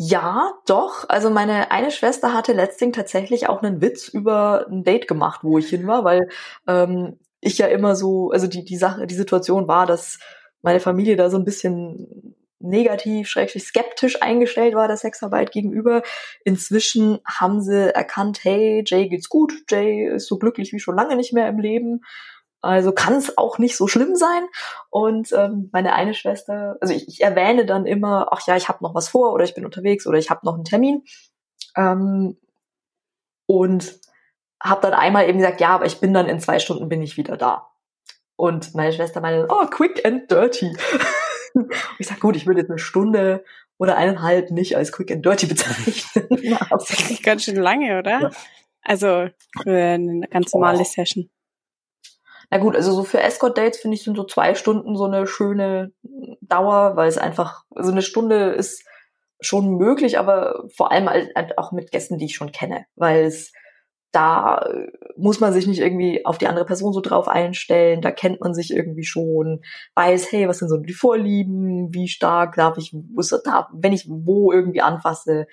Ja, 0.00 0.52
doch. 0.66 1.06
Also 1.08 1.28
meine 1.28 1.72
eine 1.72 1.90
Schwester 1.90 2.32
hatte 2.32 2.52
letztens 2.52 2.94
tatsächlich 2.94 3.48
auch 3.48 3.62
einen 3.62 3.80
Witz 3.80 4.06
über 4.06 4.66
ein 4.70 4.84
Date 4.84 5.08
gemacht, 5.08 5.40
wo 5.42 5.58
ich 5.58 5.68
hin 5.70 5.88
war, 5.88 6.04
weil 6.04 6.28
ähm, 6.68 7.18
ich 7.40 7.58
ja 7.58 7.66
immer 7.66 7.96
so, 7.96 8.30
also 8.30 8.46
die, 8.46 8.64
die 8.64 8.76
Sache, 8.76 9.08
die 9.08 9.14
Situation 9.16 9.66
war, 9.66 9.86
dass 9.86 10.20
meine 10.62 10.78
Familie 10.78 11.16
da 11.16 11.30
so 11.30 11.36
ein 11.36 11.44
bisschen 11.44 12.36
negativ, 12.60 13.28
schrecklich 13.28 13.64
skeptisch 13.64 14.22
eingestellt 14.22 14.74
war 14.74 14.86
der 14.86 14.96
Sexarbeit 14.96 15.50
gegenüber. 15.50 16.02
Inzwischen 16.44 17.18
haben 17.26 17.60
sie 17.60 17.92
erkannt, 17.92 18.40
hey, 18.44 18.84
Jay 18.86 19.08
geht's 19.08 19.28
gut, 19.28 19.52
Jay 19.68 20.06
ist 20.14 20.28
so 20.28 20.38
glücklich 20.38 20.72
wie 20.72 20.80
schon 20.80 20.94
lange 20.96 21.16
nicht 21.16 21.32
mehr 21.32 21.48
im 21.48 21.58
Leben. 21.58 22.02
Also 22.60 22.92
kann 22.92 23.14
es 23.14 23.38
auch 23.38 23.58
nicht 23.58 23.76
so 23.76 23.86
schlimm 23.86 24.16
sein. 24.16 24.46
Und 24.90 25.32
ähm, 25.32 25.70
meine 25.72 25.92
eine 25.92 26.14
Schwester, 26.14 26.76
also 26.80 26.92
ich, 26.92 27.06
ich 27.08 27.22
erwähne 27.22 27.64
dann 27.66 27.86
immer, 27.86 28.28
ach 28.32 28.46
ja, 28.46 28.56
ich 28.56 28.68
habe 28.68 28.82
noch 28.82 28.94
was 28.94 29.08
vor 29.08 29.32
oder 29.32 29.44
ich 29.44 29.54
bin 29.54 29.64
unterwegs 29.64 30.06
oder 30.06 30.18
ich 30.18 30.30
habe 30.30 30.44
noch 30.44 30.54
einen 30.54 30.64
Termin. 30.64 31.04
Ähm, 31.76 32.36
und 33.46 34.00
habe 34.62 34.82
dann 34.82 34.92
einmal 34.92 35.28
eben 35.28 35.38
gesagt, 35.38 35.60
ja, 35.60 35.70
aber 35.70 35.86
ich 35.86 36.00
bin 36.00 36.12
dann 36.12 36.26
in 36.26 36.40
zwei 36.40 36.58
Stunden 36.58 36.88
bin 36.88 37.00
ich 37.00 37.16
wieder 37.16 37.36
da. 37.36 37.68
Und 38.36 38.74
meine 38.74 38.92
Schwester 38.92 39.20
meinte, 39.20 39.46
oh, 39.50 39.66
quick 39.66 40.04
and 40.04 40.30
dirty. 40.30 40.76
ich 41.98 42.06
sag, 42.06 42.20
gut, 42.20 42.36
ich 42.36 42.46
würde 42.46 42.60
jetzt 42.60 42.70
eine 42.70 42.78
Stunde 42.78 43.44
oder 43.78 43.96
eineinhalb 43.96 44.50
nicht 44.50 44.76
als 44.76 44.92
quick 44.92 45.10
and 45.10 45.24
dirty 45.24 45.46
bezeichnen. 45.48 46.58
das 46.70 46.90
ist 46.90 47.22
ganz 47.22 47.44
schön 47.44 47.56
lange, 47.56 47.98
oder? 47.98 48.20
Ja. 48.20 48.30
Also 48.82 49.28
für 49.62 49.76
eine 49.76 50.26
ganz 50.28 50.52
normale 50.52 50.80
oh. 50.80 50.84
Session. 50.84 51.30
Na 52.50 52.58
gut, 52.58 52.76
also 52.76 52.92
so 52.92 53.04
für 53.04 53.20
Escort-Dates 53.20 53.78
finde 53.80 53.96
ich 53.96 54.04
sind 54.04 54.16
so 54.16 54.24
zwei 54.24 54.54
Stunden 54.54 54.96
so 54.96 55.04
eine 55.04 55.26
schöne 55.26 55.92
Dauer, 56.40 56.96
weil 56.96 57.08
es 57.08 57.18
einfach, 57.18 57.64
also 57.74 57.90
eine 57.92 58.02
Stunde 58.02 58.50
ist 58.52 58.84
schon 59.40 59.76
möglich, 59.76 60.18
aber 60.18 60.64
vor 60.74 60.90
allem 60.90 61.08
halt 61.08 61.58
auch 61.58 61.72
mit 61.72 61.90
Gästen, 61.90 62.18
die 62.18 62.24
ich 62.26 62.34
schon 62.36 62.52
kenne, 62.52 62.86
weil 62.96 63.24
es 63.24 63.52
da 64.10 64.66
muss 65.16 65.38
man 65.40 65.52
sich 65.52 65.66
nicht 65.66 65.80
irgendwie 65.80 66.24
auf 66.24 66.38
die 66.38 66.46
andere 66.46 66.64
Person 66.64 66.94
so 66.94 67.00
drauf 67.00 67.28
einstellen, 67.28 68.00
da 68.00 68.10
kennt 68.10 68.40
man 68.40 68.54
sich 68.54 68.72
irgendwie 68.72 69.04
schon, 69.04 69.60
weiß, 69.96 70.32
hey, 70.32 70.48
was 70.48 70.58
sind 70.58 70.68
so 70.70 70.78
die 70.78 70.94
Vorlieben, 70.94 71.92
wie 71.92 72.08
stark 72.08 72.54
darf 72.56 72.78
ich, 72.78 72.94
wenn 72.94 73.92
ich 73.92 74.06
wo 74.08 74.50
irgendwie 74.50 74.80
anfasse, 74.80 75.46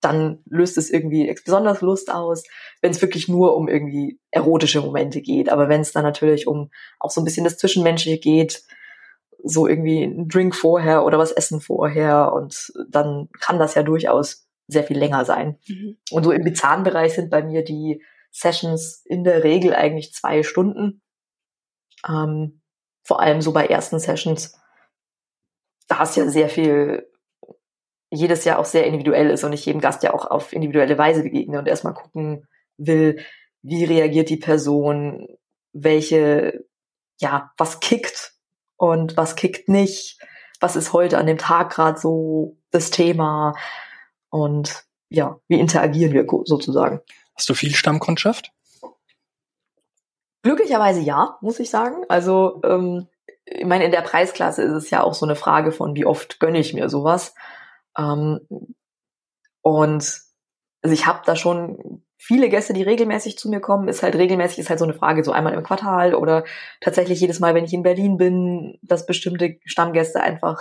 dann 0.00 0.42
löst 0.46 0.78
es 0.78 0.90
irgendwie 0.90 1.32
besonders 1.44 1.80
Lust 1.80 2.12
aus, 2.12 2.44
wenn 2.80 2.90
es 2.90 3.00
wirklich 3.02 3.28
nur 3.28 3.56
um 3.56 3.68
irgendwie 3.68 4.20
erotische 4.30 4.80
Momente 4.80 5.20
geht. 5.20 5.48
Aber 5.48 5.68
wenn 5.68 5.80
es 5.80 5.92
dann 5.92 6.04
natürlich 6.04 6.46
um 6.46 6.70
auch 6.98 7.10
so 7.10 7.20
ein 7.20 7.24
bisschen 7.24 7.44
das 7.44 7.56
Zwischenmenschliche 7.58 8.18
geht, 8.18 8.62
so 9.42 9.66
irgendwie 9.66 10.02
ein 10.02 10.28
Drink 10.28 10.54
vorher 10.54 11.04
oder 11.04 11.18
was 11.18 11.32
essen 11.32 11.60
vorher 11.60 12.32
und 12.32 12.72
dann 12.88 13.28
kann 13.40 13.58
das 13.58 13.74
ja 13.74 13.82
durchaus 13.82 14.46
sehr 14.68 14.84
viel 14.84 14.98
länger 14.98 15.24
sein. 15.24 15.58
Mhm. 15.68 15.96
Und 16.10 16.24
so 16.24 16.32
im 16.32 16.42
bizarren 16.42 16.82
Bereich 16.82 17.14
sind 17.14 17.30
bei 17.30 17.42
mir 17.42 17.62
die 17.62 18.02
Sessions 18.30 19.02
in 19.04 19.24
der 19.24 19.44
Regel 19.44 19.74
eigentlich 19.74 20.12
zwei 20.12 20.42
Stunden. 20.42 21.02
Ähm, 22.06 22.60
vor 23.04 23.20
allem 23.20 23.40
so 23.40 23.52
bei 23.52 23.66
ersten 23.66 23.98
Sessions. 23.98 24.58
Da 25.88 26.02
ist 26.02 26.16
ja 26.16 26.28
sehr 26.28 26.48
viel 26.48 27.08
jedes 28.10 28.44
Jahr 28.44 28.58
auch 28.58 28.64
sehr 28.64 28.86
individuell 28.86 29.30
ist 29.30 29.44
und 29.44 29.52
ich 29.52 29.66
jedem 29.66 29.80
Gast 29.80 30.02
ja 30.02 30.14
auch 30.14 30.26
auf 30.26 30.52
individuelle 30.52 30.96
Weise 30.98 31.22
begegne 31.22 31.58
und 31.58 31.66
erstmal 31.66 31.94
gucken 31.94 32.46
will, 32.76 33.18
wie 33.62 33.84
reagiert 33.84 34.28
die 34.28 34.36
Person, 34.36 35.26
welche, 35.72 36.64
ja, 37.18 37.50
was 37.56 37.80
kickt 37.80 38.34
und 38.76 39.16
was 39.16 39.34
kickt 39.34 39.68
nicht, 39.68 40.20
was 40.60 40.76
ist 40.76 40.92
heute 40.92 41.18
an 41.18 41.26
dem 41.26 41.38
Tag 41.38 41.70
gerade 41.70 41.98
so 41.98 42.56
das 42.70 42.90
Thema 42.90 43.54
und 44.30 44.84
ja, 45.08 45.38
wie 45.48 45.60
interagieren 45.60 46.12
wir 46.12 46.26
sozusagen. 46.44 47.00
Hast 47.34 47.48
du 47.48 47.54
viel 47.54 47.74
Stammkundschaft? 47.74 48.52
Glücklicherweise 50.42 51.00
ja, 51.00 51.38
muss 51.40 51.58
ich 51.58 51.70
sagen. 51.70 52.04
Also 52.08 52.60
ähm, 52.64 53.08
ich 53.44 53.64
meine, 53.64 53.84
in 53.84 53.90
der 53.90 54.02
Preisklasse 54.02 54.62
ist 54.62 54.72
es 54.72 54.90
ja 54.90 55.02
auch 55.02 55.14
so 55.14 55.26
eine 55.26 55.36
Frage 55.36 55.72
von, 55.72 55.94
wie 55.94 56.06
oft 56.06 56.40
gönne 56.40 56.58
ich 56.58 56.74
mir 56.74 56.88
sowas. 56.88 57.34
Ähm, 57.96 58.40
und 59.62 60.22
also 60.82 60.94
ich 60.94 61.06
habe 61.06 61.22
da 61.24 61.36
schon 61.36 62.02
viele 62.18 62.48
Gäste, 62.48 62.72
die 62.72 62.82
regelmäßig 62.82 63.38
zu 63.38 63.48
mir 63.48 63.60
kommen, 63.60 63.88
ist 63.88 64.02
halt 64.02 64.16
regelmäßig, 64.16 64.58
ist 64.58 64.70
halt 64.70 64.78
so 64.78 64.84
eine 64.84 64.94
Frage, 64.94 65.22
so 65.24 65.32
einmal 65.32 65.54
im 65.54 65.62
Quartal 65.62 66.14
oder 66.14 66.44
tatsächlich 66.80 67.20
jedes 67.20 67.40
Mal, 67.40 67.54
wenn 67.54 67.64
ich 67.64 67.72
in 67.72 67.82
Berlin 67.82 68.16
bin, 68.16 68.78
dass 68.82 69.06
bestimmte 69.06 69.58
Stammgäste 69.64 70.20
einfach 70.20 70.60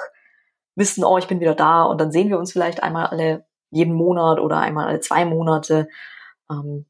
wissen, 0.76 1.04
oh, 1.04 1.18
ich 1.18 1.28
bin 1.28 1.40
wieder 1.40 1.56
da 1.56 1.84
und 1.84 2.00
dann 2.02 2.12
sehen 2.12 2.30
wir 2.30 2.38
uns 2.38 2.52
vielleicht 2.52 2.84
einmal 2.84 3.08
alle 3.08 3.46
jeden 3.72 3.94
Monat 3.94 4.40
oder 4.40 4.60
einmal 4.60 4.88
alle 4.88 5.00
zwei 5.00 5.26
Monate. 5.26 5.88
Ähm, 6.52 6.86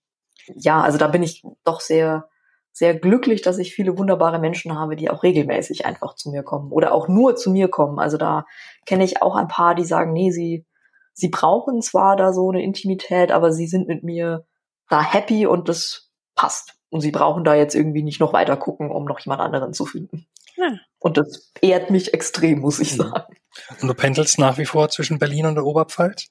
ja, 0.55 0.81
also 0.81 0.97
da 0.97 1.07
bin 1.07 1.23
ich 1.23 1.43
doch 1.63 1.81
sehr 1.81 2.29
sehr 2.78 2.93
glücklich, 2.93 3.41
dass 3.41 3.57
ich 3.57 3.73
viele 3.73 3.97
wunderbare 3.97 4.38
Menschen 4.38 4.78
habe, 4.78 4.97
die 4.97 5.09
auch 5.09 5.23
regelmäßig 5.23 5.86
einfach 5.86 6.15
zu 6.15 6.30
mir 6.30 6.43
kommen 6.43 6.73
oder 6.73 6.93
auch 6.93 7.07
nur 7.07 7.38
zu 7.38 7.49
mir 7.49 7.69
kommen. 7.69 7.99
Also 7.99 8.17
da 8.17 8.45
kenne 8.86 9.05
ich 9.05 9.21
auch 9.21 9.38
ein 9.38 9.47
paar, 9.47 9.76
die 9.76 9.86
sagen, 9.86 10.11
nee, 10.11 10.30
sie, 10.32 10.65
sie 11.13 11.30
brauchen 11.30 11.82
zwar 11.82 12.17
da 12.17 12.34
so 12.34 12.49
eine 12.49 12.61
Intimität, 12.61 13.32
aber 13.32 13.53
sie 13.53 13.67
sind 13.67 13.88
mit 13.88 14.03
mir 14.03 14.45
da 14.89 15.01
happy 15.01 15.47
und 15.47 15.69
das 15.69 16.11
passt. 16.36 16.73
Und 16.89 16.99
sie 16.99 17.11
brauchen 17.11 17.45
da 17.45 17.55
jetzt 17.55 17.76
irgendwie 17.76 18.03
nicht 18.03 18.19
noch 18.19 18.34
weiter 18.34 18.57
gucken, 18.57 18.91
um 18.91 19.05
noch 19.05 19.21
jemand 19.21 19.39
anderen 19.39 19.71
zu 19.71 19.86
finden. 19.86 20.28
Ja. 20.57 20.73
Und 20.99 21.15
das 21.15 21.53
ehrt 21.61 21.91
mich 21.91 22.13
extrem, 22.13 22.59
muss 22.59 22.80
ich 22.80 22.91
mhm. 22.97 23.03
sagen. 23.03 23.36
Und 23.82 23.88
du 23.88 23.93
pendelst 23.93 24.38
nach 24.38 24.57
wie 24.57 24.65
vor 24.65 24.89
zwischen 24.89 25.17
Berlin 25.17 25.45
und 25.45 25.55
der 25.55 25.65
Oberpfalz? 25.65 26.28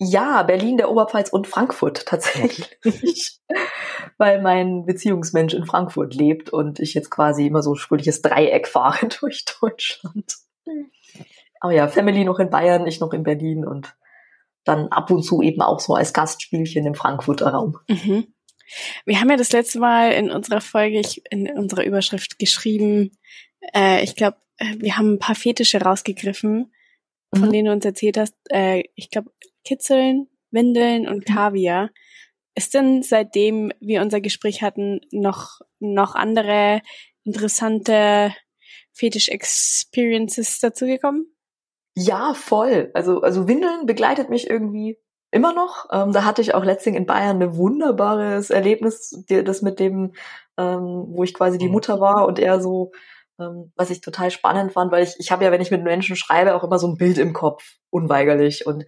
Ja, 0.00 0.42
Berlin, 0.44 0.76
der 0.76 0.90
Oberpfalz 0.90 1.30
und 1.30 1.46
Frankfurt 1.46 2.06
tatsächlich. 2.06 2.78
Weil 4.18 4.40
mein 4.42 4.86
Beziehungsmensch 4.86 5.54
in 5.54 5.66
Frankfurt 5.66 6.14
lebt 6.14 6.50
und 6.50 6.78
ich 6.78 6.94
jetzt 6.94 7.10
quasi 7.10 7.46
immer 7.46 7.62
so 7.62 7.74
fröhliches 7.74 8.22
Dreieck 8.22 8.68
fahre 8.68 9.08
durch 9.20 9.44
Deutschland. 9.60 10.34
Aber 11.60 11.72
ja, 11.72 11.88
Family 11.88 12.24
noch 12.24 12.38
in 12.38 12.50
Bayern, 12.50 12.86
ich 12.86 13.00
noch 13.00 13.12
in 13.12 13.24
Berlin 13.24 13.66
und 13.66 13.96
dann 14.64 14.88
ab 14.88 15.10
und 15.10 15.22
zu 15.22 15.42
eben 15.42 15.62
auch 15.62 15.80
so 15.80 15.94
als 15.94 16.12
Gastspielchen 16.12 16.86
im 16.86 16.94
Frankfurter 16.94 17.48
Raum. 17.48 17.78
Mhm. 17.88 18.32
Wir 19.06 19.20
haben 19.20 19.30
ja 19.30 19.36
das 19.36 19.52
letzte 19.52 19.78
Mal 19.78 20.12
in 20.12 20.30
unserer 20.30 20.60
Folge, 20.60 21.02
in 21.30 21.50
unserer 21.56 21.84
Überschrift 21.84 22.38
geschrieben, 22.38 23.18
äh, 23.74 24.04
ich 24.04 24.14
glaube, 24.14 24.36
äh, 24.58 24.76
wir 24.78 24.96
haben 24.96 25.14
ein 25.14 25.18
paar 25.18 25.34
Fetische 25.34 25.80
rausgegriffen, 25.80 26.72
von 27.34 27.48
mhm. 27.48 27.52
denen 27.52 27.66
du 27.66 27.72
uns 27.72 27.84
erzählt 27.84 28.18
hast. 28.18 28.34
Äh, 28.50 28.84
ich 28.94 29.10
glaube, 29.10 29.30
Kitzeln, 29.64 30.28
Windeln 30.50 31.08
und 31.08 31.28
mhm. 31.28 31.34
Kaviar. 31.34 31.90
Ist 32.54 32.74
denn 32.74 33.02
seitdem 33.02 33.72
wir 33.80 34.02
unser 34.02 34.20
Gespräch 34.20 34.62
hatten 34.62 35.00
noch, 35.12 35.60
noch 35.78 36.14
andere 36.14 36.82
interessante 37.24 38.34
Fetisch-Experiences 38.94 40.58
dazugekommen? 40.58 41.32
Ja, 41.94 42.34
voll. 42.34 42.90
Also, 42.94 43.20
also 43.22 43.48
Windeln 43.48 43.86
begleitet 43.86 44.28
mich 44.30 44.48
irgendwie 44.48 44.98
immer 45.30 45.52
noch. 45.52 45.86
Ähm, 45.92 46.12
da 46.12 46.24
hatte 46.24 46.42
ich 46.42 46.54
auch 46.54 46.64
letztens 46.64 46.96
in 46.96 47.06
Bayern 47.06 47.42
ein 47.42 47.56
wunderbares 47.56 48.50
Erlebnis, 48.50 49.24
das 49.28 49.62
mit 49.62 49.78
dem, 49.78 50.14
ähm, 50.56 51.06
wo 51.08 51.22
ich 51.22 51.34
quasi 51.34 51.58
die 51.58 51.66
mhm. 51.66 51.72
Mutter 51.72 52.00
war 52.00 52.26
und 52.26 52.38
er 52.38 52.60
so, 52.60 52.92
ähm, 53.38 53.72
was 53.76 53.90
ich 53.90 54.00
total 54.00 54.30
spannend 54.30 54.72
fand, 54.72 54.90
weil 54.90 55.04
ich, 55.04 55.16
ich 55.18 55.30
habe 55.30 55.44
ja, 55.44 55.52
wenn 55.52 55.60
ich 55.60 55.70
mit 55.70 55.82
Menschen 55.82 56.16
schreibe, 56.16 56.54
auch 56.54 56.64
immer 56.64 56.78
so 56.78 56.88
ein 56.88 56.96
Bild 56.96 57.18
im 57.18 57.32
Kopf, 57.32 57.76
unweigerlich. 57.90 58.66
Und 58.66 58.84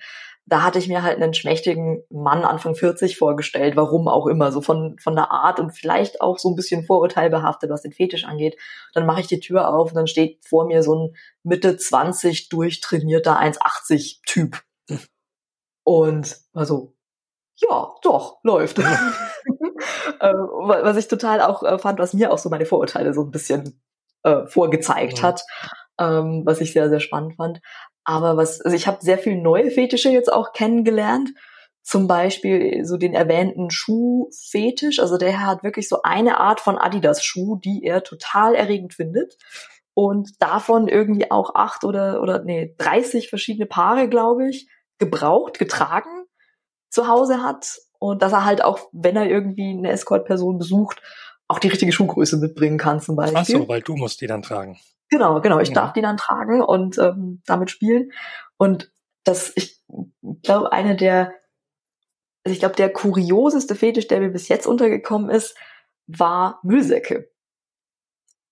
da 0.47 0.63
hatte 0.63 0.79
ich 0.79 0.89
mir 0.89 1.03
halt 1.03 1.17
einen 1.17 1.35
schmächtigen 1.35 2.03
Mann 2.11 2.45
Anfang 2.45 2.75
40 2.75 3.17
vorgestellt, 3.17 3.77
warum 3.77 4.09
auch 4.09 4.27
immer, 4.27 4.51
so 4.51 4.61
von, 4.61 4.99
von 4.99 5.15
der 5.15 5.31
Art 5.31 5.61
und 5.61 5.71
vielleicht 5.71 6.21
auch 6.21 6.39
so 6.39 6.51
ein 6.51 6.57
bisschen 6.57 6.85
vorurteilbehaftet, 6.85 7.71
was 7.71 7.83
den 7.83 7.93
Fetisch 7.93 8.25
angeht. 8.25 8.57
Dann 8.93 9.07
mache 9.07 9.21
ich 9.21 9.27
die 9.29 9.41
Tür 9.41 9.69
auf 9.69 9.91
und 9.91 9.95
dann 9.95 10.07
steht 10.07 10.45
vor 10.45 10.67
mir 10.67 10.83
so 10.83 10.95
ein 10.95 11.17
Mitte 11.43 11.77
20 11.77 12.49
durchtrainierter 12.49 13.39
1,80 13.39 14.21
Typ. 14.27 14.63
Und 15.85 16.37
also, 16.53 16.95
ja, 17.57 17.95
doch, 18.03 18.39
läuft. 18.43 18.81
Äh, 20.21 20.35
was 20.35 20.99
ich 20.99 21.09
total 21.09 21.41
auch 21.41 21.63
äh, 21.63 21.79
fand, 21.79 21.99
was 21.99 22.13
mir 22.13 22.31
auch 22.31 22.37
so 22.37 22.51
meine 22.51 22.67
Vorurteile 22.67 23.15
so 23.15 23.23
ein 23.23 23.31
bisschen 23.31 23.81
äh, 24.23 24.47
vorgezeigt 24.47 25.19
ja. 25.19 25.23
hat, 25.23 25.43
ähm, 26.01 26.43
was 26.45 26.61
ich 26.61 26.73
sehr, 26.73 26.89
sehr 26.89 26.99
spannend 26.99 27.37
fand. 27.37 27.61
Aber 28.05 28.37
was, 28.37 28.61
also 28.61 28.77
ich 28.77 28.89
habe 28.89 28.99
sehr 29.01 29.19
viel 29.19 29.37
neue 29.37 29.71
Fetische 29.71 30.09
jetzt 30.09 30.33
auch 30.33 30.53
kennengelernt. 30.53 31.31
Zum 31.83 32.09
Beispiel 32.09 32.85
so 32.85 32.97
den 32.97 33.15
erwähnten 33.15 33.71
Schuhfetisch. 33.71 34.99
Also 34.99 35.17
der 35.17 35.47
hat 35.47 35.63
wirklich 35.63 35.89
so 35.89 36.03
eine 36.03 36.39
Art 36.39 36.61
von 36.61 36.77
Adidas-Schuh, 36.79 37.57
die 37.57 37.85
er 37.85 38.03
total 38.03 38.55
erregend 38.55 38.95
findet. 38.95 39.37
und 39.95 40.31
davon 40.41 40.89
irgendwie 40.89 41.31
auch 41.31 41.55
acht 41.55 41.85
oder, 41.85 42.23
oder 42.23 42.43
nee, 42.43 42.75
30 42.79 43.29
verschiedene 43.29 43.67
Paare, 43.67 44.09
glaube 44.09 44.49
ich, 44.49 44.69
gebraucht, 44.99 45.59
getragen 45.59 46.25
zu 46.91 47.07
Hause 47.09 47.43
hat 47.43 47.79
und 47.99 48.23
dass 48.23 48.33
er 48.33 48.45
halt 48.45 48.65
auch, 48.65 48.89
wenn 48.93 49.17
er 49.17 49.29
irgendwie 49.29 49.71
eine 49.71 49.91
Escort-Person 49.91 50.59
besucht, 50.59 51.03
auch 51.49 51.59
die 51.59 51.69
richtige 51.69 51.93
Schuhgröße 51.93 52.39
mitbringen 52.39 52.79
kann 52.79 53.01
zum 53.01 53.17
Beispiel. 53.17 53.39
Ach 53.39 53.47
so, 53.47 53.69
weil 53.69 53.83
du 53.83 53.97
musst 53.97 54.21
die 54.21 54.27
dann 54.27 54.43
tragen. 54.43 54.79
Genau, 55.11 55.41
genau. 55.41 55.59
Ich 55.59 55.71
mhm. 55.71 55.75
darf 55.75 55.93
die 55.93 56.03
dann 56.03 56.17
tragen 56.17 56.63
und 56.63 56.97
ähm, 56.99 57.43
damit 57.47 57.71
spielen. 57.71 58.13
Und 58.57 58.93
das, 59.25 59.53
ich 59.57 59.83
glaube, 60.43 60.73
eine 60.73 60.97
der, 60.97 61.35
also 62.45 62.55
ich 62.55 62.61
glaube, 62.61 62.77
der 62.77 62.93
kurioseste 62.93 63.75
Fetisch, 63.75 64.07
der 64.07 64.21
mir 64.21 64.31
bis 64.31 64.49
jetzt 64.49 64.67
untergekommen 64.67 65.29
ist, 65.29 65.57
war 66.07 66.61
Müllsäcke. 66.63 67.31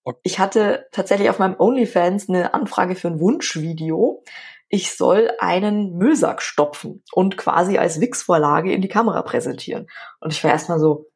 Okay. 0.03 0.19
Ich 0.23 0.39
hatte 0.39 0.87
tatsächlich 0.91 1.29
auf 1.29 1.39
meinem 1.39 1.55
OnlyFans 1.59 2.29
eine 2.29 2.53
Anfrage 2.53 2.95
für 2.95 3.07
ein 3.07 3.19
Wunschvideo. 3.19 4.23
Ich 4.67 4.95
soll 4.95 5.31
einen 5.39 5.97
Müllsack 5.97 6.41
stopfen 6.41 7.03
und 7.11 7.37
quasi 7.37 7.77
als 7.77 7.99
Wix-Vorlage 7.99 8.71
in 8.71 8.81
die 8.81 8.87
Kamera 8.87 9.21
präsentieren. 9.23 9.87
Und 10.19 10.31
ich 10.31 10.43
war 10.43 10.51
erstmal 10.51 10.79
so, 10.79 11.07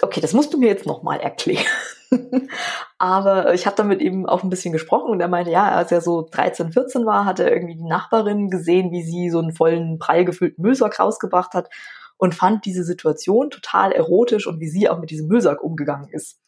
okay, 0.00 0.20
das 0.20 0.32
musst 0.32 0.52
du 0.52 0.58
mir 0.58 0.68
jetzt 0.68 0.86
nochmal 0.86 1.20
erklären. 1.20 1.66
Aber 2.98 3.54
ich 3.54 3.66
habe 3.66 3.76
damit 3.76 4.00
eben 4.00 4.26
auch 4.26 4.42
ein 4.42 4.50
bisschen 4.50 4.72
gesprochen 4.72 5.10
und 5.10 5.20
er 5.20 5.28
meinte, 5.28 5.50
ja, 5.50 5.70
als 5.70 5.92
er 5.92 6.00
so 6.00 6.28
13, 6.30 6.72
14 6.72 7.06
war, 7.06 7.24
hat 7.24 7.40
er 7.40 7.52
irgendwie 7.52 7.76
die 7.76 7.88
Nachbarin 7.88 8.50
gesehen, 8.50 8.92
wie 8.92 9.02
sie 9.02 9.30
so 9.30 9.38
einen 9.38 9.52
vollen, 9.52 9.98
prall 9.98 10.24
gefüllten 10.24 10.62
Müllsack 10.62 11.00
rausgebracht 11.00 11.54
hat 11.54 11.68
und 12.16 12.34
fand 12.34 12.64
diese 12.64 12.84
Situation 12.84 13.50
total 13.50 13.92
erotisch 13.92 14.46
und 14.46 14.60
wie 14.60 14.68
sie 14.68 14.88
auch 14.88 14.98
mit 14.98 15.10
diesem 15.10 15.28
Müllsack 15.28 15.62
umgegangen 15.62 16.08
ist. 16.08 16.38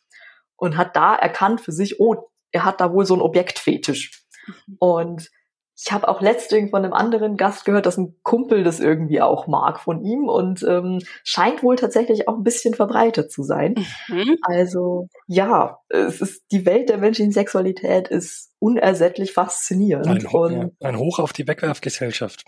Und 0.57 0.77
hat 0.77 0.95
da 0.95 1.17
erkannt 1.17 1.61
für 1.61 1.73
sich, 1.73 1.99
oh, 1.99 2.31
er 2.53 2.65
hat 2.65 2.81
da 2.81 2.93
wohl 2.93 3.05
so 3.05 3.15
ein 3.15 3.21
Objektfetisch. 3.21 4.25
Mhm. 4.47 4.77
Und 4.79 5.31
ich 5.77 5.93
habe 5.93 6.09
auch 6.09 6.20
letztens 6.20 6.70
von 6.70 6.85
einem 6.85 6.93
anderen 6.93 7.37
Gast 7.37 7.64
gehört, 7.64 7.87
dass 7.87 7.97
ein 7.97 8.16
Kumpel 8.22 8.62
das 8.62 8.81
irgendwie 8.81 9.20
auch 9.20 9.47
mag 9.47 9.81
von 9.81 10.05
ihm 10.05 10.29
und 10.29 10.62
ähm, 10.62 11.01
scheint 11.25 11.62
wohl 11.62 11.77
tatsächlich 11.77 12.29
auch 12.29 12.37
ein 12.37 12.45
bisschen 12.45 12.75
verbreitet 12.75 13.33
zu 13.33 13.43
sein. 13.43 13.75
Mhm. 14.09 14.37
Also 14.43 15.09
ja, 15.27 15.79
es 15.89 16.20
ist 16.20 16.45
die 16.53 16.64
Welt 16.64 16.89
der 16.89 16.99
menschlichen 16.99 17.33
Sexualität 17.33 18.09
ist 18.09 18.53
unersättlich 18.59 19.33
faszinierend. 19.33 20.07
Ein, 20.07 20.33
Hoch, 20.33 20.51
und, 20.51 20.72
ein 20.81 20.99
Hoch 20.99 21.18
auf 21.18 21.33
die 21.33 21.47
Wegwerfgesellschaft. 21.47 22.45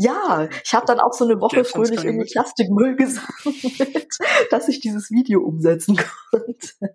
Ja, 0.00 0.48
ich 0.62 0.74
habe 0.74 0.86
dann 0.86 1.00
auch 1.00 1.12
so 1.12 1.24
eine 1.24 1.40
Woche 1.40 1.64
fröhlich 1.64 2.04
irgendwie 2.04 2.30
Plastikmüll 2.30 2.94
gesammelt, 2.94 4.16
dass 4.52 4.68
ich 4.68 4.78
dieses 4.78 5.10
Video 5.10 5.40
umsetzen 5.40 5.98
konnte. 6.30 6.94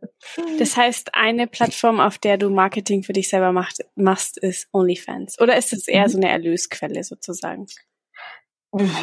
Das 0.58 0.78
heißt, 0.78 1.14
eine 1.14 1.48
Plattform, 1.48 2.00
auf 2.00 2.18
der 2.18 2.38
du 2.38 2.50
Marketing 2.50 3.04
für 3.04 3.12
dich 3.12 3.28
selber 3.28 3.52
macht, 3.52 3.80
machst, 3.96 4.38
ist 4.38 4.70
OnlyFans. 4.72 5.42
Oder 5.42 5.58
ist 5.58 5.74
es 5.74 5.90
eher 5.90 6.04
mhm. 6.04 6.12
so 6.12 6.18
eine 6.18 6.30
Erlösquelle 6.30 7.04
sozusagen? 7.04 7.68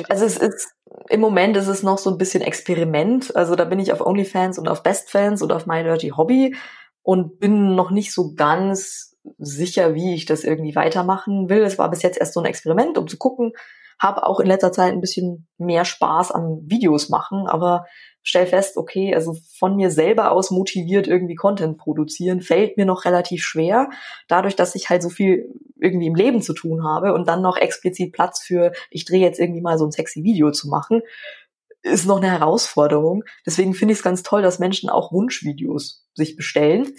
Also 0.09 0.25
es 0.25 0.39
ist 0.39 0.73
im 1.11 1.21
Moment 1.21 1.59
ist 1.59 1.69
es 1.69 1.83
noch 1.83 1.99
so 1.99 2.11
ein 2.11 2.17
bisschen 2.17 2.43
Experiment. 2.43 3.37
Also 3.37 3.55
da 3.55 3.67
bin 3.67 3.81
ich 3.81 3.93
auf 3.93 4.01
OnlyFans 4.01 4.59
und 4.59 4.67
auf 4.67 4.83
BestFans 4.83 5.43
und 5.43 5.53
auf 5.53 5.67
My 5.67 5.83
Dirty 5.83 6.09
Hobby 6.17 6.57
und 7.03 7.39
bin 7.39 7.75
noch 7.75 7.91
nicht 7.91 8.15
so 8.15 8.35
ganz 8.35 9.19
sicher, 9.37 9.95
wie 9.95 10.15
ich 10.15 10.25
das 10.25 10.43
irgendwie 10.43 10.75
weitermachen 10.75 11.51
will. 11.51 11.63
Es 11.65 11.77
war 11.77 11.91
bis 11.91 12.01
jetzt 12.01 12.19
erst 12.19 12.33
so 12.33 12.41
ein 12.41 12.47
Experiment, 12.47 12.97
um 12.97 13.07
zu 13.07 13.19
gucken, 13.19 13.53
habe 14.01 14.27
auch 14.27 14.41
in 14.41 14.47
letzter 14.47 14.73
Zeit 14.73 14.93
ein 14.93 15.01
bisschen 15.01 15.47
mehr 15.59 15.85
Spaß 15.85 16.33
am 16.33 16.63
Videos 16.65 17.11
machen, 17.11 17.47
aber 17.47 17.85
stell 18.23 18.47
fest, 18.47 18.77
okay, 18.77 19.15
also 19.15 19.37
von 19.59 19.77
mir 19.77 19.91
selber 19.91 20.33
aus 20.33 20.51
motiviert 20.51 21.07
irgendwie 21.07 21.35
Content 21.35 21.79
produzieren, 21.79 22.41
fällt 22.41 22.77
mir 22.77 22.87
noch 22.87 23.05
relativ 23.05 23.45
schwer, 23.45 23.91
dadurch, 24.27 24.57
dass 24.57 24.75
ich 24.75 24.89
halt 24.89 25.03
so 25.03 25.11
viel 25.11 25.55
irgendwie 25.81 26.07
im 26.07 26.15
Leben 26.15 26.43
zu 26.43 26.55
tun 26.55 26.85
habe 26.85 27.13
und 27.13 27.29
dann 27.29 27.43
noch 27.43 27.57
explizit 27.57 28.13
Platz 28.13 28.43
für, 28.43 28.73
ich 28.91 29.05
drehe 29.05 29.21
jetzt 29.21 29.39
irgendwie 29.39 29.63
mal 29.63 29.79
so 29.79 29.85
ein 29.85 29.93
sexy 29.93 30.25
Video 30.25 30.51
zu 30.51 30.69
machen, 30.69 31.03
ist 31.83 32.07
noch 32.07 32.19
eine 32.19 32.31
Herausforderung. 32.31 33.25
Deswegen 33.47 33.75
finde 33.75 33.93
ich 33.93 33.99
es 33.99 34.05
ganz 34.05 34.23
toll, 34.23 34.43
dass 34.43 34.59
Menschen 34.59 34.91
auch 34.91 35.13
Wunschvideos 35.13 36.07
sich 36.15 36.37
bestellen, 36.37 36.95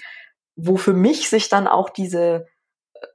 wo 0.55 0.77
für 0.77 0.93
mich 0.93 1.29
sich 1.29 1.49
dann 1.49 1.67
auch 1.67 1.89
diese, 1.89 2.47
äh, 2.93 3.07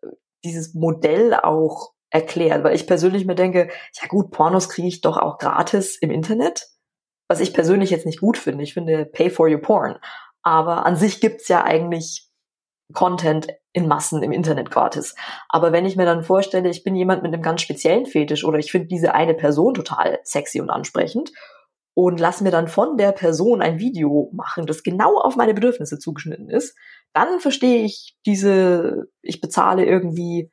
dieses 0.45 0.75
Modell 0.75 1.35
auch 1.35 1.96
erklärt, 2.11 2.65
weil 2.65 2.75
ich 2.75 2.87
persönlich 2.87 3.27
mir 3.27 3.35
denke, 3.35 3.69
ja 4.01 4.09
gut, 4.09 4.31
Pornos 4.31 4.69
kriege 4.69 4.89
ich 4.89 5.01
doch 5.01 5.17
auch 5.17 5.39
gratis 5.39 5.97
im 5.97 6.11
Internet, 6.11 6.69
was 7.29 7.41
ich 7.41 7.53
persönlich 7.53 7.91
jetzt 7.91 8.07
nicht 8.07 8.21
gut 8.21 8.39
finde. 8.39 8.63
Ich 8.63 8.75
finde 8.75 9.07
Pay 9.07 9.31
for 9.31 9.49
your 9.49 9.61
Porn. 9.61 9.99
Aber 10.43 10.87
an 10.87 10.97
sich 10.97 11.21
gibt's 11.21 11.49
ja 11.49 11.65
eigentlich 11.65 12.29
Content 12.93 13.49
in 13.73 13.89
Massen 13.89 14.23
im 14.23 14.33
Internet 14.33 14.71
gratis. 14.71 15.15
Aber 15.49 15.73
wenn 15.73 15.85
ich 15.85 15.97
mir 15.97 16.07
dann 16.07 16.23
vorstelle, 16.23 16.69
ich 16.69 16.85
bin 16.85 16.95
jemand 16.95 17.23
mit 17.23 17.35
einem 17.35 17.43
ganz 17.43 17.63
speziellen 17.63 18.07
Fetisch 18.07 18.45
oder 18.45 18.59
ich 18.59 18.71
finde 18.71 18.87
diese 18.87 19.15
eine 19.15 19.35
Person 19.35 19.75
total 19.75 20.21
sexy 20.23 20.61
und 20.61 20.71
ansprechend 20.71 21.33
und 21.95 22.21
lass 22.21 22.41
mir 22.41 22.51
dann 22.51 22.69
von 22.69 22.97
der 22.97 23.13
Person 23.13 23.61
ein 23.61 23.79
Video 23.79 24.31
machen, 24.33 24.67
das 24.67 24.83
genau 24.83 25.19
auf 25.19 25.37
meine 25.37 25.53
Bedürfnisse 25.53 25.99
zugeschnitten 25.99 26.49
ist, 26.49 26.77
dann 27.13 27.41
verstehe 27.41 27.83
ich 27.83 28.17
diese, 28.25 29.09
ich 29.21 29.41
bezahle 29.41 29.85
irgendwie 29.85 30.51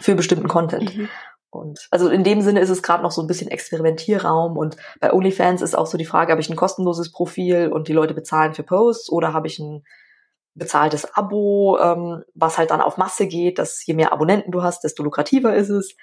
für 0.00 0.14
bestimmten 0.14 0.48
Content. 0.48 0.96
Mhm. 0.96 1.08
Und 1.50 1.86
also 1.90 2.08
in 2.08 2.24
dem 2.24 2.40
Sinne 2.40 2.60
ist 2.60 2.70
es 2.70 2.82
gerade 2.82 3.02
noch 3.02 3.12
so 3.12 3.22
ein 3.22 3.28
bisschen 3.28 3.50
Experimentierraum 3.50 4.56
und 4.56 4.76
bei 5.00 5.12
OnlyFans 5.12 5.62
ist 5.62 5.76
auch 5.76 5.86
so 5.86 5.96
die 5.96 6.04
Frage, 6.04 6.32
habe 6.32 6.40
ich 6.40 6.50
ein 6.50 6.56
kostenloses 6.56 7.12
Profil 7.12 7.68
und 7.72 7.86
die 7.86 7.92
Leute 7.92 8.12
bezahlen 8.12 8.54
für 8.54 8.64
Posts 8.64 9.10
oder 9.10 9.32
habe 9.32 9.46
ich 9.46 9.60
ein 9.60 9.84
bezahltes 10.54 11.14
Abo, 11.14 11.78
ähm, 11.80 12.24
was 12.34 12.58
halt 12.58 12.70
dann 12.70 12.80
auf 12.80 12.96
Masse 12.96 13.26
geht, 13.26 13.58
dass 13.58 13.84
je 13.86 13.94
mehr 13.94 14.12
Abonnenten 14.12 14.52
du 14.52 14.62
hast, 14.62 14.84
desto 14.84 15.02
lukrativer 15.02 15.54
ist 15.54 15.68
es. 15.68 15.96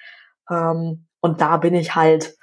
Ähm, 0.50 1.06
und 1.20 1.40
da 1.40 1.56
bin 1.56 1.74
ich 1.74 1.94
halt 1.94 2.36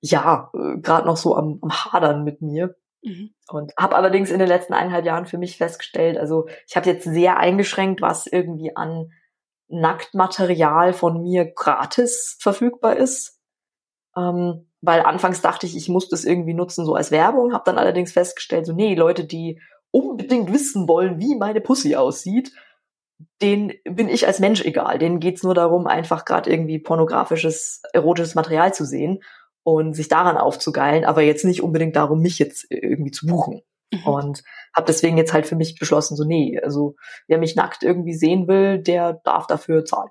ja 0.00 0.50
äh, 0.54 0.78
gerade 0.78 1.06
noch 1.06 1.16
so 1.16 1.36
am, 1.36 1.58
am 1.62 1.72
Hadern 1.72 2.24
mit 2.24 2.42
mir. 2.42 2.76
Mhm. 3.02 3.30
Und 3.48 3.72
habe 3.78 3.96
allerdings 3.96 4.30
in 4.30 4.38
den 4.38 4.48
letzten 4.48 4.74
eineinhalb 4.74 5.04
Jahren 5.04 5.26
für 5.26 5.38
mich 5.38 5.56
festgestellt, 5.56 6.18
also 6.18 6.48
ich 6.66 6.76
habe 6.76 6.88
jetzt 6.88 7.04
sehr 7.04 7.38
eingeschränkt, 7.38 8.02
was 8.02 8.26
irgendwie 8.26 8.74
an 8.76 9.12
Nacktmaterial 9.68 10.92
von 10.92 11.22
mir 11.22 11.52
gratis 11.52 12.36
verfügbar 12.40 12.96
ist. 12.96 13.38
Ähm, 14.16 14.66
weil 14.80 15.00
anfangs 15.00 15.40
dachte 15.42 15.66
ich, 15.66 15.76
ich 15.76 15.88
muss 15.88 16.08
das 16.08 16.24
irgendwie 16.24 16.54
nutzen, 16.54 16.84
so 16.84 16.94
als 16.94 17.10
Werbung, 17.10 17.52
habe 17.52 17.64
dann 17.66 17.78
allerdings 17.78 18.12
festgestellt, 18.12 18.66
so 18.66 18.72
nee, 18.72 18.94
Leute, 18.94 19.24
die 19.24 19.60
unbedingt 19.90 20.52
wissen 20.52 20.86
wollen, 20.88 21.18
wie 21.18 21.34
meine 21.34 21.60
Pussy 21.60 21.96
aussieht, 21.96 22.52
den 23.42 23.72
bin 23.84 24.08
ich 24.08 24.26
als 24.26 24.38
Mensch 24.38 24.64
egal. 24.64 24.98
Denen 24.98 25.20
geht's 25.20 25.42
nur 25.42 25.54
darum, 25.54 25.86
einfach 25.86 26.24
gerade 26.24 26.50
irgendwie 26.50 26.78
pornografisches, 26.78 27.82
erotisches 27.92 28.34
Material 28.34 28.72
zu 28.72 28.84
sehen 28.84 29.22
und 29.64 29.94
sich 29.94 30.08
daran 30.08 30.36
aufzugeilen, 30.36 31.04
aber 31.04 31.22
jetzt 31.22 31.44
nicht 31.44 31.62
unbedingt 31.62 31.96
darum, 31.96 32.20
mich 32.20 32.38
jetzt 32.38 32.66
irgendwie 32.70 33.10
zu 33.10 33.26
buchen. 33.26 33.62
Mhm. 33.92 34.06
Und 34.06 34.42
habe 34.74 34.86
deswegen 34.86 35.16
jetzt 35.16 35.32
halt 35.32 35.46
für 35.46 35.56
mich 35.56 35.78
beschlossen, 35.78 36.16
so 36.16 36.24
nee, 36.24 36.58
also 36.62 36.94
wer 37.26 37.38
mich 37.38 37.56
nackt 37.56 37.82
irgendwie 37.82 38.14
sehen 38.14 38.46
will, 38.46 38.78
der 38.78 39.20
darf 39.24 39.46
dafür 39.46 39.84
zahlen. 39.84 40.10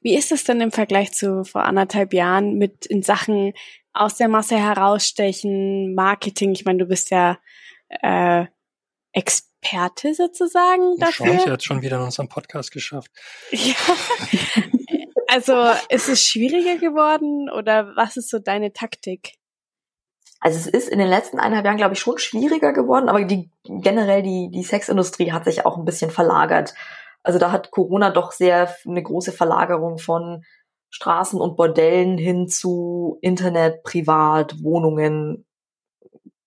Wie 0.00 0.16
ist 0.16 0.32
es 0.32 0.44
denn 0.44 0.60
im 0.60 0.72
Vergleich 0.72 1.12
zu 1.12 1.44
vor 1.44 1.64
anderthalb 1.64 2.14
Jahren 2.14 2.54
mit 2.56 2.86
in 2.86 3.02
Sachen 3.02 3.52
aus 3.92 4.16
der 4.16 4.28
Masse 4.28 4.56
herausstechen, 4.56 5.94
Marketing? 5.94 6.52
Ich 6.52 6.64
meine, 6.64 6.78
du 6.78 6.86
bist 6.86 7.10
ja 7.10 7.38
äh, 7.88 8.46
Experte 9.12 10.14
sozusagen 10.14 10.96
dafür. 10.98 11.26
Chance 11.26 11.50
hat 11.50 11.62
schon 11.64 11.82
wieder 11.82 11.96
in 11.96 12.04
unserem 12.04 12.28
Podcast 12.28 12.72
geschafft. 12.72 13.10
Ja. 13.52 13.74
Also 15.26 15.52
ist 15.88 16.08
es 16.08 16.22
schwieriger 16.22 16.76
geworden 16.76 17.50
oder 17.50 17.96
was 17.96 18.16
ist 18.16 18.30
so 18.30 18.38
deine 18.38 18.72
Taktik? 18.72 19.32
Also 20.44 20.58
es 20.58 20.66
ist 20.66 20.90
in 20.90 20.98
den 20.98 21.08
letzten 21.08 21.38
eineinhalb 21.38 21.64
Jahren, 21.64 21.78
glaube 21.78 21.94
ich, 21.94 22.00
schon 22.00 22.18
schwieriger 22.18 22.74
geworden, 22.74 23.08
aber 23.08 23.24
die 23.24 23.50
generell 23.64 24.22
die, 24.22 24.50
die 24.50 24.62
Sexindustrie 24.62 25.32
hat 25.32 25.46
sich 25.46 25.64
auch 25.64 25.78
ein 25.78 25.86
bisschen 25.86 26.10
verlagert. 26.10 26.74
Also 27.22 27.38
da 27.38 27.50
hat 27.50 27.70
Corona 27.70 28.10
doch 28.10 28.30
sehr 28.30 28.76
eine 28.86 29.02
große 29.02 29.32
Verlagerung 29.32 29.96
von 29.96 30.44
Straßen 30.90 31.40
und 31.40 31.56
Bordellen 31.56 32.18
hin 32.18 32.46
zu 32.46 33.16
Internet, 33.22 33.84
Privat, 33.84 34.62
Wohnungen, 34.62 35.46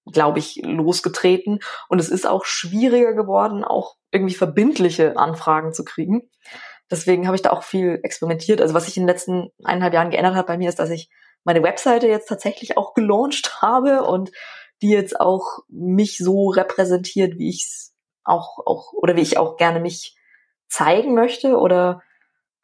glaube 0.06 0.38
ich, 0.38 0.62
losgetreten. 0.64 1.58
Und 1.90 1.98
es 1.98 2.10
ist 2.10 2.28
auch 2.28 2.46
schwieriger 2.46 3.14
geworden, 3.14 3.64
auch 3.64 3.96
irgendwie 4.12 4.36
verbindliche 4.36 5.18
Anfragen 5.18 5.74
zu 5.74 5.84
kriegen. 5.84 6.30
Deswegen 6.92 7.26
habe 7.26 7.36
ich 7.36 7.42
da 7.42 7.50
auch 7.50 7.64
viel 7.64 8.00
experimentiert. 8.04 8.62
Also 8.62 8.76
was 8.76 8.86
sich 8.86 8.96
in 8.96 9.04
den 9.04 9.10
letzten 9.10 9.50
eineinhalb 9.64 9.96
Jahren 9.96 10.12
geändert 10.12 10.36
hat 10.36 10.46
bei 10.46 10.60
mir, 10.60 10.70
ist, 10.70 10.78
dass 10.78 10.92
ich 10.92 11.10
meine 11.48 11.64
Webseite 11.64 12.08
jetzt 12.08 12.28
tatsächlich 12.28 12.78
auch 12.78 12.94
gelauncht 12.94 13.58
habe 13.62 14.04
und 14.04 14.32
die 14.84 14.90
jetzt 14.90 15.20
auch 15.20 15.60
mich 15.70 16.18
so 16.20 16.50
repräsentiert, 16.50 17.40
wie 17.40 17.50
ich 17.50 17.64
es 17.64 17.96
auch, 18.24 18.60
auch, 18.66 18.94
oder 18.94 19.16
wie 19.16 19.22
ich 19.22 19.38
auch 19.38 19.56
gerne 19.58 19.80
mich 19.80 20.16
zeigen 20.68 21.16
möchte 21.16 21.58
oder 21.58 22.04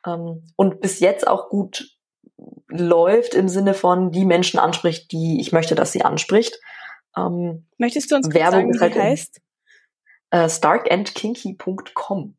ähm, 0.06 0.46
und 0.58 0.82
bis 0.82 1.00
jetzt 1.00 1.26
auch 1.26 1.50
gut 1.50 1.98
läuft 2.68 3.34
im 3.34 3.48
Sinne 3.48 3.74
von 3.74 4.12
die 4.12 4.26
Menschen 4.26 4.60
anspricht, 4.60 5.12
die 5.12 5.40
ich 5.40 5.54
möchte, 5.54 5.76
dass 5.76 5.94
sie 5.94 6.04
anspricht. 6.04 6.60
Ähm, 7.16 7.68
Möchtest 7.78 8.12
du 8.12 8.16
uns 8.18 8.34
Werbung 8.34 8.74
sagen, 8.74 8.74
wie 8.74 8.80
halt 8.80 8.96
heißt? 8.96 9.42
äh, 10.32 10.50
starkandkinky.com 10.50 12.36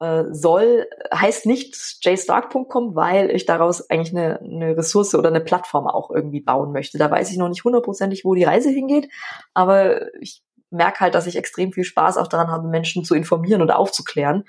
äh, 0.00 0.24
soll, 0.30 0.86
heißt 1.12 1.46
nicht 1.46 1.76
jstark.com, 1.76 2.94
weil 2.94 3.30
ich 3.30 3.46
daraus 3.46 3.88
eigentlich 3.90 4.16
eine, 4.16 4.40
eine 4.40 4.76
Ressource 4.76 5.14
oder 5.14 5.28
eine 5.28 5.40
Plattform 5.40 5.86
auch 5.86 6.10
irgendwie 6.10 6.40
bauen 6.40 6.72
möchte. 6.72 6.98
Da 6.98 7.10
weiß 7.10 7.30
ich 7.30 7.36
noch 7.36 7.48
nicht 7.48 7.64
hundertprozentig, 7.64 8.24
wo 8.24 8.34
die 8.34 8.44
Reise 8.44 8.70
hingeht, 8.70 9.08
aber 9.54 10.14
ich 10.20 10.42
merke 10.70 11.00
halt, 11.00 11.14
dass 11.14 11.26
ich 11.26 11.36
extrem 11.36 11.72
viel 11.72 11.84
Spaß 11.84 12.16
auch 12.18 12.28
daran 12.28 12.48
habe, 12.48 12.68
Menschen 12.68 13.04
zu 13.04 13.14
informieren 13.14 13.62
und 13.62 13.70
aufzuklären. 13.70 14.44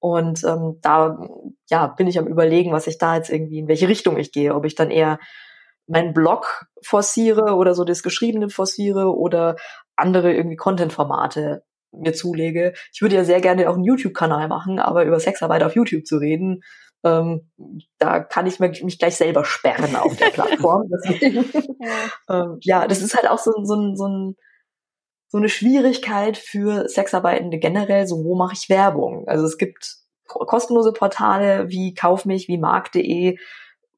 Und 0.00 0.44
ähm, 0.44 0.78
da 0.80 1.18
ja, 1.68 1.86
bin 1.86 2.06
ich 2.06 2.18
am 2.18 2.26
überlegen, 2.26 2.72
was 2.72 2.86
ich 2.86 2.98
da 2.98 3.16
jetzt 3.16 3.30
irgendwie, 3.30 3.58
in 3.58 3.68
welche 3.68 3.88
Richtung 3.88 4.16
ich 4.16 4.32
gehe. 4.32 4.54
Ob 4.54 4.64
ich 4.64 4.74
dann 4.74 4.90
eher 4.90 5.18
meinen 5.86 6.14
Blog 6.14 6.66
forciere 6.82 7.54
oder 7.54 7.74
so 7.74 7.84
das 7.84 8.02
Geschriebene 8.02 8.48
forciere 8.48 9.14
oder 9.14 9.56
andere 9.96 10.32
irgendwie 10.32 10.56
Content-Formate 10.56 11.64
mir 11.92 12.12
zulege. 12.12 12.72
Ich 12.92 13.02
würde 13.02 13.16
ja 13.16 13.24
sehr 13.24 13.40
gerne 13.40 13.68
auch 13.68 13.74
einen 13.74 13.84
YouTube-Kanal 13.84 14.48
machen, 14.48 14.78
aber 14.78 15.04
über 15.04 15.20
Sexarbeit 15.20 15.62
auf 15.62 15.74
YouTube 15.74 16.06
zu 16.06 16.18
reden, 16.18 16.62
ähm, 17.02 17.50
da 17.98 18.20
kann 18.20 18.46
ich 18.46 18.60
mich 18.60 18.98
gleich 18.98 19.16
selber 19.16 19.44
sperren 19.44 19.96
auf 19.96 20.16
der 20.16 20.30
Plattform. 20.30 20.90
Deswegen, 21.08 21.44
ähm, 22.28 22.58
ja, 22.60 22.86
das 22.86 23.02
ist 23.02 23.14
halt 23.14 23.28
auch 23.28 23.38
so, 23.38 23.52
so, 23.62 23.94
so, 23.94 24.06
ein, 24.06 24.36
so 25.28 25.38
eine 25.38 25.48
Schwierigkeit 25.48 26.36
für 26.36 26.88
Sexarbeitende 26.88 27.58
generell. 27.58 28.06
So, 28.06 28.24
wo 28.24 28.36
mache 28.36 28.54
ich 28.54 28.68
Werbung? 28.68 29.26
Also 29.28 29.46
es 29.46 29.56
gibt 29.56 29.96
kostenlose 30.26 30.92
Portale 30.92 31.70
wie 31.70 31.94
Kaufmich, 31.94 32.48
wie 32.48 32.58
Markt.de, 32.58 33.38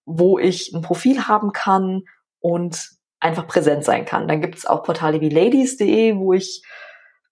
wo 0.04 0.38
ich 0.38 0.72
ein 0.72 0.82
Profil 0.82 1.26
haben 1.26 1.52
kann 1.52 2.02
und 2.40 2.90
einfach 3.20 3.46
präsent 3.46 3.84
sein 3.84 4.04
kann. 4.04 4.28
Dann 4.28 4.40
gibt 4.40 4.56
es 4.56 4.66
auch 4.66 4.82
Portale 4.82 5.20
wie 5.20 5.28
ladies.de, 5.28 6.16
wo 6.16 6.32
ich 6.32 6.62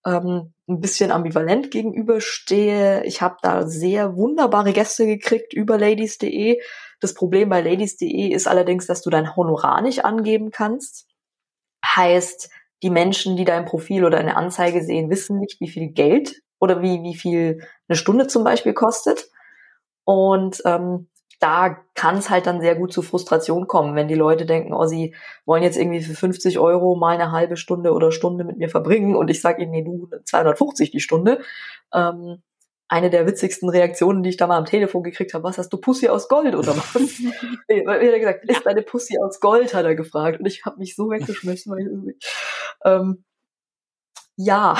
ähm, 0.06 0.52
ein 0.68 0.80
bisschen 0.80 1.10
ambivalent 1.10 1.70
gegenüberstehe. 1.70 3.04
Ich 3.04 3.20
habe 3.22 3.36
da 3.42 3.66
sehr 3.66 4.16
wunderbare 4.16 4.72
Gäste 4.72 5.06
gekriegt 5.06 5.52
über 5.52 5.78
ladies.de. 5.78 6.60
Das 7.00 7.14
Problem 7.14 7.48
bei 7.48 7.60
ladies.de 7.60 8.28
ist 8.28 8.46
allerdings, 8.46 8.86
dass 8.86 9.02
du 9.02 9.10
dein 9.10 9.36
Honorar 9.36 9.82
nicht 9.82 10.04
angeben 10.04 10.50
kannst. 10.50 11.06
Heißt, 11.84 12.50
die 12.82 12.90
Menschen, 12.90 13.36
die 13.36 13.44
dein 13.44 13.66
Profil 13.66 14.04
oder 14.04 14.18
eine 14.18 14.36
Anzeige 14.36 14.82
sehen, 14.82 15.10
wissen 15.10 15.38
nicht, 15.38 15.60
wie 15.60 15.68
viel 15.68 15.88
Geld 15.88 16.42
oder 16.58 16.82
wie, 16.82 17.02
wie 17.02 17.14
viel 17.16 17.66
eine 17.88 17.96
Stunde 17.96 18.26
zum 18.26 18.44
Beispiel 18.44 18.72
kostet. 18.72 19.28
Und 20.04 20.62
ähm, 20.64 21.09
da 21.40 21.78
kann 21.94 22.18
es 22.18 22.28
halt 22.28 22.46
dann 22.46 22.60
sehr 22.60 22.76
gut 22.76 22.92
zu 22.92 23.02
Frustration 23.02 23.66
kommen, 23.66 23.96
wenn 23.96 24.08
die 24.08 24.14
Leute 24.14 24.44
denken, 24.44 24.74
oh, 24.74 24.84
sie 24.84 25.14
wollen 25.46 25.62
jetzt 25.62 25.78
irgendwie 25.78 26.02
für 26.02 26.14
50 26.14 26.58
Euro 26.58 26.96
mal 26.96 27.14
eine 27.14 27.32
halbe 27.32 27.56
Stunde 27.56 27.92
oder 27.92 28.12
Stunde 28.12 28.44
mit 28.44 28.58
mir 28.58 28.68
verbringen 28.68 29.16
und 29.16 29.30
ich 29.30 29.40
sage 29.40 29.62
ihnen, 29.62 29.72
nee, 29.72 29.82
du 29.82 30.08
250 30.24 30.90
die 30.90 31.00
Stunde. 31.00 31.40
Ähm, 31.92 32.42
eine 32.88 33.08
der 33.08 33.26
witzigsten 33.26 33.68
Reaktionen, 33.68 34.22
die 34.22 34.30
ich 34.30 34.36
da 34.36 34.48
mal 34.48 34.58
am 34.58 34.64
Telefon 34.64 35.04
gekriegt 35.04 35.32
habe, 35.32 35.44
was 35.44 35.58
hast 35.58 35.72
du 35.72 35.78
Pussy 35.78 36.08
aus 36.08 36.28
Gold 36.28 36.54
oder 36.56 36.76
was? 36.76 36.94
nee, 37.68 37.86
weil 37.86 38.02
er 38.02 38.18
gesagt, 38.18 38.44
ist 38.44 38.66
deine 38.66 38.82
Pussy 38.82 39.16
aus 39.18 39.40
Gold, 39.40 39.74
hat 39.74 39.84
er 39.84 39.94
gefragt 39.94 40.40
und 40.40 40.46
ich 40.46 40.64
habe 40.64 40.78
mich 40.78 40.96
so 40.96 41.08
weggeschmissen, 41.08 41.72
weil 41.72 41.86
ich 42.10 42.16
ähm, 42.84 43.24
ja. 44.36 44.76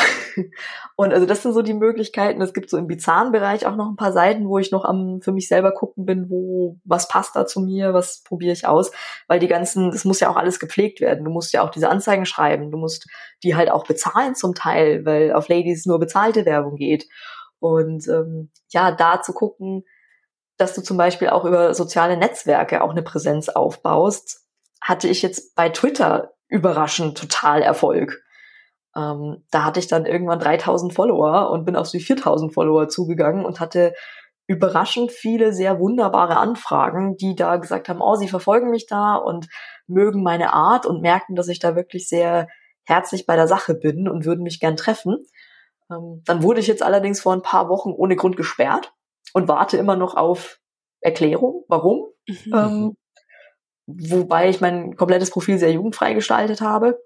Und 0.97 1.13
also 1.13 1.27
das 1.27 1.43
sind 1.43 1.53
so 1.53 1.63
die 1.63 1.75
Möglichkeiten. 1.75 2.41
Es 2.41 2.55
gibt 2.55 2.71
so 2.71 2.77
im 2.79 2.87
bizarren 2.87 3.33
Bereich 3.33 3.67
auch 3.67 3.77
noch 3.77 3.89
ein 3.89 3.97
paar 3.97 4.13
Seiten, 4.13 4.49
wo 4.49 4.59
ich 4.59 4.71
noch 4.71 4.85
am 4.85 5.21
für 5.23 5.33
mich 5.33 5.49
selber 5.49 5.73
gucken 5.73 6.07
bin, 6.07 6.31
wo 6.31 6.79
was 6.85 7.09
passt 7.09 7.37
da 7.37 7.47
zu 7.47 7.61
mir, 7.61 7.93
was 7.93 8.23
probiere 8.23 8.53
ich 8.53 8.67
aus, 8.67 8.91
weil 9.29 9.39
die 9.39 9.49
ganzen, 9.49 9.91
das 9.91 10.05
muss 10.05 10.21
ja 10.21 10.31
auch 10.31 10.37
alles 10.37 10.61
gepflegt 10.61 11.01
werden. 11.01 11.25
Du 11.25 11.31
musst 11.31 11.53
ja 11.53 11.63
auch 11.63 11.71
diese 11.71 11.89
Anzeigen 11.89 12.27
schreiben, 12.27 12.71
du 12.71 12.79
musst 12.79 13.07
die 13.43 13.55
halt 13.55 13.71
auch 13.71 13.87
bezahlen 13.87 14.35
zum 14.35 14.55
Teil, 14.55 15.05
weil 15.05 15.33
auf 15.33 15.49
Ladies 15.49 15.87
nur 15.87 15.99
bezahlte 15.99 16.45
Werbung 16.47 16.77
geht. 16.77 17.07
Und 17.59 18.09
ähm, 18.09 18.51
ja, 18.71 18.93
da 18.93 19.21
zu 19.21 19.33
gucken, 19.33 19.85
dass 20.57 20.75
du 20.75 20.83
zum 20.83 20.97
Beispiel 20.97 21.29
auch 21.29 21.45
über 21.45 21.75
soziale 21.75 22.17
Netzwerke 22.17 22.83
auch 22.83 22.91
eine 22.91 23.03
Präsenz 23.03 23.49
aufbaust, 23.49 24.47
hatte 24.81 25.09
ich 25.09 25.23
jetzt 25.23 25.55
bei 25.55 25.69
Twitter 25.69 26.35
überraschend 26.49 27.17
total 27.17 27.63
Erfolg 27.63 28.23
ähm, 28.97 29.45
da 29.51 29.65
hatte 29.65 29.81
ich 29.81 29.87
dann 29.87 30.07
irgendwann 30.07 30.41
3000 30.41 30.93
Follower 30.93 31.51
und 31.51 31.65
bin 31.65 31.77
auf 31.77 31.91
die 31.91 32.01
4000 32.01 32.53
Follower 32.53 32.89
zugegangen 32.89 33.45
und 33.45 33.61
hatte 33.61 33.95
überraschend 34.47 35.13
viele 35.13 35.53
sehr 35.53 35.79
wunderbare 35.79 36.37
Anfragen, 36.37 37.17
die 37.17 37.37
da 37.37 37.57
gesagt 37.57 37.89
haben, 37.89 38.01
oh, 38.01 38.17
sie 38.17 38.27
verfolgen 38.27 38.71
mich 38.71 38.87
da 38.87 39.15
und 39.15 39.47
mögen 39.87 40.25
meine 40.25 40.53
Art 40.53 40.87
und 40.87 41.03
merken, 41.03 41.37
dass 41.37 41.47
ich 41.47 41.61
da 41.61 41.77
wirklich 41.77 42.09
sehr 42.09 42.49
herzlich 42.85 43.27
bei 43.27 43.37
der 43.37 43.47
Sache 43.47 43.75
bin 43.75 44.09
und 44.09 44.25
würden 44.25 44.43
mich 44.43 44.59
gern 44.59 44.77
treffen. 44.77 45.25
Ähm, 45.89 46.23
dann 46.25 46.43
wurde 46.43 46.59
ich 46.59 46.67
jetzt 46.67 46.83
allerdings 46.83 47.21
vor 47.21 47.33
ein 47.33 47.43
paar 47.43 47.69
Wochen 47.69 47.91
ohne 47.91 48.17
Grund 48.17 48.37
gesperrt 48.37 48.93
und 49.33 49.47
warte 49.47 49.77
immer 49.77 49.95
noch 49.95 50.17
auf 50.17 50.59
Erklärung, 51.01 51.65
warum. 51.69 52.09
Mhm. 52.27 52.53
Ähm, 52.53 52.97
wobei 53.87 54.49
ich 54.49 54.61
mein 54.61 54.97
komplettes 54.97 55.31
Profil 55.31 55.59
sehr 55.59 55.73
jugendfrei 55.73 56.15
gestaltet 56.15 56.61
habe. 56.61 56.99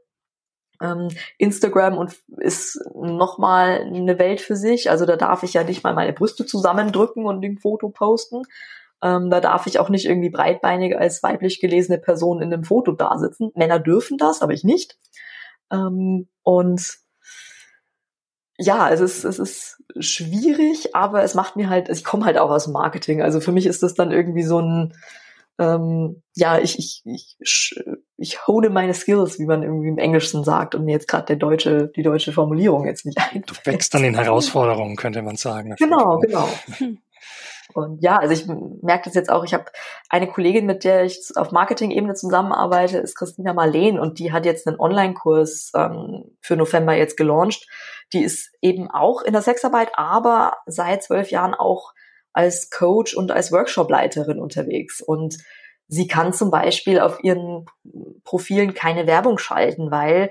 Ähm, 0.84 1.08
Instagram 1.38 1.96
und 1.96 2.14
ist 2.38 2.78
nochmal 2.94 3.80
eine 3.80 4.18
Welt 4.18 4.40
für 4.40 4.56
sich. 4.56 4.90
Also 4.90 5.06
da 5.06 5.16
darf 5.16 5.42
ich 5.42 5.54
ja 5.54 5.64
nicht 5.64 5.82
mal 5.82 5.94
meine 5.94 6.12
Brüste 6.12 6.44
zusammendrücken 6.44 7.24
und 7.24 7.44
ein 7.44 7.58
Foto 7.58 7.88
posten. 7.88 8.42
Ähm, 9.02 9.30
da 9.30 9.40
darf 9.40 9.66
ich 9.66 9.78
auch 9.78 9.88
nicht 9.88 10.06
irgendwie 10.06 10.30
breitbeinig 10.30 10.96
als 10.96 11.22
weiblich 11.22 11.60
gelesene 11.60 11.98
Person 11.98 12.42
in 12.42 12.52
einem 12.52 12.64
Foto 12.64 12.92
da 12.92 13.16
sitzen. 13.18 13.50
Männer 13.54 13.78
dürfen 13.78 14.18
das, 14.18 14.42
aber 14.42 14.52
ich 14.52 14.64
nicht. 14.64 14.98
Ähm, 15.70 16.28
und 16.42 16.98
ja, 18.58 18.90
es 18.90 19.00
ist, 19.00 19.24
es 19.24 19.38
ist 19.38 19.82
schwierig, 19.98 20.94
aber 20.94 21.22
es 21.22 21.34
macht 21.34 21.56
mir 21.56 21.68
halt, 21.68 21.88
ich 21.88 22.04
komme 22.04 22.24
halt 22.24 22.38
auch 22.38 22.50
aus 22.50 22.68
Marketing. 22.68 23.20
Also 23.22 23.40
für 23.40 23.52
mich 23.52 23.66
ist 23.66 23.82
das 23.82 23.94
dann 23.94 24.12
irgendwie 24.12 24.44
so 24.44 24.60
ein, 24.60 24.94
ähm, 25.58 26.22
ja, 26.34 26.58
ich, 26.58 26.78
ich, 26.78 27.02
ich, 27.38 27.74
ich 28.16 28.46
hone 28.46 28.70
meine 28.70 28.94
Skills, 28.94 29.38
wie 29.38 29.46
man 29.46 29.62
irgendwie 29.62 29.88
im 29.88 29.98
Englischen 29.98 30.44
sagt, 30.44 30.74
und 30.74 30.84
mir 30.84 30.92
jetzt 30.92 31.08
gerade 31.08 31.26
der 31.26 31.36
deutsche, 31.36 31.88
die 31.94 32.02
deutsche 32.02 32.32
Formulierung 32.32 32.86
jetzt 32.86 33.06
nicht 33.06 33.18
ein. 33.32 33.42
Du 33.46 33.54
wächst 33.64 33.94
an 33.94 34.02
den 34.02 34.14
Herausforderungen, 34.14 34.96
könnte 34.96 35.22
man 35.22 35.36
sagen. 35.36 35.74
Genau, 35.78 36.18
genau. 36.18 36.48
Und 37.72 38.02
ja, 38.02 38.18
also 38.18 38.32
ich 38.32 38.46
merke 38.82 39.04
das 39.04 39.14
jetzt 39.14 39.30
auch. 39.30 39.42
Ich 39.44 39.54
habe 39.54 39.64
eine 40.08 40.28
Kollegin, 40.28 40.66
mit 40.66 40.84
der 40.84 41.04
ich 41.04 41.18
auf 41.34 41.50
Marketing-Ebene 41.50 42.14
zusammenarbeite, 42.14 42.98
ist 42.98 43.16
Christina 43.16 43.52
Marleen 43.52 43.98
und 43.98 44.18
die 44.18 44.32
hat 44.32 44.44
jetzt 44.44 44.68
einen 44.68 44.78
Online-Kurs 44.78 45.72
ähm, 45.74 46.36
für 46.40 46.56
November 46.56 46.94
jetzt 46.94 47.16
gelauncht. 47.16 47.66
Die 48.12 48.22
ist 48.22 48.52
eben 48.60 48.90
auch 48.90 49.22
in 49.22 49.32
der 49.32 49.42
Sexarbeit, 49.42 49.90
aber 49.94 50.58
seit 50.66 51.02
zwölf 51.02 51.30
Jahren 51.30 51.54
auch 51.54 51.93
als 52.34 52.68
Coach 52.68 53.14
und 53.14 53.30
als 53.30 53.52
Workshopleiterin 53.52 54.38
unterwegs. 54.38 55.00
Und 55.00 55.38
sie 55.88 56.06
kann 56.06 56.32
zum 56.32 56.50
Beispiel 56.50 57.00
auf 57.00 57.22
ihren 57.22 57.64
Profilen 58.24 58.74
keine 58.74 59.06
Werbung 59.06 59.38
schalten, 59.38 59.90
weil 59.90 60.30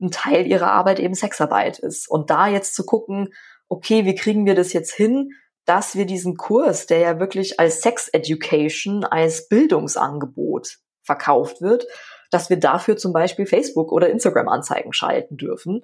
ein 0.00 0.10
Teil 0.10 0.46
ihrer 0.46 0.72
Arbeit 0.72 0.98
eben 0.98 1.14
Sexarbeit 1.14 1.78
ist. 1.78 2.08
Und 2.08 2.30
da 2.30 2.46
jetzt 2.46 2.74
zu 2.74 2.86
gucken, 2.86 3.34
okay, 3.68 4.06
wie 4.06 4.14
kriegen 4.14 4.46
wir 4.46 4.54
das 4.54 4.72
jetzt 4.72 4.94
hin, 4.94 5.30
dass 5.66 5.94
wir 5.94 6.06
diesen 6.06 6.36
Kurs, 6.36 6.86
der 6.86 6.98
ja 7.00 7.20
wirklich 7.20 7.60
als 7.60 7.82
Sex 7.82 8.08
Education, 8.08 9.04
als 9.04 9.48
Bildungsangebot 9.48 10.78
verkauft 11.02 11.60
wird, 11.60 11.86
dass 12.30 12.48
wir 12.48 12.58
dafür 12.58 12.96
zum 12.96 13.12
Beispiel 13.12 13.46
Facebook 13.46 13.92
oder 13.92 14.08
Instagram 14.08 14.48
Anzeigen 14.48 14.92
schalten 14.92 15.36
dürfen 15.36 15.82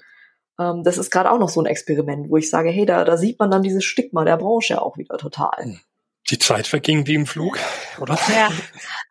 ähm, 0.59 0.83
das 0.85 0.99
ist 0.99 1.11
gerade 1.11 1.31
auch 1.31 1.39
noch 1.39 1.49
so 1.49 1.61
ein 1.61 1.67
Experiment, 1.67 2.31
wo 2.31 2.37
ich 2.37 2.51
sage, 2.51 2.71
hey, 2.71 2.87
da, 2.87 3.05
da 3.05 3.17
sieht 3.17 3.39
man 3.39 3.51
dann 3.51 3.63
dieses 3.63 3.85
Stigma 3.85 4.25
der 4.25 4.37
Branche 4.37 4.81
auch 4.81 4.97
wieder 4.97 5.19
total. 5.19 5.57
Hm. 5.59 5.81
Die 6.29 6.39
Zeit 6.39 6.67
verging 6.67 7.07
wie 7.07 7.15
im 7.15 7.27
Flug, 7.27 7.57
oder? 8.01 8.19
Ja. 8.35 8.49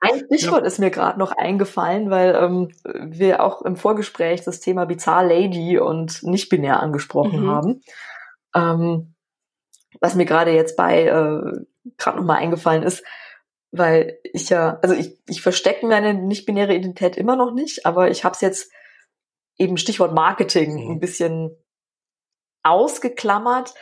Ein 0.01 0.25
Stichwort 0.25 0.61
ja. 0.61 0.67
ist 0.67 0.79
mir 0.79 0.91
gerade 0.91 1.17
noch 1.17 1.31
eingefallen, 1.31 2.09
weil 2.09 2.35
ähm, 2.35 2.71
wir 2.83 3.41
auch 3.41 3.61
im 3.61 3.77
Vorgespräch 3.77 4.43
das 4.43 4.59
Thema 4.59 4.85
Bizarre 4.85 5.25
Lady 5.25 5.79
und 5.79 6.23
nicht-binär 6.23 6.81
angesprochen 6.81 7.43
mhm. 7.43 7.49
haben. 7.49 7.81
Ähm, 8.53 9.13
was 10.01 10.15
mir 10.15 10.25
gerade 10.25 10.51
jetzt 10.51 10.75
bei 10.75 11.03
äh, 11.03 11.65
gerade 11.97 12.17
nochmal 12.17 12.39
eingefallen 12.39 12.83
ist, 12.83 13.03
weil 13.71 14.19
ich 14.23 14.49
ja, 14.49 14.79
also 14.81 14.93
ich, 14.93 15.17
ich 15.27 15.41
verstecke 15.41 15.85
meine 15.85 16.13
nicht-binäre 16.13 16.75
Identität 16.75 17.15
immer 17.15 17.37
noch 17.37 17.53
nicht, 17.53 17.85
aber 17.85 18.11
ich 18.11 18.25
habe 18.25 18.33
es 18.35 18.41
jetzt 18.41 18.71
eben 19.57 19.77
Stichwort 19.77 20.13
Marketing 20.13 20.85
mhm. 20.85 20.91
ein 20.91 20.99
bisschen 20.99 21.55
ausgeklammert, 22.63 23.73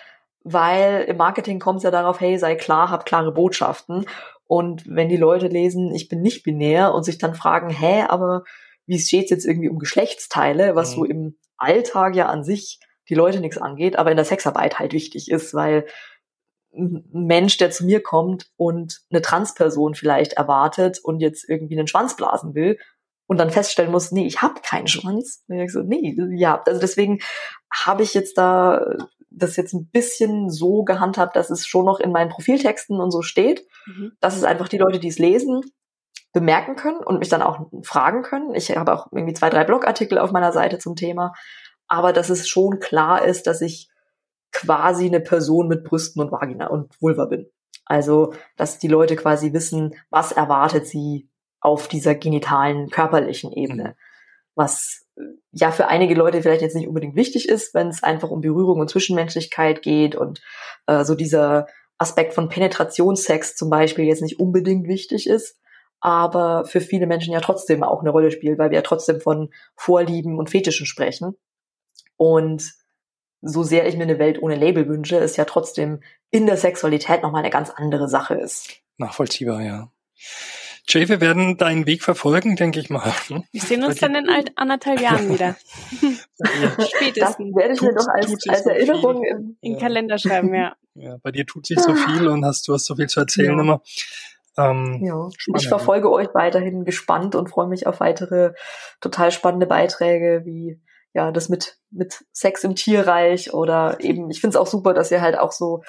weil 0.44 1.04
im 1.04 1.18
Marketing 1.18 1.60
kommt 1.60 1.78
es 1.78 1.84
ja 1.84 1.92
darauf, 1.92 2.20
hey, 2.20 2.38
sei 2.38 2.56
klar, 2.56 2.90
hab 2.90 3.06
klare 3.06 3.32
Botschaften. 3.32 4.06
Und 4.46 4.84
wenn 4.86 5.10
die 5.10 5.18
Leute 5.18 5.48
lesen, 5.48 5.94
ich 5.96 6.10
bin 6.10 6.22
nicht 6.22 6.44
binär 6.44 6.94
und 6.94 7.04
sich 7.04 7.18
dann 7.18 7.34
fragen, 7.34 7.70
hä, 7.70 8.04
aber 8.08 8.44
wie 8.86 9.00
steht 9.00 9.26
es 9.26 9.30
jetzt 9.30 9.46
irgendwie 9.46 9.70
um 9.70 9.80
Geschlechtsteile, 9.80 10.76
was 10.76 10.92
mhm. 10.92 10.96
so 10.96 11.06
im 11.06 11.38
Alltag 11.58 12.16
ja 12.16 12.28
an 12.28 12.44
sich 12.44 12.80
die 13.10 13.16
Leute 13.16 13.40
nichts 13.40 13.58
angeht, 13.58 13.98
aber 13.98 14.12
in 14.12 14.18
der 14.18 14.26
Sexarbeit 14.26 14.80
halt 14.80 14.94
wichtig 14.94 15.30
ist, 15.30 15.54
weil 15.54 15.86
ein 16.76 17.06
Mensch, 17.12 17.58
der 17.58 17.72
zu 17.72 17.86
mir 17.86 18.02
kommt 18.02 18.52
und 18.58 19.02
eine 19.12 19.22
Transperson 19.22 19.94
vielleicht 19.96 20.34
erwartet 20.34 21.00
und 21.04 21.20
jetzt 21.20 21.48
irgendwie 21.48 21.78
einen 21.78 21.88
Schwanz 21.88 22.16
blasen 22.16 22.56
will, 22.56 22.78
und 23.28 23.38
dann 23.38 23.50
feststellen 23.50 23.92
muss, 23.92 24.12
nee, 24.12 24.26
ich 24.26 24.42
habe 24.42 24.62
keinen 24.62 24.88
Schwanz. 24.88 25.44
Und 25.48 25.60
ich 25.60 25.72
so, 25.72 25.82
nee, 25.82 26.16
ja, 26.36 26.62
also 26.66 26.80
deswegen 26.80 27.20
habe 27.72 28.04
ich 28.04 28.14
jetzt 28.14 28.38
da 28.38 28.86
das 29.36 29.56
jetzt 29.56 29.74
ein 29.74 29.90
bisschen 29.90 30.50
so 30.50 30.84
gehandhabt, 30.84 31.36
dass 31.36 31.50
es 31.50 31.66
schon 31.66 31.86
noch 31.86 32.00
in 32.00 32.12
meinen 32.12 32.30
Profiltexten 32.30 33.00
und 33.00 33.12
so 33.12 33.22
steht, 33.22 33.66
mhm. 33.88 34.12
dass 34.20 34.38
es 34.38 34.44
einfach 34.44 34.68
die 34.68 34.78
Leute, 34.78 35.00
die 35.00 35.08
es 35.08 35.18
lesen, 35.18 35.62
bemerken 36.34 36.76
können 36.76 36.98
und 36.98 37.20
mich 37.20 37.30
dann 37.30 37.42
auch 37.42 37.68
fragen 37.84 38.24
können. 38.24 38.54
Ich 38.56 38.76
habe 38.76 38.94
auch 38.94 39.08
irgendwie 39.12 39.34
zwei, 39.34 39.50
drei 39.50 39.64
Blogartikel 39.64 40.18
auf 40.18 40.32
meiner 40.32 40.52
Seite 40.52 40.78
zum 40.78 40.96
Thema, 40.96 41.34
aber 41.88 42.14
dass 42.14 42.30
es 42.30 42.48
schon 42.48 42.80
klar 42.80 43.26
ist, 43.26 43.48
dass 43.48 43.62
ich 43.62 43.90
quasi 44.52 45.08
eine 45.08 45.20
Person 45.20 45.68
mit 45.68 45.84
Brüsten 45.84 46.22
und 46.22 46.32
Vagina 46.32 46.68
und 46.68 47.02
Vulva 47.02 47.26
bin. 47.26 47.48
Also, 47.86 48.34
dass 48.56 48.80
die 48.80 48.88
Leute 48.88 49.16
quasi 49.16 49.52
wissen, 49.54 49.96
was 50.10 50.32
erwartet 50.32 50.88
sie 50.88 51.28
auf 51.64 51.88
dieser 51.88 52.14
genitalen, 52.14 52.90
körperlichen 52.90 53.52
Ebene. 53.54 53.84
Mhm. 53.84 53.94
Was 54.56 55.06
äh, 55.16 55.22
ja 55.52 55.72
für 55.72 55.88
einige 55.88 56.14
Leute 56.14 56.42
vielleicht 56.42 56.62
jetzt 56.62 56.76
nicht 56.76 56.88
unbedingt 56.88 57.16
wichtig 57.16 57.50
ist, 57.50 57.74
wenn 57.74 57.88
es 57.88 58.04
einfach 58.04 58.30
um 58.30 58.42
Berührung 58.42 58.80
und 58.80 58.90
Zwischenmenschlichkeit 58.90 59.82
geht 59.82 60.16
und 60.16 60.42
äh, 60.88 61.04
so 61.06 61.16
dieser 61.16 61.68
Aspekt 61.98 62.34
von 62.34 62.50
Penetrationssex 62.50 63.56
zum 63.56 63.70
Beispiel 63.70 64.06
jetzt 64.06 64.22
nicht 64.22 64.40
unbedingt 64.40 64.88
wichtig 64.88 65.28
ist, 65.28 65.58
aber 66.02 66.66
für 66.66 66.82
viele 66.82 67.08
Menschen 67.08 67.34
ja 67.34 67.40
trotzdem 67.40 67.82
auch 67.82 68.02
eine 68.02 68.10
Rolle 68.10 68.32
spielt, 68.32 68.60
weil 68.60 68.72
wir 68.72 68.78
ja 68.78 68.82
trotzdem 68.82 69.22
von 69.22 69.52
Vorlieben 69.76 70.38
und 70.38 70.50
Fetischen 70.50 70.86
sprechen. 70.86 71.38
Und 72.18 72.74
so 73.42 73.64
sehr 73.64 73.88
ich 73.88 73.96
mir 73.96 74.04
eine 74.04 74.20
Welt 74.20 74.42
ohne 74.42 74.56
Label 74.56 74.88
wünsche, 74.88 75.16
ist 75.16 75.38
ja 75.38 75.46
trotzdem 75.46 76.02
in 76.30 76.46
der 76.46 76.58
Sexualität 76.58 77.24
nochmal 77.24 77.42
eine 77.42 77.52
ganz 77.52 77.70
andere 77.70 78.10
Sache 78.10 78.36
ist. 78.36 78.82
Nachvollziehbar, 78.98 79.62
ja. 79.62 79.92
Jay, 80.88 81.08
wir 81.08 81.22
werden 81.22 81.58
deinen 81.58 81.86
Weg 81.86 82.04
verfolgen, 82.04 82.56
denke 82.56 82.80
ich 82.80 82.90
mal. 82.90 83.14
Wir 83.52 83.62
sehen 83.62 83.84
uns 83.84 84.00
dann 84.00 84.16
in 84.16 84.28
anderthalb 84.56 85.00
Jahren 85.02 85.32
wieder. 85.32 85.56
Spätestens. 86.88 87.16
Das 87.16 87.38
werde 87.40 87.74
ich 87.74 87.82
mir 87.82 87.94
doch 87.94 88.08
als, 88.08 88.48
als 88.50 88.66
Erinnerung 88.66 89.24
in, 89.24 89.58
in 89.62 89.74
ja. 89.74 89.80
Kalender 89.80 90.18
schreiben, 90.18 90.54
ja. 90.54 90.76
Ja, 90.96 91.18
bei 91.24 91.32
dir 91.32 91.46
tut 91.46 91.66
sich 91.66 91.80
so 91.80 91.96
viel 91.96 92.28
und 92.28 92.46
hast, 92.46 92.68
du 92.68 92.74
hast 92.74 92.86
so 92.86 92.96
viel 92.96 93.08
zu 93.08 93.22
erzählen 93.22 93.56
ja. 93.58 93.62
immer. 93.62 93.82
Ähm, 94.58 95.02
ja. 95.04 95.30
Ich 95.56 95.68
verfolge 95.68 96.12
euch 96.12 96.28
weiterhin 96.34 96.86
gespannt 96.86 97.34
und 97.34 97.50
freue 97.50 97.68
mich 97.68 97.88
auf 97.88 98.00
weitere 98.00 98.54
total 99.02 99.32
spannende 99.32 99.66
Beiträge 99.66 100.44
wie 100.46 100.80
ja 101.14 101.32
das 101.32 101.50
mit 101.50 101.78
mit 101.90 102.24
Sex 102.32 102.64
im 102.64 102.76
Tierreich 102.76 103.54
oder 103.54 104.00
eben 104.00 104.30
ich 104.30 104.42
finde 104.42 104.56
es 104.56 104.62
auch 104.62 104.68
super, 104.68 104.94
dass 104.94 105.12
ihr 105.12 105.22
halt 105.22 105.38
auch 105.38 105.52
so 105.52 105.84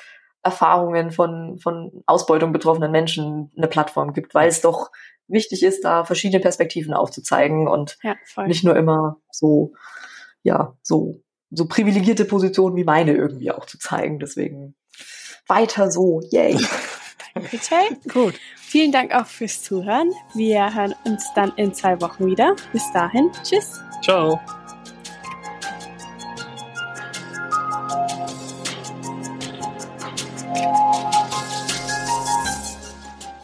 Erfahrungen 0.44 1.10
von, 1.10 1.58
von 1.58 2.02
Ausbeutung 2.06 2.52
betroffenen 2.52 2.92
Menschen 2.92 3.50
eine 3.56 3.66
Plattform 3.66 4.12
gibt, 4.12 4.34
weil 4.34 4.48
es 4.48 4.60
doch 4.60 4.90
wichtig 5.26 5.62
ist, 5.62 5.84
da 5.84 6.04
verschiedene 6.04 6.40
Perspektiven 6.40 6.92
aufzuzeigen 6.92 7.66
und 7.66 7.98
ja, 8.02 8.14
nicht 8.46 8.62
nur 8.62 8.76
immer 8.76 9.16
so, 9.30 9.72
ja, 10.42 10.76
so, 10.82 11.22
so 11.50 11.66
privilegierte 11.66 12.26
Positionen 12.26 12.76
wie 12.76 12.84
meine 12.84 13.14
irgendwie 13.14 13.50
auch 13.50 13.64
zu 13.64 13.78
zeigen. 13.78 14.18
Deswegen 14.18 14.74
weiter 15.46 15.90
so. 15.90 16.20
Yay. 16.30 16.58
Danke, 17.34 17.56
Jay. 17.56 17.96
Gut. 18.12 18.34
Vielen 18.56 18.92
Dank 18.92 19.14
auch 19.14 19.26
fürs 19.26 19.62
Zuhören. 19.62 20.12
Wir 20.34 20.74
hören 20.74 20.94
uns 21.04 21.24
dann 21.34 21.52
in 21.56 21.72
zwei 21.74 22.00
Wochen 22.00 22.26
wieder. 22.26 22.54
Bis 22.72 22.84
dahin. 22.92 23.30
Tschüss. 23.42 23.80
Ciao. 24.02 24.40